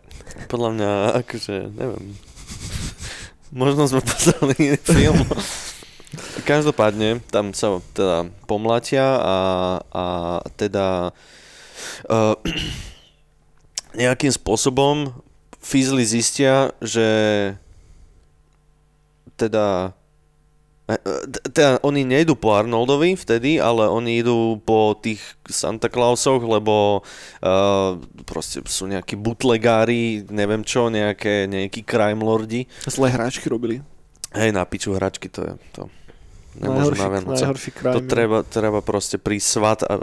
Podľa 0.51 0.69
mňa, 0.77 0.91
akože, 1.25 1.55
neviem. 1.75 2.05
Možno 3.51 3.87
sme 3.91 4.03
pozreli 4.05 4.55
iný 4.59 4.79
film. 4.79 5.27
Každopádne, 6.43 7.23
tam 7.31 7.55
sa 7.55 7.79
teda 7.95 8.27
pomlatia 8.47 9.07
a, 9.19 9.37
a 9.91 10.05
teda 10.59 11.15
uh, 12.11 12.35
nejakým 14.01 14.31
spôsobom 14.35 15.15
Fizli 15.61 16.09
zistia, 16.09 16.73
že 16.81 17.09
teda 19.37 19.93
e, 20.89 20.97
e, 20.97 21.15
teda 21.53 21.81
oni 21.85 22.05
nejdu 22.05 22.33
po 22.37 22.57
Arnoldovi 22.57 23.17
vtedy, 23.17 23.61
ale 23.61 23.89
oni 23.89 24.25
idú 24.25 24.57
po 24.65 24.97
tých 24.97 25.21
Santa 25.49 25.93
Clausoch, 25.93 26.41
lebo 26.41 27.01
uh, 27.01 28.01
proste 28.25 28.65
sú 28.65 28.89
nejakí 28.89 29.21
bootlegári, 29.21 30.25
neviem 30.33 30.65
čo, 30.65 30.89
nejaké, 30.89 31.45
nejakí 31.49 31.85
crime 31.85 32.25
lordi. 32.25 32.65
Zlé 32.89 33.13
hráčky 33.13 33.49
robili. 33.53 33.85
Hej, 34.33 34.57
na 34.57 34.65
piču 34.65 34.97
hračky, 34.97 35.29
to 35.29 35.45
je 35.45 35.53
to. 35.77 35.83
Nemôžu 36.59 36.99
Najhorší, 36.99 37.01
na 37.01 37.09
Vianoce. 37.09 37.43
najhorší 37.47 37.71
kraj. 37.71 37.95
To 37.95 38.01
treba, 38.03 38.39
treba 38.43 38.81
proste 38.83 39.17
prísť 39.23 39.47
svat 39.47 39.81
a 39.87 39.95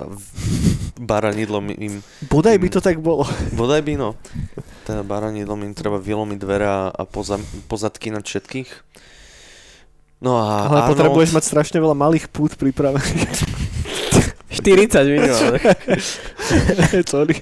baranidlom 0.98 1.76
im, 1.76 2.00
Bodaj 2.26 2.58
by 2.58 2.68
to 2.72 2.80
tak 2.80 3.04
bolo. 3.04 3.28
bodaj 3.60 3.84
by 3.84 3.94
no, 4.00 4.16
teda 4.88 5.04
baranidlom 5.04 5.68
im 5.68 5.76
treba 5.76 6.00
vylomiť 6.00 6.38
dvere 6.40 6.68
a, 6.96 7.04
poza, 7.04 7.36
pozadky 7.68 8.08
nad 8.08 8.24
všetkých. 8.24 8.72
No 10.24 10.40
a 10.40 10.72
Ale 10.72 10.80
Arnold, 10.88 10.92
potrebuješ 10.96 11.36
mať 11.36 11.44
strašne 11.44 11.78
veľa 11.84 11.94
malých 11.94 12.32
pút 12.32 12.56
pripravených. 12.56 13.38
40 14.58 15.12
minimálne. 15.12 15.60
Sorry. 17.12 17.36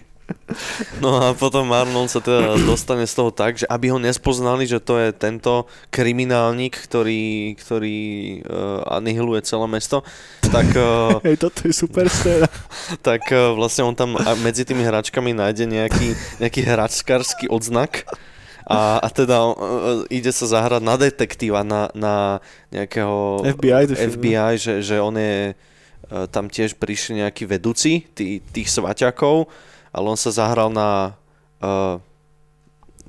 No 1.01 1.21
a 1.21 1.37
potom 1.37 1.69
Arnold 1.69 2.09
sa 2.09 2.21
teda 2.21 2.57
dostane 2.65 3.05
z 3.05 3.13
toho 3.13 3.29
tak, 3.29 3.61
že 3.61 3.65
aby 3.69 3.93
ho 3.93 4.01
nespoznali, 4.01 4.65
že 4.65 4.81
to 4.81 4.97
je 4.97 5.09
tento 5.13 5.69
kriminálnik, 5.93 6.73
ktorý, 6.73 7.53
ktorý 7.59 7.99
uh, 8.41 8.81
anihiluje 8.97 9.45
celé 9.45 9.65
mesto, 9.69 10.01
tak, 10.49 10.65
uh, 10.73 11.21
Hej, 11.21 11.45
toto 11.45 11.69
je 11.69 11.73
super 11.73 12.09
scéna. 12.09 12.49
tak 13.07 13.21
uh, 13.29 13.53
vlastne 13.53 13.85
on 13.85 13.93
tam 13.93 14.17
medzi 14.41 14.65
tými 14.65 14.81
hračkami 14.81 15.33
nájde 15.37 15.65
nejaký, 15.69 16.17
nejaký 16.41 16.61
hračskársky 16.65 17.45
odznak 17.49 18.05
a, 18.65 18.97
a 18.97 19.07
teda 19.13 19.45
uh, 19.45 19.53
ide 20.09 20.33
sa 20.33 20.49
zahrať 20.49 20.81
na 20.81 20.95
detektíva, 20.97 21.61
na, 21.61 21.93
na 21.93 22.41
nejakého 22.73 23.45
FBI, 23.61 23.93
FBI 23.93 24.53
že, 24.57 24.81
že 24.81 24.97
on 24.97 25.13
je, 25.13 25.53
uh, 25.53 26.25
tam 26.33 26.49
tiež 26.49 26.73
prišli 26.81 27.21
nejakí 27.21 27.45
vedúci 27.45 28.09
tí, 28.17 28.41
tých 28.41 28.73
svaťakov, 28.73 29.45
ale 29.95 30.11
on 30.11 30.19
sa 30.19 30.35
zahral 30.35 30.67
na 30.67 31.15
uh, 31.63 32.03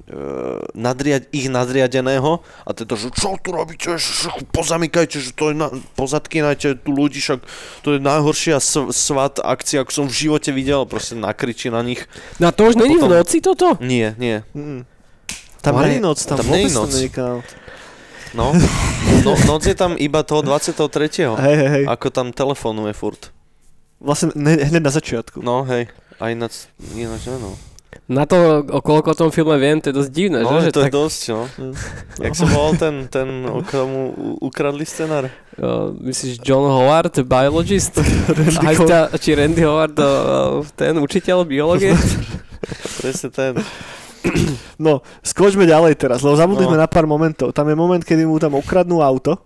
uh, 0.07 0.63
nadriad, 0.71 1.27
ich 1.35 1.51
nadriadeného 1.51 2.47
a 2.63 2.71
teda, 2.71 2.95
že 2.95 3.11
čo 3.11 3.35
tu 3.43 3.51
robíte, 3.51 3.99
že, 3.99 3.99
že 3.99 4.29
pozamykajte, 4.55 5.19
že 5.19 5.35
to 5.35 5.51
je 5.51 5.55
na, 5.59 5.75
pozadkynajte 5.99 6.87
tu 6.87 6.91
ľudí, 6.95 7.19
však 7.19 7.43
to 7.83 7.89
je 7.95 7.99
najhoršia 7.99 8.63
svat 8.95 9.43
akcia, 9.43 9.83
ako 9.83 9.91
som 9.91 10.07
v 10.07 10.15
živote 10.15 10.55
videl, 10.55 10.87
proste 10.87 11.19
nakričí 11.19 11.75
na 11.75 11.83
nich. 11.83 12.07
No 12.39 12.49
a 12.49 12.53
to 12.55 12.71
už 12.71 12.79
není 12.79 12.95
v 13.03 13.11
noci 13.11 13.43
toto? 13.43 13.75
Nie, 13.83 14.15
nie. 14.15 14.47
Mm. 14.55 14.87
Tam 15.59 15.83
je 15.83 15.99
noc, 15.99 16.23
tam, 16.23 16.39
tam 16.39 16.47
vôbec 16.47 16.71
noc. 16.71 16.95
kámo. 17.11 17.43
No, 18.37 18.55
no, 19.25 19.33
noc 19.49 19.67
je 19.67 19.75
tam 19.75 19.99
iba 19.99 20.23
toho 20.23 20.45
23. 20.45 21.35
Hej, 21.35 21.57
hej, 21.57 21.69
hej. 21.73 21.85
Ako 21.91 22.15
tam 22.15 22.31
telefonuje 22.31 22.95
furt. 22.95 23.35
Vlastne 23.99 24.31
ne, 24.37 24.61
hneď 24.61 24.83
na 24.85 24.93
začiatku. 24.93 25.41
No 25.41 25.65
hej, 25.65 25.89
a 26.17 26.25
ináč, 26.29 26.69
ináč 26.93 27.29
no. 27.33 27.55
Na 28.07 28.23
to, 28.23 28.37
o 28.63 28.79
koľko 28.79 29.09
o 29.11 29.19
tom 29.19 29.31
filme 29.31 29.57
viem, 29.57 29.77
to 29.77 29.91
je 29.91 29.97
dosť 29.97 30.11
divné, 30.11 30.39
No, 30.41 30.61
že? 30.61 30.71
to 30.71 30.79
že 30.79 30.87
je 30.87 30.95
dosť, 30.95 31.21
no. 31.29 31.43
Jak 32.25 32.33
sa 32.33 32.47
volal 32.47 32.73
ten, 32.77 32.95
ten, 33.07 33.27
o 33.45 33.61
komu 33.61 34.01
u- 34.11 34.39
ukradli 34.45 34.85
scenár? 34.85 35.27
Uh, 35.55 35.91
myslíš 35.99 36.39
John 36.39 36.63
Howard, 36.63 37.19
biologist? 37.21 37.99
Randy 38.31 38.63
Aj 38.63 38.75
Howard. 38.75 38.87
ta, 38.87 39.17
či 39.17 39.33
Randy 39.33 39.59
Howard, 39.61 39.97
uh, 39.97 40.07
ten 40.73 40.95
učiteľ 40.95 41.43
biológie? 41.43 41.97
Presne 43.01 43.29
ten. 43.29 43.53
No, 44.77 45.01
skočme 45.21 45.65
ďalej 45.65 45.97
teraz, 45.97 46.21
lebo 46.21 46.35
zabudli 46.35 46.63
No. 46.63 46.69
sme 46.69 46.79
na 46.79 46.87
pár 46.87 47.05
momentov. 47.05 47.51
Tam 47.51 47.65
je 47.65 47.75
moment, 47.75 47.99
kedy 47.99 48.23
mu 48.23 48.37
tam 48.37 48.55
ukradnú 48.55 49.01
auto, 49.01 49.39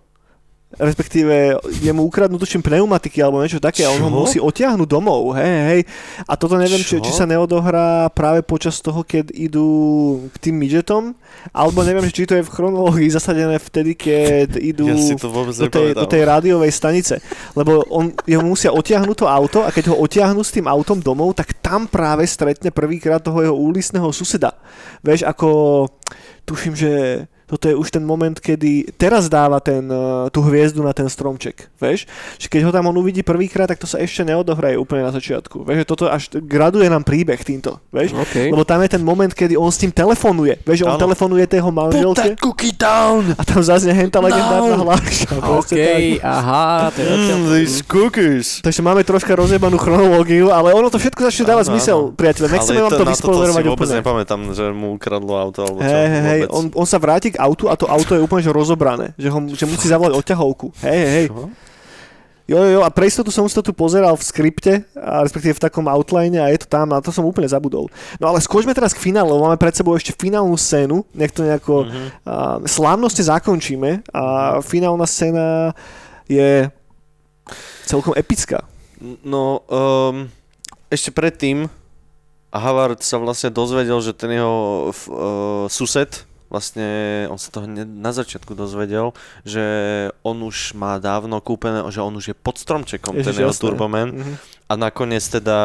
respektíve 0.79 1.59
je 1.83 1.91
mu 1.91 2.07
ukradnú 2.07 2.39
tuším 2.39 2.63
pneumatiky 2.63 3.19
alebo 3.19 3.43
niečo 3.43 3.59
také 3.59 3.83
a 3.83 3.91
on 3.91 3.99
ho 3.99 4.11
musí 4.11 4.39
otiahnuť 4.39 4.87
domov, 4.87 5.35
hej, 5.35 5.57
hej. 5.67 5.81
A 6.23 6.39
toto 6.39 6.55
neviem, 6.55 6.79
či, 6.79 7.03
či 7.03 7.11
sa 7.11 7.27
neodohrá 7.27 8.07
práve 8.15 8.39
počas 8.45 8.79
toho, 8.79 9.03
keď 9.03 9.35
idú 9.35 9.67
k 10.31 10.49
tým 10.49 10.55
midgetom, 10.55 11.11
alebo 11.51 11.83
neviem, 11.83 12.07
či 12.07 12.23
to 12.23 12.39
je 12.39 12.47
v 12.47 12.53
chronológii 12.53 13.11
zasadené 13.11 13.59
vtedy, 13.59 13.99
keď 13.99 14.55
idú 14.59 14.87
Ja 14.87 14.95
si 14.95 15.19
to 15.19 15.27
vôbec 15.27 15.55
do 15.55 15.67
tej, 15.67 15.87
do 15.91 16.07
tej 16.07 16.21
rádiovej 16.23 16.71
stanice. 16.71 17.19
Lebo 17.57 17.83
on, 17.91 18.15
jeho 18.23 18.43
musia 18.43 18.71
otiahnuť 18.71 19.17
to 19.17 19.27
auto 19.27 19.59
a 19.67 19.73
keď 19.73 19.91
ho 19.91 19.99
otiahnu 19.99 20.39
s 20.39 20.55
tým 20.55 20.71
autom 20.71 21.03
domov, 21.03 21.35
tak 21.35 21.57
tam 21.59 21.87
práve 21.87 22.23
stretne 22.23 22.71
prvýkrát 22.71 23.19
toho 23.19 23.43
jeho 23.43 23.55
úlisného 23.55 24.07
suseda. 24.15 24.55
Vieš, 25.03 25.27
ako 25.27 25.49
tuším, 26.47 26.73
že 26.75 26.91
toto 27.51 27.67
je 27.67 27.75
už 27.75 27.91
ten 27.91 28.03
moment, 28.03 28.39
kedy 28.39 28.95
teraz 28.95 29.27
dáva 29.27 29.59
ten, 29.59 29.83
eh, 29.83 30.31
tú 30.31 30.39
hviezdu 30.47 30.79
na 30.79 30.95
ten 30.95 31.11
stromček, 31.11 31.67
vieš? 31.75 32.07
Že 32.39 32.47
keď 32.47 32.61
ho 32.63 32.71
tam 32.71 32.87
on 32.87 32.95
uvidí 32.95 33.27
prvýkrát, 33.27 33.67
tak 33.67 33.83
to 33.83 33.87
sa 33.87 33.99
ešte 33.99 34.23
neodohraje 34.23 34.79
úplne 34.79 35.03
na 35.03 35.11
začiatku. 35.11 35.67
Vieš, 35.67 35.83
že 35.83 35.87
toto 35.87 36.07
až 36.07 36.31
graduje 36.31 36.87
nám 36.87 37.03
príbeh 37.03 37.43
týmto, 37.43 37.83
vieš? 37.91 38.15
OK. 38.15 38.55
Lebo 38.55 38.63
tam 38.63 38.79
je 38.87 38.89
ten 38.95 39.03
moment, 39.03 39.31
kedy 39.35 39.59
on 39.59 39.67
s 39.67 39.83
tým 39.83 39.91
telefonuje. 39.91 40.63
Vieš, 40.63 40.87
on 40.87 40.95
telefonuje 40.95 41.43
tej 41.43 41.59
jeho 41.59 41.71
manželke 41.75 42.39
cookie 42.39 42.71
down! 42.73 43.35
a 43.35 43.41
tam 43.43 43.59
zaznie 43.59 43.93
henta 43.93 44.21
legendárna 44.21 44.77
hláška. 44.79 45.33
OK, 45.41 45.75
aha, 46.23 46.89
to. 46.93 47.01
Mm, 47.01 47.51
these 47.51 47.81
cookies. 47.85 48.61
Takže 48.61 48.81
máme 48.85 49.01
troška 49.03 49.33
rozjebanú 49.35 49.75
chronológiu, 49.75 50.49
ale 50.53 50.71
ono 50.71 50.87
to 50.87 51.01
všetko 51.01 51.27
začne 51.27 51.45
dávať 51.51 51.65
zmysel, 51.73 52.13
priateľe. 52.13 52.47
Nechceme 52.53 52.79
Ale 52.79 52.85
vám 52.85 52.91
to 52.91 52.95
na 52.95 52.99
toto 53.01 53.13
vyspoilerovať 53.13 53.63
si 53.63 53.69
vôbec 53.69 53.87
úplne. 53.89 53.99
nepamätám, 53.99 54.41
že 54.53 54.65
mu 54.71 54.87
ukradlo 54.95 55.33
auto 55.35 55.59
alebo 55.65 55.79
čo. 55.81 55.89
Hej, 55.89 56.07
hej, 56.07 56.21
hej, 56.21 56.39
vôbec. 56.45 56.55
on, 56.55 56.63
on 56.77 56.87
sa 56.87 56.97
vráti 57.01 57.33
k 57.33 57.37
autu 57.41 57.65
a 57.65 57.73
to 57.73 57.89
auto 57.89 58.13
je 58.13 58.21
úplne 58.21 58.45
že 58.45 58.53
rozobrané, 58.53 59.17
že, 59.17 59.33
ho, 59.33 59.39
že 59.49 59.65
musí 59.65 59.89
zavolať 59.89 60.13
odťahovku. 60.13 60.77
Hej, 60.85 61.01
hej? 61.09 61.25
Jo, 62.49 62.57
jo, 62.67 62.69
jo, 62.77 62.81
a 62.83 62.91
pre 62.91 63.07
istotu 63.07 63.31
som 63.31 63.47
si 63.47 63.55
to 63.55 63.63
tu 63.63 63.71
pozeral 63.71 64.11
v 64.19 64.27
skripte, 64.27 64.83
a 64.97 65.23
respektíve 65.23 65.55
v 65.55 65.63
takom 65.63 65.87
outline 65.87 66.35
a 66.35 66.51
je 66.51 66.59
to 66.59 66.67
tam, 66.67 66.91
a 66.91 66.99
to 66.99 67.07
som 67.07 67.23
úplne 67.23 67.47
zabudol. 67.47 67.87
No 68.19 68.27
ale 68.27 68.43
skočme 68.43 68.75
teraz 68.75 68.91
k 68.91 68.99
finále, 68.99 69.31
lebo 69.31 69.47
máme 69.47 69.55
pred 69.55 69.71
sebou 69.71 69.95
ešte 69.95 70.11
finálnu 70.11 70.59
scénu, 70.59 71.07
nech 71.15 71.31
to 71.31 71.47
nejako 71.47 71.87
Mhm. 71.87 72.01
uh, 72.27 72.59
slávnostne 72.67 73.23
zakončíme 73.23 74.03
a 74.11 74.23
finálna 74.59 75.07
scéna 75.07 75.71
je 76.27 76.67
celkom 77.87 78.11
epická. 78.19 78.67
No, 79.23 79.63
um, 79.71 80.27
ešte 80.91 81.09
predtým 81.09 81.71
Havard 82.51 82.99
sa 82.99 83.15
vlastne 83.15 83.47
dozvedel, 83.47 83.95
že 84.03 84.11
ten 84.11 84.35
jeho 84.35 84.91
uh, 84.91 85.65
sused, 85.71 86.27
vlastne 86.51 86.87
on 87.31 87.39
sa 87.39 87.47
to 87.49 87.63
hneď 87.63 87.87
na 87.87 88.11
začiatku 88.11 88.51
dozvedel, 88.51 89.15
že 89.47 89.63
on 90.21 90.43
už 90.43 90.75
má 90.75 90.99
dávno 90.99 91.39
kúpené, 91.39 91.79
že 91.87 92.03
on 92.03 92.11
už 92.11 92.25
je 92.29 92.35
pod 92.35 92.59
stromčekom, 92.59 93.15
Ježiš, 93.15 93.25
ten 93.25 93.35
jeho 93.39 93.55
jasné. 93.55 93.63
Turboman. 93.63 94.09
Mhm. 94.11 94.33
A 94.67 94.73
nakoniec 94.79 95.23
teda 95.23 95.59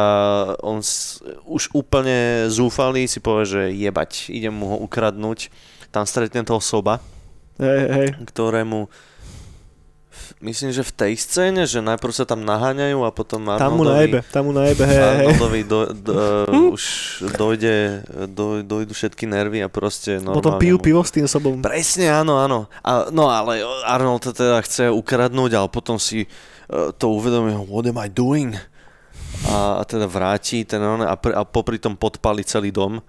on 0.62 0.82
s, 0.82 1.22
už 1.47 1.74
úplne 1.74 2.47
zúfalý 2.51 3.07
si 3.07 3.18
povie, 3.22 3.47
že 3.47 3.62
jebať, 3.74 4.30
idem 4.30 4.55
mu 4.55 4.66
ho 4.70 4.76
ukradnúť. 4.82 5.51
Tam 5.95 6.07
stretne 6.07 6.43
toho 6.43 6.59
soba, 6.59 6.99
hej, 7.59 7.82
hej. 7.87 8.09
ktorému 8.26 8.91
myslím, 10.47 10.70
že 10.70 10.86
v 10.86 10.92
tej 10.94 11.12
scéne, 11.18 11.66
že 11.66 11.82
najprv 11.82 12.12
sa 12.14 12.22
tam 12.22 12.47
naháňajú 12.47 13.03
a 13.03 13.11
potom 13.11 13.42
Tam 13.59 13.74
mu 13.74 13.82
Arnoldovi, 13.82 13.90
najebe, 13.90 14.18
tam 14.30 14.42
mu 14.47 14.53
najebe, 14.55 14.82
hej. 14.86 14.99
Arnoldovi 15.03 15.61
do, 15.66 15.78
do, 15.90 16.12
uh, 16.47 16.72
už 16.78 16.82
dojde, 17.34 18.07
do, 18.30 18.62
dojdu 18.62 18.94
všetky 18.94 19.26
nervy 19.26 19.66
a 19.66 19.68
proste 19.68 20.22
normálne 20.22 20.38
Potom 20.38 20.55
pijú 20.62 20.78
pivo 20.78 21.03
s 21.03 21.11
tým 21.11 21.26
sobom. 21.26 21.59
Presne, 21.59 22.14
áno, 22.14 22.38
áno. 22.38 22.70
A, 22.86 23.11
no 23.11 23.26
ale 23.26 23.66
Arnold 23.90 24.22
to 24.22 24.30
teda 24.30 24.62
chce 24.62 24.86
ukradnúť, 24.94 25.59
ale 25.59 25.68
potom 25.68 25.99
si 25.99 26.24
uh, 26.24 26.94
to 26.94 27.11
uvedomí, 27.11 27.51
what 27.66 27.82
am 27.90 27.99
I 27.99 28.07
doing? 28.07 28.55
A, 29.51 29.80
a 29.80 29.82
teda 29.82 30.07
vráti 30.07 30.62
ten 30.62 30.80
a, 30.80 31.18
pr- 31.18 31.34
a 31.36 31.42
popri 31.42 31.82
tom 31.82 31.99
podpali 31.99 32.47
celý 32.47 32.70
dom. 32.70 33.03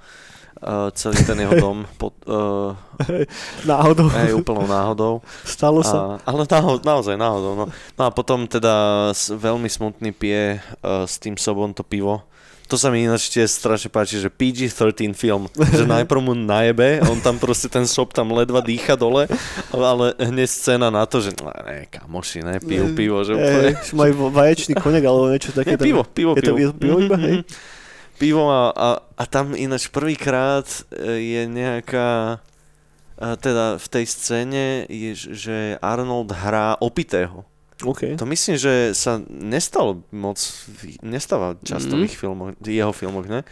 Uh, 0.58 0.90
celý 0.98 1.22
ten 1.22 1.38
jeho 1.38 1.54
dom 1.54 1.86
pod, 2.02 2.18
uh, 2.26 2.74
Náhodou. 3.70 4.10
hej, 4.10 4.34
úplnou 4.34 4.66
náhodou. 4.66 5.22
Stalo 5.46 5.86
sa. 5.86 6.18
A, 6.26 6.34
ale 6.34 6.50
naho, 6.50 6.82
naozaj 6.82 7.14
náhodou. 7.14 7.54
No. 7.54 7.66
no 7.70 8.02
a 8.02 8.10
potom 8.10 8.50
teda 8.50 8.74
veľmi 9.14 9.70
smutný 9.70 10.10
pije 10.10 10.58
uh, 10.82 11.06
s 11.06 11.22
tým 11.22 11.38
sobom 11.38 11.78
to 11.78 11.86
pivo. 11.86 12.26
To 12.68 12.76
sa 12.76 12.92
mi 12.92 13.08
ináč 13.08 13.32
tiež 13.32 13.48
strašne 13.48 13.88
páči, 13.88 14.20
že 14.20 14.28
PG-13 14.28 15.16
film, 15.16 15.48
že 15.56 15.88
najprv 15.94 16.20
mu 16.20 16.34
najebe, 16.36 17.00
on 17.08 17.22
tam 17.24 17.40
proste 17.40 17.72
ten 17.72 17.88
sob 17.88 18.12
tam 18.12 18.34
ledva 18.36 18.60
dýcha 18.60 19.00
dole, 19.00 19.30
ale 19.72 20.12
hneď 20.20 20.50
scéna 20.52 20.92
na 20.92 21.08
to, 21.08 21.24
že 21.24 21.32
no, 21.40 21.48
ne, 21.54 21.88
kamoši, 21.88 22.44
ne, 22.44 22.60
pijú 22.60 22.92
pivo, 22.92 23.24
že 23.24 23.40
úplne... 23.40 23.72
Hej, 23.72 23.96
majú 23.96 24.28
vaječný 24.34 24.74
konek 24.76 25.06
alebo 25.06 25.32
niečo 25.32 25.56
také. 25.56 25.80
Tam- 25.80 25.88
pivo, 25.88 26.04
pivo, 26.04 26.36
je 26.36 26.44
to, 26.44 26.52
pivo. 26.52 26.60
je 26.60 26.68
to 26.68 26.76
pivo 26.76 26.98
iba, 27.00 27.18
hej? 27.22 27.36
Mhm. 27.46 27.77
Pivo 28.18 28.50
a, 28.50 28.74
a, 28.74 28.90
a 29.18 29.24
tam 29.26 29.54
ináč 29.54 29.88
prvýkrát 29.88 30.66
e, 30.90 31.06
je 31.22 31.42
nejaká, 31.46 32.42
a 33.18 33.28
teda 33.38 33.78
v 33.78 33.88
tej 33.94 34.06
scéne 34.10 34.66
je, 34.90 35.12
že 35.14 35.58
Arnold 35.82 36.34
hrá 36.34 36.78
opitého. 36.82 37.46
OK. 37.86 38.18
To 38.18 38.26
myslím, 38.26 38.58
že 38.58 38.98
sa 38.98 39.22
nestalo 39.30 40.02
moc, 40.10 40.42
nestáva 41.06 41.54
často 41.62 41.94
Mhm. 41.94 42.00
v 42.02 42.06
ich 42.10 42.18
filmoch, 42.18 42.52
jeho 42.66 42.90
filmoch, 42.90 43.30
ne? 43.30 43.46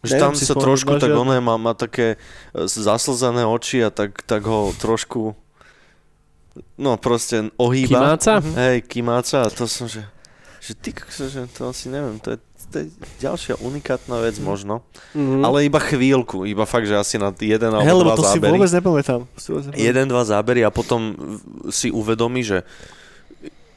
Že 0.00 0.16
Neviem 0.16 0.22
tam 0.22 0.32
sa 0.38 0.54
trošku 0.56 0.92
tak 0.96 1.12
oné 1.12 1.42
má, 1.44 1.58
má 1.60 1.74
také 1.74 2.14
e, 2.14 2.16
zaslzané 2.64 3.42
oči 3.42 3.82
a 3.82 3.90
tak, 3.90 4.22
tak 4.22 4.46
ho 4.46 4.70
trošku 4.78 5.34
no 6.78 6.96
proste 6.96 7.50
ohýba. 7.58 8.16
Kimáca? 8.16 8.32
Hej, 8.40 8.86
kimáca 8.86 9.46
a 9.46 9.48
to 9.52 9.66
som, 9.68 9.86
že, 9.86 10.02
že 10.58 10.72
ty, 10.74 10.90
že 10.94 11.46
to 11.52 11.70
asi 11.70 11.92
neviem, 11.92 12.16
to 12.18 12.32
je, 12.34 12.38
to 12.70 12.76
je 12.82 12.86
ďalšia 13.18 13.58
unikátna 13.58 14.22
vec 14.22 14.38
možno. 14.38 14.86
Mhm. 15.12 15.42
Ale 15.42 15.66
iba 15.66 15.82
chvíľku, 15.82 16.46
iba 16.46 16.64
fakt, 16.64 16.86
že 16.86 16.94
asi 16.94 17.18
na 17.18 17.34
jeden 17.34 17.74
alebo 17.74 18.06
lebo 18.06 18.14
dva 18.14 18.16
to 18.16 18.24
zábery. 18.24 18.38
To 18.38 18.46
si 18.46 18.50
vôbec 18.54 18.72
nepamätám. 18.72 19.20
Jeden, 19.74 20.06
dva 20.06 20.22
zábery 20.22 20.62
a 20.62 20.70
potom 20.70 21.18
si 21.68 21.90
uvedomí, 21.90 22.46
že 22.46 22.62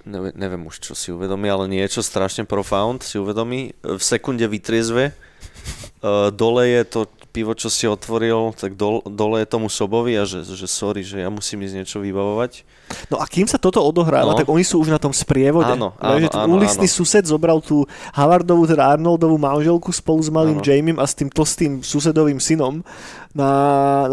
neviem, 0.06 0.34
neviem 0.36 0.64
už, 0.68 0.80
čo 0.80 0.94
si 0.94 1.10
uvedomí, 1.10 1.48
ale 1.50 1.66
niečo 1.72 2.04
strašne 2.04 2.44
profound 2.44 3.04
si 3.04 3.18
uvedomí. 3.18 3.74
V 3.82 4.04
sekunde 4.04 4.46
vytriezve, 4.46 5.12
uh, 5.12 6.30
dole 6.30 6.70
je 6.70 6.84
to 6.86 7.00
pivo, 7.34 7.58
čo 7.58 7.66
si 7.74 7.90
otvoril, 7.90 8.54
tak 8.54 8.78
dol, 8.78 9.02
dole 9.10 9.42
je 9.42 9.50
tomu 9.50 9.66
sobovi 9.66 10.14
a 10.14 10.24
že, 10.24 10.46
že 10.46 10.70
sorry, 10.70 11.02
že 11.02 11.26
ja 11.26 11.34
musím 11.34 11.66
ísť 11.66 11.76
niečo 11.82 11.98
vybavovať. 11.98 12.62
No 13.10 13.18
a 13.18 13.26
kým 13.26 13.50
sa 13.50 13.58
toto 13.58 13.82
odohráva, 13.82 14.32
No. 14.32 14.38
tak 14.38 14.46
oni 14.46 14.62
sú 14.62 14.78
už 14.78 14.94
na 14.94 15.02
tom 15.02 15.10
sprievode. 15.10 15.74
Áno, 15.74 15.98
áno, 15.98 16.30
ten 16.30 16.46
áno, 16.46 16.62
áno. 16.62 16.86
sused 16.86 17.26
zobral 17.26 17.58
tú 17.66 17.90
Havardovú, 18.14 18.70
teda 18.70 18.86
Arnoldovú 18.86 19.42
manželku 19.42 19.90
spolu 19.90 20.22
s 20.22 20.30
malým 20.30 20.62
Áno. 20.62 20.66
Jamiem 20.70 20.98
a 21.02 21.06
s 21.10 21.18
tým 21.18 21.34
tlstým 21.34 21.82
susedovým 21.82 22.38
synom 22.38 22.86
na, 23.34 23.50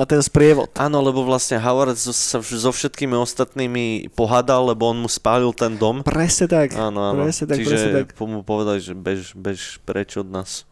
na 0.00 0.04
ten 0.08 0.24
sprievod. 0.24 0.72
Áno, 0.80 1.04
lebo 1.04 1.20
vlastne 1.20 1.60
Howard 1.60 2.00
so, 2.00 2.16
sa 2.16 2.40
so 2.40 2.72
všetkými 2.72 3.12
ostatnými 3.20 4.08
pohádal, 4.16 4.72
lebo 4.72 4.88
on 4.88 5.04
mu 5.04 5.08
spálil 5.12 5.52
ten 5.52 5.76
dom. 5.76 6.00
Presne 6.00 6.48
tak. 6.48 6.72
Áno, 6.72 7.12
áno. 7.12 7.28
Presne 7.28 7.44
tak, 7.52 7.60
Čiže 7.60 7.68
presne 7.68 7.90
tak. 8.08 8.16
mu 8.16 8.40
povedali, 8.40 8.80
že 8.80 8.96
bež, 8.96 9.36
bež 9.36 9.76
preč 9.84 10.16
od 10.16 10.32
nás. 10.32 10.64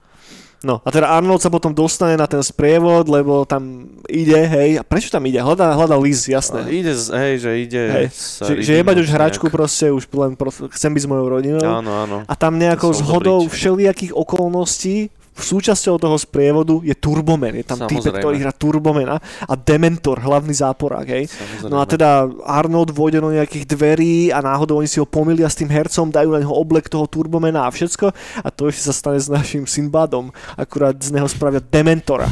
No 0.59 0.83
a 0.83 0.91
teda 0.91 1.07
Arnold 1.09 1.39
sa 1.39 1.49
potom 1.49 1.71
dostane 1.71 2.15
na 2.15 2.27
ten 2.27 2.41
sprievod, 2.41 3.07
lebo 3.07 3.43
tam 3.43 3.87
ide, 4.05 4.35
hej. 4.35 4.71
A 4.77 4.83
prečo 4.83 5.07
tam 5.07 5.23
ide? 5.23 5.39
Hľadá, 5.39 5.71
hľadá 5.71 5.95
Liz, 5.95 6.27
A 6.27 6.35
jasné. 6.35 6.67
ide, 6.67 6.91
z- 6.91 7.15
hej, 7.15 7.35
že 7.39 7.51
ide... 7.57 7.83
Hej, 7.87 8.07
Že, 8.43 8.53
že 8.59 8.73
jebať 8.75 8.97
už 8.99 9.09
hračku 9.09 9.47
nejak. 9.47 9.55
proste, 9.55 9.87
už 9.89 10.05
len 10.11 10.35
proste, 10.35 10.67
chcem 10.69 10.91
byť 10.91 11.03
s 11.03 11.09
mojou 11.09 11.27
rodinou. 11.29 11.63
Áno, 11.63 11.93
áno. 12.03 12.17
A 12.25 12.35
tam 12.35 12.59
nejakou 12.59 12.91
zhodou 12.91 13.47
všelijakých 13.47 14.11
okolností 14.13 15.15
súčasťou 15.43 15.99
toho 15.99 16.17
sprievodu 16.19 16.83
je 16.83 16.95
Turboman. 16.95 17.55
Je 17.55 17.67
tam 17.67 17.85
Samozrejme. 17.85 18.19
ktorý 18.19 18.37
hrá 18.43 18.53
Turbomana 18.55 19.17
a 19.47 19.55
Dementor, 19.55 20.23
hlavný 20.23 20.55
záporák, 20.55 21.07
hej. 21.07 21.25
Samozrejme. 21.31 21.71
No 21.71 21.77
a 21.79 21.85
teda 21.87 22.27
Arnold 22.45 22.91
vôjde 22.93 23.23
do 23.23 23.31
nejakých 23.31 23.65
dverí 23.67 24.31
a 24.35 24.43
náhodou 24.43 24.83
oni 24.83 24.91
si 24.91 24.99
ho 24.99 25.07
pomýlia 25.07 25.47
s 25.47 25.59
tým 25.59 25.71
hercom, 25.71 26.11
dajú 26.11 26.35
na 26.35 26.43
neho 26.43 26.55
oblek 26.55 26.91
toho 26.91 27.07
Turbomana 27.07 27.67
a 27.67 27.71
všetko 27.71 28.11
a 28.45 28.49
to 28.51 28.69
ešte 28.69 28.91
sa 28.91 28.95
stane 28.95 29.21
s 29.21 29.31
našim 29.31 29.65
Sinbadom. 29.65 30.31
Akurát 30.59 30.99
z 30.99 31.15
neho 31.15 31.27
spravia 31.31 31.63
Dementora. 31.63 32.27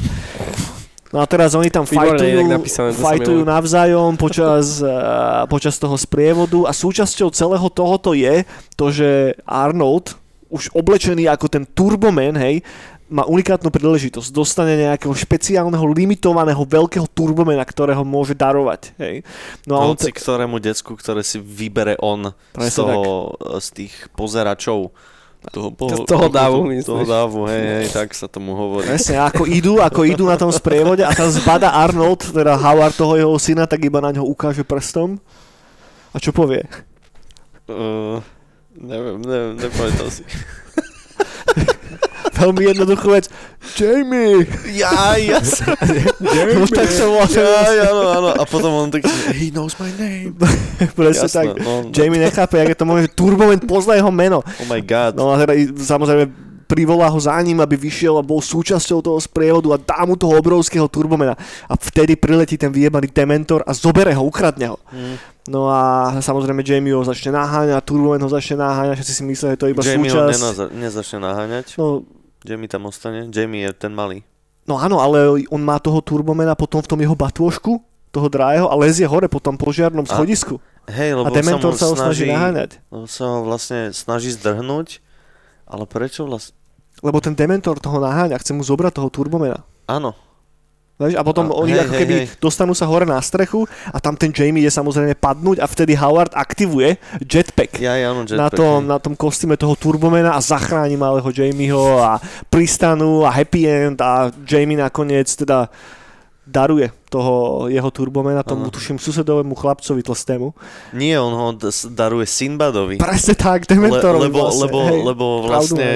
No 1.14 1.22
a 1.22 1.26
teraz 1.30 1.54
oni 1.54 1.70
tam 1.70 1.86
fajtujú, 1.86 2.44
napísané, 2.50 2.90
fajtujú 2.92 3.40
navzájom 3.46 4.18
počas, 4.18 4.82
uh, 4.82 5.46
počas 5.46 5.78
toho 5.78 5.94
sprievodu 5.94 6.66
a 6.66 6.74
súčasťou 6.74 7.30
celého 7.30 7.68
tohoto 7.70 8.10
je 8.10 8.42
to, 8.74 8.90
že 8.90 9.38
Arnold, 9.46 10.18
už 10.50 10.74
oblečený 10.74 11.30
ako 11.30 11.46
ten 11.46 11.64
Turboman, 11.64 12.34
hej, 12.34 12.60
má 13.06 13.22
unikátnu 13.22 13.70
príležitosť. 13.70 14.28
Dostane 14.34 14.74
nejakého 14.74 15.14
špeciálneho, 15.14 15.84
limitovaného 15.86 16.58
veľkého 16.66 17.06
turbomena, 17.06 17.62
ktorého 17.62 18.02
môže 18.02 18.34
darovať. 18.34 18.98
Hej. 18.98 19.22
No 19.62 19.78
a 19.78 19.86
on 19.86 19.94
Hoci 19.94 20.10
ktorému 20.10 20.58
decku, 20.58 20.98
ktoré 20.98 21.22
si 21.22 21.38
vybere 21.38 21.94
on 22.02 22.34
z, 22.58 22.74
toho, 22.74 23.34
z 23.62 23.68
tých 23.72 23.94
pozeračov. 24.18 24.90
Toho, 25.46 25.70
po, 25.70 25.86
Z 25.86 26.10
toho 26.10 26.26
dávu, 26.26 26.66
toho, 26.66 26.70
myslíš? 26.74 26.90
toho 26.90 27.04
dávu, 27.06 27.46
hej, 27.46 27.62
hej, 27.62 27.86
tak 27.94 28.10
sa 28.18 28.26
tomu 28.26 28.58
hovorí. 28.58 28.90
Presne, 28.90 29.22
ako 29.22 29.46
idú, 29.46 29.78
ako 29.78 30.02
idú 30.02 30.26
na 30.26 30.34
tom 30.34 30.50
sprievode 30.50 31.06
a 31.06 31.14
tam 31.14 31.30
zbada 31.30 31.70
Arnold, 31.70 32.34
teda 32.34 32.58
Howard 32.58 32.98
toho 32.98 33.14
jeho 33.14 33.36
syna, 33.38 33.62
tak 33.70 33.86
iba 33.86 34.02
na 34.02 34.10
ňo 34.10 34.26
ukáže 34.26 34.66
prstom. 34.66 35.22
A 36.10 36.18
čo 36.18 36.34
povie? 36.34 36.66
Uh, 37.70 38.18
neviem, 38.74 39.22
neviem, 39.22 39.54
nepamätám 39.54 40.10
si. 40.10 40.26
Veľmi 42.36 42.62
jednoduchú 42.66 43.08
vec. 43.10 43.26
Jamie! 43.74 44.44
Ja, 44.70 45.16
ja 45.16 45.40
sa... 45.40 45.72
No, 46.20 46.64
tak 46.66 46.88
sa 46.88 47.04
volá. 47.04 47.24
Ja, 47.26 47.88
áno, 47.88 48.02
áno. 48.12 48.28
A 48.32 48.44
potom 48.44 48.70
on 48.76 48.88
tak, 48.88 49.04
he 49.32 49.48
knows 49.48 49.74
my 49.76 49.90
name. 49.92 50.36
Presne 50.98 51.26
Jasné, 51.26 51.32
tak. 51.32 51.46
no, 51.58 51.72
no. 51.82 51.90
Jamie 51.90 52.20
nechápe, 52.20 52.56
jak 52.56 52.68
je 52.68 52.78
to 52.78 52.84
možné, 52.84 53.02
že 53.04 53.14
Turboman 53.14 53.60
pozná 53.60 53.94
jeho 53.94 54.10
meno. 54.10 54.40
Oh 54.40 54.66
my 54.66 54.80
god. 54.80 55.12
No 55.14 55.30
a 55.30 55.38
teda 55.38 55.52
samozrejme 55.74 56.24
privolá 56.66 57.06
ho 57.06 57.18
za 57.18 57.38
ním, 57.40 57.62
aby 57.62 57.78
vyšiel 57.78 58.18
a 58.18 58.26
bol 58.26 58.42
súčasťou 58.42 58.98
toho 58.98 59.18
sprievodu 59.18 59.70
a 59.70 59.78
dá 59.78 60.02
mu 60.02 60.18
toho 60.18 60.34
obrovského 60.34 60.90
turbomena. 60.90 61.38
A 61.64 61.74
vtedy 61.74 62.18
priletí 62.18 62.58
ten 62.58 62.68
vyjebaný 62.68 63.06
dementor 63.06 63.62
a 63.62 63.70
zobere 63.70 64.10
ho, 64.10 64.26
ukradne 64.26 64.74
ho. 64.74 64.78
Mm. 64.90 65.14
No 65.46 65.70
a 65.70 66.10
samozrejme 66.18 66.66
Jamie 66.66 66.90
ho 66.90 67.06
začne 67.06 67.30
naháňať, 67.30 67.78
Turboman 67.86 68.18
ho 68.18 68.26
začne 68.26 68.58
naháňať, 68.58 68.98
všetci 68.98 69.14
si 69.14 69.22
myslia, 69.22 69.54
že 69.54 69.58
to 69.62 69.66
je 69.66 69.72
iba 69.78 69.82
Jamie 69.86 70.10
ho 70.10 70.18
súčasť. 70.18 70.34
nenaza- 70.34 70.70
nezačne 70.74 71.18
naháňať. 71.22 71.66
No, 71.78 72.02
Jamie 72.46 72.70
tam 72.70 72.86
ostane. 72.86 73.26
Jamie 73.28 73.66
je 73.66 73.74
ten 73.74 73.90
malý. 73.90 74.22
no 74.64 74.78
áno, 74.78 75.02
ale 75.02 75.42
on 75.50 75.62
má 75.62 75.78
toho 75.82 75.98
Turbomana 75.98 76.54
potom 76.54 76.78
v 76.78 76.88
tom 76.90 76.98
jeho 77.02 77.14
batôžku, 77.14 77.82
toho 78.10 78.26
drájeho 78.30 78.70
a 78.70 78.74
lezie 78.78 79.04
hore 79.04 79.26
po 79.28 79.42
tom 79.42 79.58
požiarnom 79.58 80.06
A- 80.06 80.10
schodisku. 80.10 80.62
Hej, 80.86 81.12
A, 81.12 81.16
lebo 81.18 81.34
Dementor 81.34 81.74
sa 81.74 81.90
ho 81.90 81.98
snaží 81.98 82.24
snaží, 82.24 82.30
naháňať. 82.30 82.70
lebo 82.94 83.06
sa 83.10 83.24
ho 83.26 83.38
vlastne 83.42 83.90
snaží 83.90 84.30
zdrhnúť, 84.30 85.02
ale 85.66 85.82
prečo 85.84 86.22
vlastne? 86.22 86.54
Lebo 87.02 87.18
ten 87.18 87.34
Dementor 87.34 87.82
toho 87.82 87.98
naháňa, 87.98 88.38
chce 88.38 88.54
mu 88.54 88.62
zobrať 88.62 89.02
toho 89.02 89.10
Turbomana. 89.10 89.66
Áno, 89.90 90.14
Vieš, 90.96 91.12
a 91.12 91.22
potom 91.28 91.52
A- 91.52 91.60
oni 91.60 91.76
hej, 91.76 91.84
ako 91.84 91.92
hej, 91.92 92.00
keby 92.00 92.14
hej. 92.24 92.26
dostanú 92.40 92.72
sa 92.72 92.88
hore 92.88 93.04
na 93.04 93.20
strechu 93.20 93.68
a 93.92 94.00
tam 94.00 94.16
ten 94.16 94.32
Jamie 94.32 94.64
je 94.64 94.72
samozrejme 94.72 95.12
padnúť 95.20 95.60
a 95.60 95.68
vtedy 95.68 95.92
Howard 95.92 96.32
aktivuje 96.32 96.96
jetpack. 97.20 97.76
ja, 97.76 98.00
ja, 98.00 98.16
jetpack. 98.16 98.40
na 98.40 98.48
tom, 98.48 98.80
hej. 98.80 98.88
na 98.88 98.96
tom 98.96 99.12
kostýme 99.12 99.60
toho 99.60 99.76
Turbomana 99.76 100.32
a 100.32 100.40
zachráni 100.40 100.96
malého 100.96 101.28
Jamieho 101.28 102.00
a 102.00 102.16
pristanú 102.48 103.28
a 103.28 103.30
happy 103.30 103.68
end 103.68 104.00
a 104.00 104.32
Jamie 104.48 104.80
nakoniec 104.80 105.28
teda 105.36 105.68
daruje 106.46 106.94
toho 107.10 107.66
jeho 107.66 107.90
Turbomana 107.90 108.46
tomu 108.46 108.70
Áno. 108.70 108.72
tuším 108.72 109.02
susedovému 109.02 109.58
chlapcovi 109.58 110.00
tlstému. 110.06 110.54
Nie, 110.94 111.18
on 111.18 111.34
ho 111.34 111.46
daruje 111.90 112.24
Sinbadovi. 112.24 113.02
Presne 113.02 113.34
tak, 113.34 113.66
Dementorovi 113.66 114.30
lebo, 114.30 114.38
vlastne. 114.46 114.62
lebo, 114.62 114.78
hej, 114.86 115.00
lebo 115.02 115.24
vlastne 115.42 115.88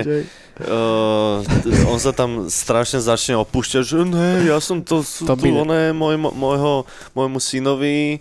uh, 0.66 1.86
on 1.86 1.98
sa 2.02 2.10
tam 2.10 2.50
strašne 2.50 2.98
začne 2.98 3.38
opúšťať, 3.38 3.82
že 3.86 4.02
ne, 4.02 4.30
ja 4.50 4.58
som 4.58 4.82
to, 4.82 5.06
to, 5.06 5.22
To 5.24 5.34
oné, 5.38 5.94
môj, 5.94 6.18
môjho, 6.18 6.84
môjmu 7.14 7.38
synovi 7.38 8.18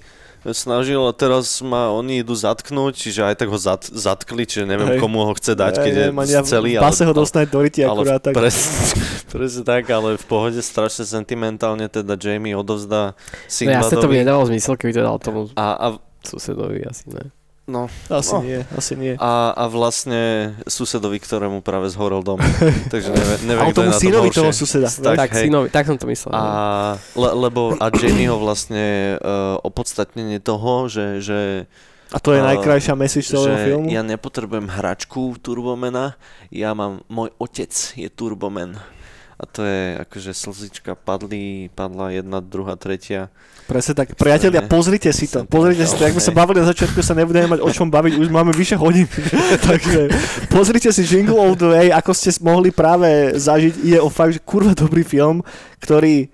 snažil 0.55 1.03
a 1.03 1.11
teraz 1.11 1.59
ma 1.59 1.91
oni 1.91 2.23
idú 2.23 2.31
zatknúť, 2.31 2.95
čiže 2.95 3.21
aj 3.27 3.35
tak 3.43 3.49
ho 3.51 3.59
zat, 3.59 3.91
zatkli, 3.91 4.47
čiže 4.47 4.63
neviem, 4.63 4.95
Hej. 4.95 4.99
komu 5.03 5.27
ho 5.27 5.33
chce 5.35 5.53
dať, 5.55 5.73
keď 5.83 5.93
je 5.93 6.07
Hej, 6.07 6.15
mania 6.15 6.41
celý. 6.47 6.79
v 6.79 6.83
base 6.83 7.03
ho 7.03 7.13
dostane 7.13 7.47
do 7.47 7.59
ryti 7.59 7.83
ale 7.83 8.07
akurát 8.07 8.21
tak. 8.23 8.33
presne, 8.33 8.71
presne 9.35 9.63
tak, 9.67 9.83
ale 9.91 10.15
v 10.15 10.25
pohode 10.25 10.59
strašne 10.63 11.03
sentimentálne 11.03 11.91
teda 11.91 12.15
Jamie 12.15 12.55
odovzdá 12.55 13.19
No 13.61 13.71
jasne 13.71 13.95
to 13.99 14.07
by 14.07 14.15
nedávalo 14.23 14.47
zmysel, 14.47 14.79
keby 14.79 14.91
to 14.95 15.01
dal 15.03 15.17
tomu 15.19 15.51
a, 15.59 15.65
a, 15.75 15.87
susedovi, 16.23 16.87
asi 16.87 17.11
ne. 17.11 17.31
No, 17.69 17.85
Asi 18.09 18.33
no. 18.33 18.41
nie, 18.41 18.59
asi 18.71 18.93
nie. 18.93 19.13
a, 19.15 19.31
a 19.51 19.63
vlastne 19.65 20.19
susedovi, 20.65 21.17
ktorému 21.17 21.61
práve 21.61 21.87
zhorel 21.87 22.19
dom. 22.19 22.41
Takže 22.93 23.09
neviem, 23.09 23.39
neviem 23.45 23.63
Ale 23.63 23.71
kto 23.71 23.79
je 23.79 23.85
tomu 23.85 23.85
na 23.85 23.93
tom 23.93 24.01
synovi 24.01 24.27
horšie. 24.27 24.39
toho 24.39 24.51
suseda. 24.51 24.87
Tak, 24.89 25.15
Tak, 25.15 25.29
hej. 25.31 25.43
synovi, 25.45 25.67
tak 25.67 25.83
som 25.85 25.95
to 25.95 26.05
myslel. 26.05 26.31
A, 26.31 26.41
no. 26.41 26.49
le, 27.15 27.29
lebo 27.39 27.61
a 27.75 27.85
Jamie 27.89 28.25
ho 28.25 28.35
vlastne 28.35 28.85
uh, 29.15 29.55
opodstatnenie 29.61 30.37
toho, 30.39 30.85
že, 30.85 31.05
že, 31.19 31.39
A 32.09 32.17
to 32.17 32.33
je 32.33 32.41
A- 32.41 32.47
najkrajšia 32.49 32.93
message 32.93 33.29
celého 33.29 33.53
že 33.53 33.65
filmu. 33.67 33.85
ja 33.87 34.01
nepotrebujem 34.01 34.65
hračku 34.67 35.37
Turbomena, 35.37 36.17
ja 36.49 36.73
mám, 36.73 37.05
môj 37.05 37.29
otec 37.37 37.69
je 37.93 38.09
Turbomen. 38.09 38.73
A 39.39 39.47
to 39.47 39.63
je 39.63 39.95
akože 40.03 40.35
slzička 40.35 40.99
padli, 40.99 41.71
padla 41.71 42.11
jedna, 42.11 42.43
druhá, 42.43 42.75
tretia. 42.75 43.31
Presne 43.71 43.95
tak. 43.95 44.19
Priatelia, 44.19 44.67
pozrite 44.67 45.07
si 45.15 45.31
to. 45.31 45.47
Pozrite 45.47 45.87
si 45.87 45.95
to. 45.95 46.03
Jak 46.03 46.17
sme 46.19 46.27
sa 46.27 46.35
bavili 46.35 46.59
na 46.59 46.67
začiatku, 46.67 46.99
sa 46.99 47.15
nebudeme 47.15 47.55
mať 47.55 47.63
o 47.63 47.69
čom 47.71 47.87
baviť. 47.87 48.19
Už 48.19 48.27
máme 48.27 48.51
vyše 48.51 48.75
hodín. 48.75 49.07
Takže 49.69 50.11
pozrite 50.51 50.91
si 50.91 51.07
Jingle 51.07 51.39
All 51.39 51.55
the 51.55 51.71
Way, 51.71 51.87
ako 51.95 52.11
ste 52.11 52.35
mohli 52.43 52.75
práve 52.75 53.39
zažiť. 53.39 53.73
Ide 53.79 53.99
o 54.03 54.11
fakt, 54.11 54.35
že 54.35 54.43
kurva 54.43 54.75
dobrý 54.75 55.07
film, 55.07 55.39
ktorý 55.79 56.27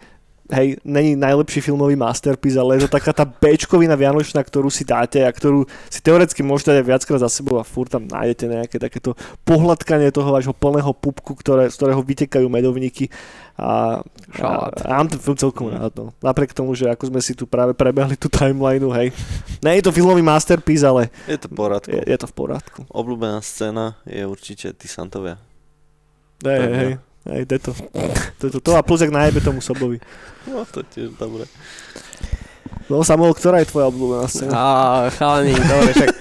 hej, 0.52 0.78
není 0.86 1.16
najlepší 1.16 1.62
filmový 1.62 1.96
masterpiece, 1.96 2.60
ale 2.60 2.78
je 2.78 2.86
to 2.86 2.98
taká 2.98 3.14
tá 3.14 3.26
Bčkovina 3.26 3.98
vianočná, 3.98 4.44
ktorú 4.44 4.70
si 4.70 4.86
dáte 4.86 5.22
a 5.26 5.32
ktorú 5.34 5.66
si 5.90 6.00
teoreticky 6.02 6.46
môžete 6.46 6.78
dať 6.78 6.86
viackrát 6.86 7.22
za 7.22 7.30
sebou 7.30 7.58
a 7.58 7.66
furt 7.66 7.90
tam 7.90 8.06
nájdete 8.06 8.46
nejaké 8.46 8.78
takéto 8.78 9.18
pohľadkanie 9.42 10.14
toho 10.14 10.30
vášho 10.30 10.54
plného 10.54 10.94
pupku, 10.94 11.34
ktoré, 11.34 11.70
z 11.70 11.76
ktorého 11.78 12.02
vytekajú 12.06 12.46
medovníky 12.46 13.10
a, 13.56 14.04
a, 14.04 14.36
Šalát. 14.36 14.76
a 14.84 15.00
mám 15.00 15.08
ten 15.08 15.20
film 15.20 15.38
celkom 15.40 15.72
rád. 15.72 15.96
No. 15.96 16.12
Napriek 16.20 16.52
tomu, 16.52 16.76
že 16.76 16.92
ako 16.92 17.08
sme 17.08 17.24
si 17.24 17.32
tu 17.34 17.48
práve 17.48 17.72
prebehli 17.72 18.20
tú 18.20 18.28
timelineu, 18.28 18.92
hej. 18.92 19.16
Nie 19.64 19.80
je 19.80 19.88
to 19.88 19.96
filmový 19.96 20.20
masterpiece, 20.20 20.84
ale 20.84 21.08
Je 21.26 21.40
to 21.40 21.48
poradko. 21.48 21.88
je, 21.90 22.04
je 22.04 22.18
to 22.20 22.28
v 22.28 22.34
poriadku. 22.36 22.80
Obľúbená 22.92 23.40
scéna 23.40 23.96
je 24.04 24.28
určite 24.28 24.76
tí 24.76 24.92
Santovia. 24.92 25.40
Hej, 26.44 26.60
hej, 26.76 26.92
Hej, 27.26 27.50
to, 27.50 27.74
to, 28.38 28.46
to, 28.54 28.58
to, 28.62 28.72
a 28.78 28.86
plus 28.86 29.02
jak 29.02 29.10
najebe 29.10 29.42
tomu 29.42 29.62
sobovi. 29.62 29.98
No 30.46 30.62
to 30.70 30.86
tiež 30.86 31.18
dobre. 31.18 31.50
No 32.86 33.02
Samuel, 33.02 33.34
ktorá 33.34 33.66
je 33.66 33.70
tvoja 33.74 33.90
obľúbená 33.90 34.30
scéna? 34.30 34.54
A 34.54 34.66
chalani, 35.10 35.58
dobre, 35.58 35.90
však 35.98 36.12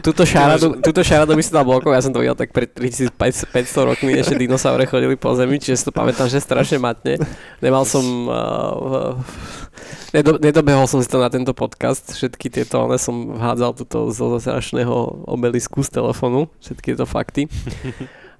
túto 0.00 0.24
šaradu, 0.24 0.80
túto 0.80 1.04
šaradu 1.04 1.36
by 1.36 1.42
si 1.44 1.52
dal 1.52 1.68
blokov, 1.68 1.92
ja 1.92 2.00
som 2.00 2.16
to 2.16 2.24
videl 2.24 2.32
tak 2.32 2.48
pred 2.56 2.72
3500 2.72 3.88
rokmi, 3.92 4.16
ešte 4.16 4.40
dinosaure 4.40 4.88
chodili 4.88 5.20
po 5.20 5.36
zemi, 5.36 5.60
čiže 5.60 5.76
si 5.76 5.84
to 5.84 5.92
pamätám, 5.92 6.32
že 6.32 6.40
strašne 6.40 6.80
matne. 6.80 7.20
Nemal 7.60 7.84
som... 7.84 8.04
Uh, 8.24 9.20
nedo, 10.16 10.40
nedobehol 10.40 10.88
som 10.88 11.04
si 11.04 11.08
to 11.12 11.20
na 11.20 11.28
tento 11.28 11.52
podcast, 11.52 12.16
všetky 12.16 12.48
tieto, 12.48 12.88
ale 12.88 12.96
som 12.96 13.36
vhádzal 13.36 13.76
túto 13.76 14.08
zo 14.08 14.40
strašného 14.40 15.28
obelisku 15.28 15.84
z 15.84 15.92
telefónu, 15.92 16.48
všetky 16.64 16.96
tieto 16.96 17.04
fakty. 17.04 17.52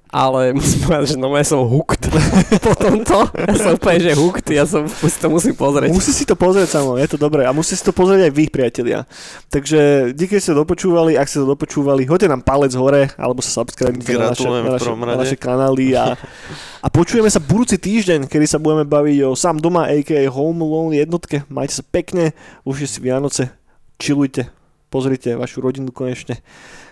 Ale 0.09 0.57
musím 0.57 0.89
povedať, 0.89 1.05
že 1.13 1.17
no 1.21 1.29
ja 1.37 1.45
som 1.45 1.69
hooked 1.69 2.09
po 2.65 2.73
tomto. 2.81 3.29
Ja 3.37 3.57
som 3.61 3.73
úplne, 3.77 4.01
že 4.01 4.17
hooked, 4.17 4.49
ja 4.49 4.65
som 4.65 4.89
si 4.89 5.19
to 5.21 5.29
musím 5.29 5.53
pozrieť. 5.53 5.93
Musí 5.93 6.17
si 6.17 6.25
to 6.25 6.33
pozrieť 6.33 6.81
samo, 6.81 6.97
je 6.97 7.09
to 7.13 7.21
dobré. 7.21 7.45
A 7.45 7.53
musí 7.53 7.77
si 7.77 7.85
to 7.85 7.93
pozrieť 7.93 8.25
aj 8.25 8.33
vy, 8.33 8.45
priatelia. 8.49 9.05
Takže 9.53 10.13
díky, 10.17 10.41
že 10.41 10.49
ste 10.49 10.53
dopočúvali. 10.57 11.21
Ak 11.21 11.29
ste 11.29 11.45
to 11.45 11.53
dopočúvali, 11.53 12.09
hoďte 12.09 12.33
nám 12.33 12.41
palec 12.41 12.73
hore, 12.73 13.13
alebo 13.21 13.45
sa 13.45 13.53
subscribe 13.61 14.01
na 14.01 14.33
naše, 14.33 14.49
na 14.49 14.73
naše, 14.81 14.91
na 14.97 15.15
naše 15.21 15.37
kanály. 15.37 15.93
A, 15.93 16.17
a 16.85 16.89
počujeme 16.89 17.29
sa 17.29 17.45
budúci 17.45 17.77
týždeň, 17.77 18.33
kedy 18.33 18.49
sa 18.49 18.57
budeme 18.57 18.89
baviť 18.89 19.29
o 19.29 19.37
sám 19.37 19.61
doma, 19.61 19.93
a.k.a. 19.93 20.25
Home 20.33 20.65
Alone 20.65 20.97
jednotke. 21.05 21.45
Majte 21.53 21.79
sa 21.79 21.85
pekne, 21.85 22.33
užite 22.65 22.97
si 22.97 22.99
Vianoce, 23.05 23.53
chillujte, 24.01 24.49
pozrite 24.89 25.37
vašu 25.37 25.61
rodinu 25.61 25.93
konečne. 25.93 26.41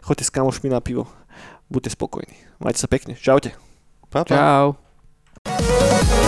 Choďte 0.04 0.28
s 0.28 0.30
kamošmi 0.36 0.68
na 0.68 0.84
pivo. 0.84 1.08
Buďte 1.72 1.96
spokojní. 1.96 2.45
Majte 2.60 2.80
sa 2.80 2.88
pekne. 2.88 3.14
Čaute. 3.14 3.52
Pa, 4.08 4.24
pa. 4.24 4.34
Čau. 4.34 6.24